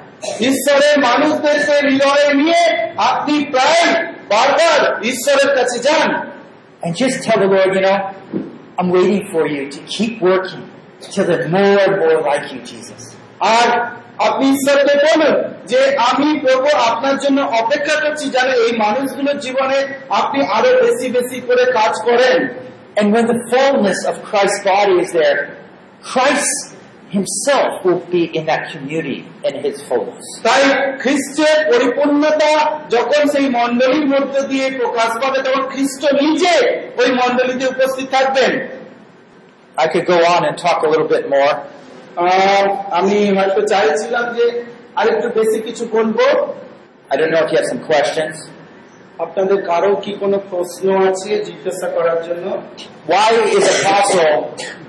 ঈশ্বরের 0.49 0.97
মানুষদেরকে 1.09 1.75
হৃদয়ে 1.89 2.29
নিয়ে 2.41 2.63
আপনি 3.11 3.35
প্রায় 3.55 3.87
বারবার 4.33 4.81
ঈশ্বরের 5.13 5.51
কাছে 5.57 5.79
যান 5.89 6.11
And 6.83 6.93
just 6.97 7.17
tell 7.27 7.39
the 7.39 7.51
Lord, 7.57 7.71
you 7.77 7.81
know, 7.81 7.99
I'm 8.79 8.91
waiting 8.91 9.23
for 9.33 9.43
you 9.55 9.63
to 9.71 9.81
keep 9.95 10.15
working 10.21 10.63
till 11.03 11.25
they're 11.25 11.49
more 11.51 11.79
and 11.87 11.95
more 11.99 12.19
like 12.29 12.45
you, 12.53 12.61
Jesus. 12.73 13.01
আর 13.55 13.69
আপনি 14.19 14.45
ঈশ্বরকে 14.55 14.95
বলুন 15.07 15.35
যে 15.71 15.81
আমি 16.11 16.29
প্রভু 16.45 16.69
আপনার 16.91 17.17
জন্য 17.25 17.39
অপেক্ষা 17.63 17.97
করছি 18.05 18.27
যেন 18.37 18.49
এই 18.65 18.73
মানুষগুলোর 18.85 19.39
জীবনে 19.47 19.79
আপনি 20.21 20.41
আরো 20.57 20.71
বেশি 20.85 21.07
বেশি 21.17 21.39
করে 21.49 21.65
কাজ 21.79 21.95
করেন 22.09 22.39
And 22.99 23.07
when 23.15 23.27
the 23.33 23.41
fullness 23.51 24.01
of 24.11 24.15
Christ's 24.29 24.63
body 24.73 24.97
is 25.05 25.11
there, 25.21 25.41
Christ 26.11 26.55
himself 27.17 27.73
will 27.85 28.03
be 28.17 28.23
in 28.39 28.45
that 28.51 28.63
community 28.73 29.19
in 29.49 29.55
his 29.67 29.77
fullness. 29.89 30.27
তাই 30.47 30.63
খ্রিস্টের 31.03 31.57
পরিপূর্ণতা 31.73 32.53
যখন 32.95 33.23
সেই 33.35 33.47
মণ্ডলীর 33.59 34.07
মধ্যে 34.15 34.41
দিয়ে 34.51 34.67
প্রকাশ 34.81 35.11
পাবে 35.23 35.39
তখন 35.47 35.63
খ্রিস্ট 35.73 36.03
নিজে 36.23 36.55
ওই 37.01 37.09
মণ্ডলীতে 37.21 37.65
উপস্থিত 37.75 38.07
থাকবেন 38.17 38.53
I 39.85 39.87
could 39.93 40.07
go 40.15 40.19
on 40.35 40.41
and 40.49 40.57
talk 40.67 40.79
a 40.87 40.89
little 40.93 41.11
bit 41.17 41.25
more, 41.35 41.53
আহ, 42.25 42.65
আমি 42.99 43.17
হয়তো 43.39 43.61
চাইছিলাম 43.73 44.25
যে 44.39 44.47
আরেকটু 45.01 45.27
বেশি 45.39 45.59
কিছু 45.67 45.85
বলবো 45.97 46.27
I 47.13 47.15
don't 47.19 47.31
know 47.33 47.43
if 47.45 47.49
you 47.53 47.59
have 47.61 47.69
some 47.75 47.83
questions. 47.93 48.35
আপনাদের 49.25 49.59
কারো 49.71 49.91
কি 50.05 50.13
কোনো 50.23 50.37
প্রশ্ন 50.51 50.87
আছে 51.09 51.31
জিজ্ঞাসা 51.49 51.87
করার 51.97 52.19
জন্য 52.29 52.47
Why 53.13 53.31
is 53.57 53.65
apostle 53.77 54.35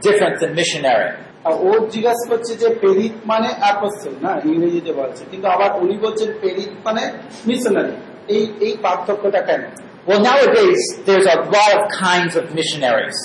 different 0.06 0.35
than 0.41 0.52
missionary? 0.61 1.11
আর 1.45 1.53
ও 1.68 1.69
জিজ্ঞাসা 1.93 2.26
করছে 2.31 2.52
যে 2.61 2.68
পেরিত 2.81 3.14
মানে 3.26 3.49
অ্যাপোস্টল 3.61 4.14
না 4.22 4.31
ইংরেজিতে 4.52 4.91
বলছে 4.91 5.23
কিন্তু 5.31 5.47
আবার 5.47 5.69
উনি 5.84 5.95
বলছেন 5.97 6.30
পেরিত 6.41 6.72
মানে 6.88 7.03
মিশনারি 7.47 7.93
এই 8.27 8.43
এই 8.65 8.73
পার্থক্যটা 8.85 9.41
কেন 9.49 9.64
Well, 10.07 10.22
nowadays, 10.22 10.81
there's 11.06 11.26
a 11.27 11.39
lot 11.49 11.69
of 11.76 11.81
kinds 12.06 12.34
of 12.35 12.43
missionaries. 12.53 13.18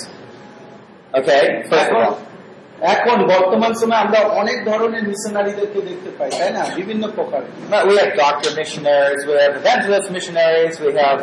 Okay? 1.13 1.43
First 1.69 1.91
of 1.91 1.95
এখন 1.95 2.01
all. 2.01 2.17
এখন 2.95 3.17
বর্তমান 3.33 3.71
সময়ে 3.81 4.01
আমরা 4.05 4.19
অনেক 4.41 4.57
ধরনের 4.69 5.03
মিশনারিদেরকে 5.11 5.79
দেখতে 5.89 6.09
পাই 6.17 6.29
তাই 6.39 6.51
না 6.57 6.63
বিভিন্ন 6.79 7.03
প্রকারের 7.17 7.51
But 7.73 7.83
We 7.89 7.95
have 8.01 8.11
doctor 8.25 8.49
missionaries, 8.61 9.19
we 9.29 9.33
have 9.43 9.53
evangelist 9.63 10.07
missionaries, 10.17 10.73
we 10.85 10.91
have 11.03 11.19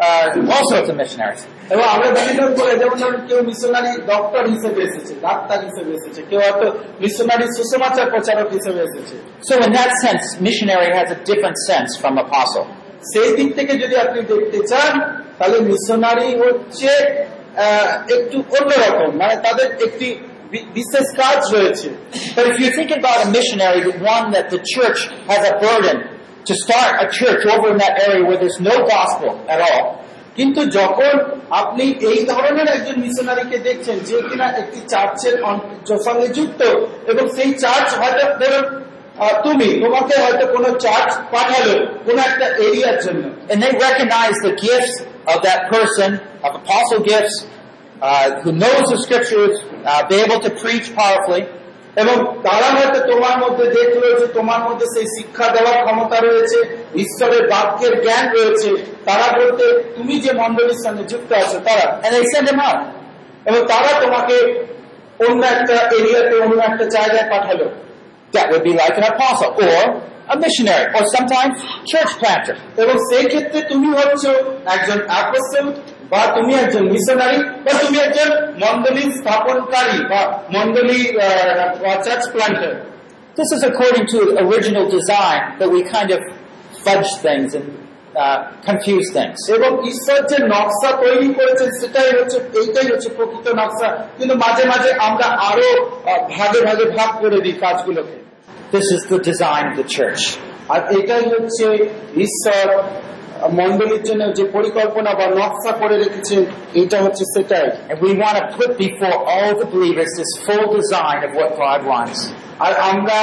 uh, 0.00 0.52
all 0.52 0.64
sorts 0.72 0.88
of 0.92 0.96
missionaries. 1.02 1.42
এবং 1.72 1.84
আমরা 1.94 2.08
বিভিন্ন 2.18 2.42
করে 2.58 2.72
যেমন 2.80 2.96
ধরুন 3.02 3.20
কেউ 3.28 3.38
মিশনারি 3.50 3.92
ডক্টর 4.12 4.42
হিসেবে 4.54 4.80
এসেছে 4.88 5.12
ডাক্তার 5.28 5.58
হিসেবে 5.68 5.90
এসেছে 5.98 6.20
কেউ 6.30 6.40
হয়তো 6.46 6.66
মিশনারি 7.02 7.46
সুসমাচার 7.56 8.06
প্রচারক 8.12 8.48
হিসেবে 8.56 8.80
এসেছে 8.88 9.14
So 9.48 9.54
in 9.66 9.70
that 9.78 9.92
sense, 10.04 10.24
missionary 10.48 10.90
has 10.98 11.08
a 11.16 11.18
different 11.30 11.58
sense 11.68 11.90
from 12.02 12.12
apostle. 12.26 12.66
সেই 13.12 13.30
দিক 13.38 13.48
থেকে 13.58 13.72
যদি 13.82 13.94
আপনি 14.04 14.18
দেখতে 14.30 14.58
চান 14.70 14.92
তাহলে 15.38 15.58
মিশনারি 15.70 16.28
হচ্ছে 16.42 16.90
আহ, 17.56 17.90
একটু 18.16 18.36
অন্যরকম 18.58 19.10
মানে 19.20 19.34
তাদের 19.46 19.68
একটি 19.86 20.08
বি- 20.52 20.68
বিশেষ 20.78 21.06
কাজ 21.22 21.38
রয়েছে 21.56 21.88
But 22.36 22.44
if 22.52 22.56
you 22.62 22.70
think 22.78 22.90
about 23.00 23.18
a 23.26 23.28
missionary, 23.38 23.80
the 23.90 23.96
one 24.16 24.26
that 24.36 24.46
the 24.54 24.60
church 24.74 25.00
has 25.30 25.42
a 25.52 25.54
burden 25.66 25.96
to 26.48 26.52
start 26.64 26.90
a 27.04 27.08
church 27.20 27.42
over 27.54 27.66
in 27.72 27.78
that 27.84 27.94
area 28.06 28.22
where 28.28 28.38
there's 28.42 28.60
no 28.70 28.76
gospel 28.96 29.30
at 29.54 29.60
all, 29.68 29.84
কিন্তু 30.36 30.60
যখন 30.78 31.12
আপনি 31.50 31.84
এই 32.10 32.20
ধরনের 32.26 32.68
একজন 32.68 32.96
মিশনারিকে 33.00 33.58
দেখছেন 33.58 33.96
যে 34.00 34.16
কিনা 34.30 34.46
একটি 34.52 34.80
চার্চের 34.88 35.34
অন- 35.42 35.64
সঙ্গে 36.04 36.28
যুক্ত 36.28 36.60
এবং 37.06 37.24
সেই 37.36 37.50
চার্চ 37.54 37.88
হয়তো 38.00 38.24
ধরুন 38.40 38.64
আহ, 39.18 39.42
তুমি 39.42 39.68
তোমাকে 39.80 40.14
হয়তো 40.24 40.44
কোনো 40.46 40.68
চার্চ 40.78 41.10
পাঠালো 41.32 41.74
কোনো 42.04 42.20
একটা 42.22 42.46
এরিয়ার 42.66 42.96
জন্য 43.02 43.22
and 43.50 43.58
they 43.62 43.72
recognize 43.88 44.36
the 44.48 44.54
gifts 44.66 44.94
of 45.32 45.38
that 45.48 45.60
person, 45.74 46.10
of 46.46 46.50
apostle 46.62 47.00
gifts, 47.12 47.36
uh, 48.02 48.26
who 48.42 48.50
knows 48.52 48.84
the 48.92 48.98
scriptures, 49.06 49.54
uh, 49.84 50.02
be 50.10 50.16
able 50.24 50.40
to 50.46 50.50
preach 50.62 50.86
powerfully, 51.00 51.42
এবং 51.97 52.41
তারা 52.43 52.65
হয়তো 52.65 53.13
তোমার 53.13 53.37
মধ্যে 53.37 53.63
দেখল 53.63 54.19
যে 54.19 54.27
তোমার 54.27 54.59
মধ্যে 54.59 54.85
সেই 54.85 55.05
শিক্ষা 55.05 55.47
দেওয়ার 55.47 55.85
ক্ষমতা 55.85 56.19
রয়েছে, 56.19 56.59
ঈশ্বরের 56.95 57.47
বাক্যের 57.47 58.01
জ্ঞান 58.01 58.29
রয়েছে। 58.29 58.69
তারা 59.05 59.39
বলতে, 59.39 59.83
তুমি 59.97 60.19
যে 60.19 60.31
মন্ডলীর 60.33 60.77
সঙ্গে 60.85 61.03
যুক্ত 61.03 61.33
আছো, 61.33 61.59
তারা? 61.59 62.01
এবং 63.45 63.65
তারা 63.67 63.99
তোমাকে 63.99 64.65
অন্য 65.27 65.45
একটা 65.45 65.73
এরিয়াতে, 65.73 66.37
অন্য 66.37 66.63
একটা 66.63 66.85
জায়গায় 66.85 67.29
পাঠালো. 67.29 67.69
এবং 72.77 72.97
সেই 72.97 73.25
ক্ষেত্রে 73.25 73.61
তুমি 73.61 73.97
হচ্ছ 73.97 74.25
একজন 74.65 74.99
অ্যাপোস্টল 75.07 75.71
বা 76.11 76.21
তুমি 76.35 76.53
একজন 76.63 76.83
মিশনারি 76.93 77.39
বা 77.65 77.71
তুমি 77.81 77.97
একজন 77.99 78.29
মন্ডলী 78.63 79.03
স্থাপনকারী 79.19 79.97
বা 80.11 80.21
মন্ডলী 80.55 80.99
church 82.05 82.23
planter 82.33 82.73
This 83.41 83.51
is 83.57 83.61
according 83.71 84.05
to 84.13 84.19
original 84.45 84.85
design, 84.97 85.41
but 85.59 85.67
we 85.75 85.81
kind 85.95 86.09
of 86.15 86.21
fudge 86.85 87.09
things 87.25 87.49
and 87.59 87.67
uh, 88.15 88.37
confuse 88.67 89.07
things. 89.17 89.37
এবং 89.57 89.71
ঈশ্বর 89.91 90.19
যে 90.31 90.37
নকশা 90.53 90.89
তৈরি 91.03 91.29
করেছেন 91.39 91.69
সেটাই 91.81 92.09
হচ্ছে 92.19 92.37
এইটাই 92.59 92.87
হচ্ছে 92.91 93.09
প্রকৃত 93.17 93.47
নকশা 93.61 93.89
কিন্তু 94.17 94.33
মাঝে 94.43 94.63
মাঝে 94.71 94.89
আমরা 95.07 95.27
আরও 95.49 95.69
আহ, 95.79 96.19
ভাগে 96.35 96.59
ভাগে 96.67 96.85
ভাগ 96.97 97.09
করে 97.21 97.37
দিই 97.45 97.55
কাজগুলোকে 97.63 98.15
This 98.75 98.87
is 98.95 99.01
the 99.13 99.19
design 99.29 99.63
of 99.71 99.75
the 99.81 99.87
church. 99.97 100.21
আর 100.73 100.81
এটাই 100.97 101.23
হচ্ছে 101.33 101.65
ঈশ্বর 102.25 102.65
আহ, 103.37 103.49
মণ্ডলীর 103.59 104.03
জন্য 104.03 104.23
যে 104.37 104.43
পরিকল্পনা 104.55 105.11
বা 105.19 105.25
নকশা 105.39 105.71
করে 105.81 105.95
রেখেছেন 106.03 106.41
এটা 106.81 106.97
হচ্ছে 107.05 107.23
সেটাই 107.33 107.67
And 107.89 107.97
we 108.05 108.11
want 108.23 108.35
to 108.39 108.45
put 108.57 108.69
before 108.79 109.15
all 109.31 109.51
the 109.61 109.67
believers 109.75 110.11
this 110.19 110.31
full 110.45 110.65
design 110.77 111.19
of 111.27 111.31
what 111.39 111.49
God 111.63 111.79
wants. 111.93 112.19
আর 112.65 112.73
আমরা 112.91 113.19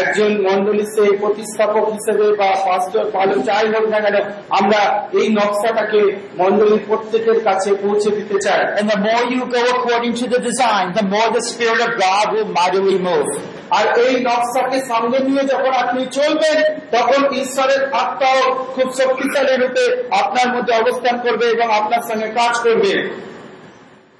একজন 0.00 0.30
মন্ডলী 0.48 0.84
সেই 0.94 1.12
প্রতিস্থাপক 1.22 1.84
হিসেবে 1.96 2.26
বা 2.40 2.48
পাস্টর 2.66 3.04
পালক 3.14 3.38
যাই 3.48 3.66
হোক 3.74 3.84
না 3.92 3.98
কেন 4.04 4.16
আমরা 4.58 4.80
এই 5.20 5.26
নকশাটাকে 5.38 6.00
মন্ডলীর 6.40 6.82
প্রত্যেকের 6.88 7.38
কাছে 7.46 7.70
পৌঁছে 7.82 8.10
দিতে 8.18 8.36
চাই 8.46 8.60
And 8.78 8.86
the 8.94 9.00
more 9.08 9.22
you 9.34 9.42
go 9.56 9.62
according 9.76 10.12
to 10.20 10.26
the 10.34 10.40
design, 10.48 10.86
the 11.00 11.06
more 11.14 11.28
the 11.38 11.44
Spirit 11.50 11.80
of 11.86 11.92
God 12.06 12.24
will 12.34 12.48
mightily 12.58 12.96
move. 13.08 13.30
আর 13.78 13.84
এই 14.04 14.14
নকশাকে 14.28 14.78
সঙ্গে 14.90 15.18
নিয়ে 15.28 15.42
যখন 15.52 15.72
আপনি 15.82 16.02
চলবেন 16.18 16.58
তখন 16.92 17.20
ঈশ্বরের 17.42 17.82
আত্মাও 18.02 18.40
খুব 18.74 18.88
শক্তিশালী 19.00 19.54
রূপে 19.56 19.84
আপনার 20.22 20.48
মধ্যে 20.54 20.72
অবস্থান 20.74 21.16
করবে 21.24 21.46
এবং 21.54 21.68
আপনার 21.80 22.02
সঙ্গে 22.08 22.28
কাজ 22.40 22.54
করবে 22.66 22.92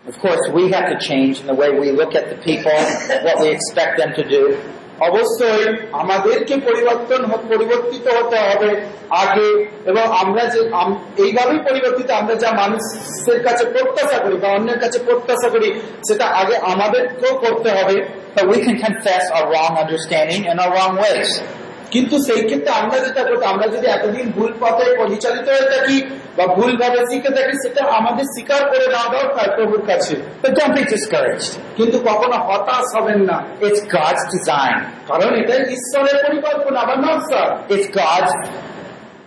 Of 0.04 0.18
course, 0.18 0.44
we 0.50 0.64
have 0.70 0.86
to 0.88 0.98
change 0.98 1.34
in 1.42 1.46
the 1.46 1.54
way 1.54 1.68
we 1.72 1.88
look 1.92 2.12
at 2.14 2.26
the 2.32 2.38
people, 2.38 2.78
what 3.26 3.36
we 3.42 3.48
expect 3.50 3.92
them 4.00 4.10
to 4.14 4.24
do. 4.26 4.42
অবশ্যই 5.08 5.64
আমাদেরকে 5.92 6.54
পরিবর্তন 6.68 7.20
পরিবর্তিত 7.48 8.06
হতে 8.18 8.38
হবে 8.46 8.70
আগে, 9.24 9.48
এবং 9.90 10.04
আমরা 10.22 10.42
যে 10.44 10.60
এইভাবেই 11.24 11.60
পরিবর্তিত, 11.68 12.08
আমরা 12.10 12.34
যা 12.34 12.50
মানুষের 12.62 13.38
কাছে 13.46 13.64
প্রত্যাশা 13.64 14.18
করি 14.18 14.36
বা 14.42 14.48
অন্যের 14.48 14.78
কাছে 14.78 14.98
প্রত্যাশা 14.98 15.48
করি, 15.48 15.68
সেটা 16.08 16.26
আগে 16.40 16.56
আমাদেরকেও 16.72 17.34
করতে 17.44 17.70
হবে 17.70 17.96
But 18.36 18.48
we 18.48 18.58
can 18.62 18.76
confess 18.78 19.24
our 19.30 19.46
wrong 19.52 19.76
understanding 19.76 20.42
and 20.46 20.60
our 20.60 20.72
wrong 20.74 20.96
ways. 20.96 21.30
কিন্তু 21.90 22.16
সেই 22.18 22.44
ক্ষেত্রে 22.44 22.70
আমরা 22.70 22.98
যেটা 22.98 23.22
করতে 23.22 23.46
আমরা 23.46 23.66
যদি 23.66 23.86
এতদিন 23.86 24.30
ভুল 24.30 24.52
পথে 24.60 24.96
পরিচালিত 24.98 25.48
হয়ে 25.48 25.70
থাকি 25.70 26.02
বা 26.36 26.46
ভুল 26.54 26.76
ভাবে 26.76 26.98
শিখে 26.98 27.28
থাকি 27.28 27.68
সেটা 27.68 27.84
আমাদের 27.84 28.24
স্বীকার 28.24 28.70
করে 28.70 28.86
নেওয়া 28.86 29.08
দরকার 29.18 29.50
প্রভুর 29.56 29.82
কাছে. 29.86 30.16
কিন্তু 31.76 31.98
কখনো 31.98 32.36
হতাশ 32.36 32.86
হবেন 32.96 33.20
না 33.22 33.44
It's 33.60 33.80
God's 33.80 34.22
design. 34.36 34.76
কারণ 35.08 35.34
এটাই 35.34 35.62
ঈশ্বরের 35.62 36.16
পরিকল্পনা 36.26 36.80
বা 36.84 36.96
নকশা 36.96 37.42
God's 38.00 38.32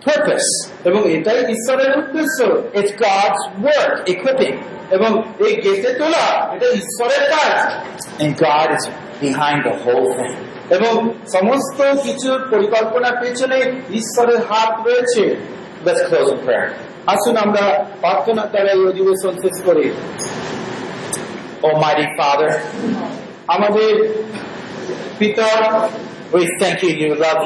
purpose. 0.06 0.50
এবং 0.84 1.12
এটাই 1.12 1.38
ঈশ্বরের 1.38 1.98
উদ্দেশ্য 1.98 2.38
It's 2.78 2.92
God's 3.06 3.40
work, 3.64 3.94
equipping. 4.08 4.54
এবং 4.90 5.22
এই 5.46 5.52
গেটে 5.56 5.92
তোলা 5.92 6.26
এটা 6.54 6.66
ঈশ্বরের 6.66 7.30
কাজ 7.30 7.72
God 8.20 8.68
is 8.76 8.84
behind 9.22 9.60
the 9.68 9.76
whole 9.84 10.08
thing. 10.18 10.53
এবং 10.70 11.14
সমস্ত 11.32 12.00
কিছুর 12.02 12.48
পরিকল্পনা 12.50 13.10
পেছনে 13.20 13.56
ঈশ্বরের 13.94 14.38
হাত 14.38 14.86
রয়েছে। 14.86 15.36
আসুন 17.06 17.36
আমরা 17.36 17.84
প্রার্থনা 18.00 18.46
দ্বারা 18.46 18.72
এই 18.72 18.84
অধিবেশন 18.84 19.32
শেষ 19.36 19.62
করি। 19.64 19.90
ও 21.62 21.66
মাই 21.66 22.02
ফাদার 22.02 22.50
আমাদের 23.46 24.24
পিতা 25.18 25.88
We 26.32 26.40
thank 26.40 26.82
you, 26.82 26.88
you 26.88 27.14
love 27.14 27.42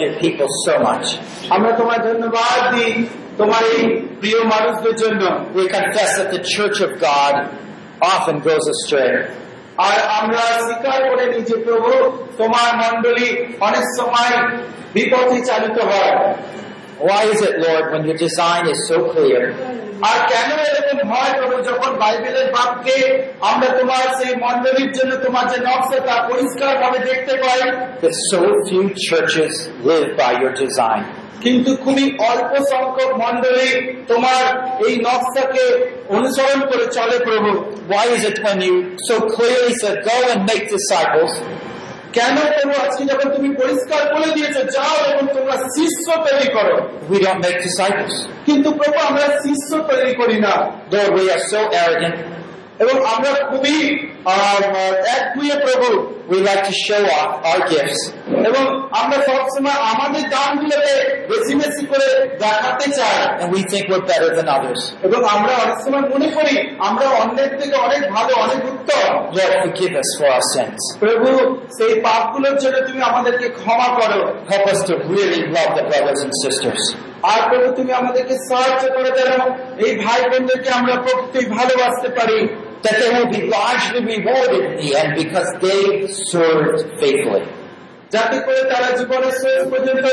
আমরা 1.51 1.73
তোমার 1.73 2.13
ধন্যবাদ 2.13 2.75
দিই 2.75 3.07
তোমার 3.39 3.65
এই 3.65 3.97
প্রিয় 4.21 4.45
মানুষদের 4.45 4.95
জন্য। 4.95 5.45
We 5.55 5.65
confess 5.69 6.11
that 6.19 6.31
the 6.33 6.43
church 6.57 6.79
of 6.81 6.91
আর 9.87 9.97
আমরা 10.19 10.43
স্বীকার 10.67 10.99
করে 11.11 11.25
নিই 11.33 11.45
প্রভু 11.67 11.91
তোমার 12.41 12.69
মন্ডলী 12.83 13.29
অনেক 13.69 13.85
সময় 13.99 14.35
বিপথে 14.95 15.39
চালিত 15.49 15.79
হয়। 15.91 16.13
Why 17.09 17.23
is 17.35 17.41
it, 17.49 17.55
Lord, 17.67 17.85
when 17.93 18.03
your 18.09 18.19
design 18.27 18.63
is 18.75 18.79
so 18.91 18.97
clear, 19.13 19.43
আর 20.11 20.19
কেন 20.33 20.51
এরকম 20.69 20.99
হয় 21.13 21.33
প্রভু 21.39 21.57
যখন 21.69 21.91
বাইবেলের 22.03 22.49
বাক্যে 22.57 22.99
আমরা 23.51 23.69
তোমার 23.79 24.05
সেই 24.19 24.33
মন্ডলীর 24.45 24.91
জন্য 24.99 25.13
তোমার 25.25 25.45
যে 25.53 25.59
নকশা 25.69 25.99
তা 26.09 26.15
পরিষ্কার 26.31 26.73
ভাবে 26.83 26.99
দেখতে 27.09 27.35
পাই? 27.43 27.61
That 28.03 28.15
so 28.33 28.41
few 28.69 28.85
churches 29.09 29.53
live 29.91 30.09
by 30.23 30.33
your 30.43 30.53
design? 30.65 31.05
কিন্তু 31.45 31.71
খুবই 31.85 32.07
অল্প 32.31 32.53
সংখ্যক 32.73 33.11
মন্ডলী 33.23 33.71
তোমার 34.11 34.43
এই 34.87 34.95
নকশাকে 35.07 35.65
অনুসরণ 36.17 36.61
করে 36.71 36.85
চলে 36.97 37.17
প্রভু 37.27 37.51
Why 37.93 38.05
is 38.17 38.23
it 38.31 38.37
when 38.45 38.59
you 38.67 38.75
so 39.09 39.15
clearly 39.35 39.75
said, 39.81 39.97
go 40.11 40.17
and 40.33 40.41
make 40.51 40.65
disciples, 40.77 41.33
কেন 42.17 42.37
প্রভু 42.51 42.75
আজকে 42.85 43.03
যখন 43.11 43.29
তুমি 43.37 43.51
পরিষ্কার 43.61 44.03
বলে 44.15 44.31
দিয়েছ 44.37 44.57
যাও 44.77 44.97
এবং 45.11 45.25
তোমরা 45.37 45.57
শিষ্য 45.77 46.07
তৈরি 46.27 46.49
করো 46.57 46.75
we 47.11 47.17
don't 47.25 47.41
make 47.47 47.59
disciples? 47.69 48.15
কিন্তু 48.47 48.69
প্রভু 48.79 48.99
আমরা 49.09 49.27
শিষ্য 49.45 49.71
তৈরি 49.91 50.13
করি 50.21 50.37
না 50.47 50.55
Lord, 50.95 51.11
we 51.19 51.25
are 51.35 51.45
so 51.53 51.61
arrogant. 51.83 52.17
এবং 52.83 52.97
আমরা 53.15 53.31
খুবই 53.51 53.77
প্রভু 55.65 55.89
এবং 58.49 58.65
আমরা 59.01 59.19
সবসময় 59.29 59.79
আমাদের 59.93 60.23
দানগুলোকে 60.35 60.95
বেশি 61.31 61.53
বেশি 61.63 61.83
করে 61.87 62.09
দেখাতে 62.45 62.87
চাই 62.99 63.17
And 63.43 63.51
we 63.57 63.63
think 63.71 63.83
we're 63.91 64.07
better 64.13 64.31
than 64.39 64.49
others. 64.57 64.81
এবং 65.09 65.21
আমরা 65.35 65.53
অনেক 65.65 65.79
সময় 65.85 66.05
মনে 66.15 66.29
করি 66.37 66.55
আমরা 66.89 67.07
অন্যের 67.21 67.51
থেকে 67.61 67.77
অনেক 67.87 68.03
ভালো 68.15 68.33
অনেক 68.45 68.61
উত্তম 68.73 69.09
Lord, 69.37 69.55
forgive 69.65 69.95
us 70.03 70.11
for 70.19 70.27
our 70.35 70.45
sins. 70.55 70.81
প্রভু 71.03 71.31
সেই 71.79 71.93
পাপগুলোর 72.07 72.57
জন্য 72.63 72.77
তুমি 72.89 73.01
আমাদেরকে 73.11 73.47
ক্ষমা 73.59 73.89
করো 73.99 74.21
Help 74.53 74.67
us 74.73 74.81
to 74.89 74.93
really 75.15 75.41
love 75.57 75.71
the 75.79 75.85
brothers 75.91 76.21
and 76.25 76.33
sisters. 76.45 76.83
আর 77.33 77.41
প্রভু 77.51 77.69
তুমি 77.79 77.93
আমাদেরকে 78.01 78.35
সাহায্য 78.49 78.85
করে 78.97 79.11
যেন 79.19 79.31
এই 79.87 79.93
ভাই 80.05 80.21
বোনদেরকে 80.31 80.69
আমরা 80.79 80.95
প্রকৃতি 81.05 81.41
ভালোবাসতে 81.57 82.09
পারি 82.19 82.39
That 82.86 82.96
they 83.02 83.12
will 83.16 83.32
be 83.38 83.42
largely 83.58 84.02
rewarded 84.14 84.64
in 84.70 84.76
the 84.82 84.90
end 85.02 85.12
because 85.24 85.50
they 85.66 85.82
served 86.32 86.80
faithfully. 87.02 87.46
যাতে 88.14 88.38
করে 88.46 88.62
তারা 88.72 88.90
জীবনের 89.00 89.34
শেষ 89.44 89.62
পর্যন্ত 89.72 90.06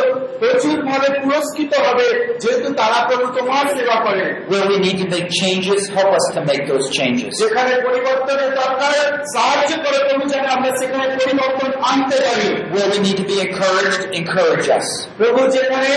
প্রচুর 0.42 0.76
ভাবে 0.88 1.08
পুরস্কৃত 1.22 1.72
হবে 1.86 2.06
যেহেতু 2.42 2.68
তারা 2.80 2.98
প্রভু 3.08 3.26
তোমার 3.36 3.64
সেবা 3.76 3.96
করে 4.06 4.24
Where 4.50 4.66
we 4.72 4.76
need 4.86 4.96
to 5.02 5.06
make 5.14 5.28
changes, 5.42 5.80
help 5.96 6.10
us 6.18 6.26
to 6.36 6.40
make 6.50 6.62
those 6.72 6.86
changes. 6.98 7.30
যেখানে 7.42 7.72
পরিবর্তনের 7.86 8.50
দরকার 8.62 8.94
সাহায্য 9.34 9.72
করে 9.84 9.98
প্রভু 10.08 10.24
যেন 10.32 10.44
আমরা 10.56 10.70
সেখানে 10.80 11.06
পরিবর্তন 11.20 11.70
আনতে 11.90 12.16
পারি 12.26 12.48
Where 12.74 12.88
we 12.94 12.98
need 13.06 13.18
to 13.22 13.26
be 13.32 13.36
encouraged, 13.46 14.02
encourage 14.20 14.66
us. 14.78 14.86
প্রভু 15.20 15.40
যেখানে 15.56 15.90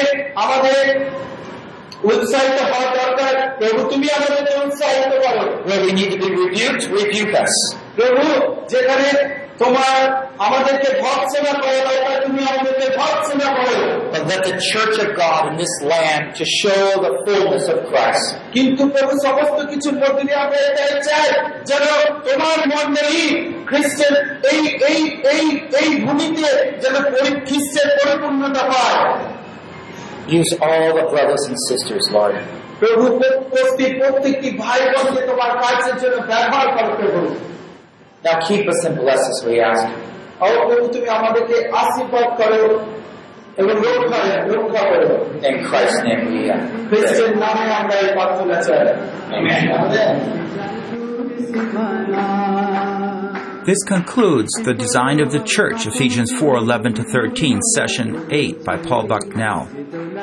আমাদের 0.44 0.82
উৎসাহিত 2.05 2.59
হওয়া 2.71 2.89
দরকার 2.99 3.35
প্রভু 3.61 3.81
তুমি 3.91 4.07
আমাদেরকে 4.17 4.53
উৎসাহিত 4.65 5.13
করো 5.25 5.43
we 5.85 5.91
need 5.93 6.11
to 6.13 6.19
be 6.19 6.29
rebuked, 6.37 6.83
rebuke 6.93 7.35
us. 7.35 7.55
প্রভু 7.99 8.25
যেখানে 8.73 9.09
তোমার 9.59 9.99
আমাদেরকে 10.47 10.89
ভৎসনা 11.03 11.53
করো 11.63 11.81
দরকার 11.89 12.17
তুমি 12.27 12.41
আমাদেরকে 12.51 12.87
ভৎসনা 13.01 13.49
করো 13.59 13.77
But 14.13 14.23
let 14.31 14.41
the 14.51 14.57
church 14.71 14.97
of 15.05 15.09
God 15.17 15.43
in 15.51 15.55
this 15.63 15.75
land 15.93 16.25
to 16.39 16.45
show 16.61 16.83
the 17.07 17.13
fullness 17.25 17.65
of 17.75 17.79
Christ. 17.91 18.27
কিন্তু 18.55 18.83
প্রভু 18.95 19.13
সমস্ত 19.27 19.59
কিছুর 19.73 19.97
মধ্যে 20.03 20.23
দিয়ে 20.27 20.41
আমরা 20.45 20.59
এটাই 20.69 20.93
চাই 21.09 21.29
যেন 21.71 21.85
তোমার 22.27 22.59
মন্ডলী 22.75 23.23
খ্রিস্টের 23.69 24.15
এই 24.53 24.61
এই 24.91 25.01
এই 25.33 25.43
এই 25.81 25.89
ভূমিতে 26.05 26.49
যেন 26.83 26.95
খ্রিস্টের 27.49 27.89
পরিপূর্ণতা 27.99 28.63
পায় 28.73 29.01
Use 30.31 30.53
all 30.61 30.95
the 30.95 31.05
brothers 31.05 31.43
and 31.49 31.57
sisters, 31.69 32.05
Lord. 32.13 32.35
প্রভু 32.81 33.05
প্রত্যেক 33.51 33.93
প্রত্যেকটি 34.01 34.49
ভাই 34.63 34.81
বোনকে 34.93 35.21
তোমার 35.31 35.51
কাজের 35.63 35.97
জন্য 36.03 36.17
ব্যবহার 36.31 36.69
করো 36.77 36.93
প্রভু 37.01 37.21
Now 38.25 38.37
keep 38.47 38.65
us 38.73 38.81
and 38.87 38.95
bless 39.03 39.23
us, 39.31 39.39
we 39.47 39.55
ask. 39.71 39.87
ও 40.41 40.47
প্রভু 40.69 40.85
তুমি 40.95 41.09
আমাদেরকে 41.19 41.57
আশীর্বাদ 41.83 42.29
করো 42.41 42.63
এবং 43.61 43.75
রক্ষা 43.87 44.21
রক্ষা 44.53 44.83
করো 44.91 45.11
In 45.49 45.57
Christ's 45.69 46.01
name 46.07 46.23
we 46.31 46.41
uh, 46.47 46.59
খ্রিস্টের 46.89 47.31
নামে 47.45 47.65
আমরা 47.81 47.95
এই 48.03 48.09
প্রার্থনা 48.17 48.57
চাই 48.67 48.83
Amen. 49.37 49.63
আমাদের 49.77 50.07
This 53.69 53.85
concludes 53.85 54.49
the 54.65 54.73
Design 54.73 55.21
of 55.21 55.31
the 55.31 55.41
Church, 55.41 55.87
Ephesians 55.87 56.33
4 56.33 56.57
11 56.57 56.95
to 56.95 57.03
13, 57.03 57.61
Session 57.75 58.33
8 58.33 58.65
by 58.65 58.79
Paul 58.79 59.07
Bucknell. 59.07 59.67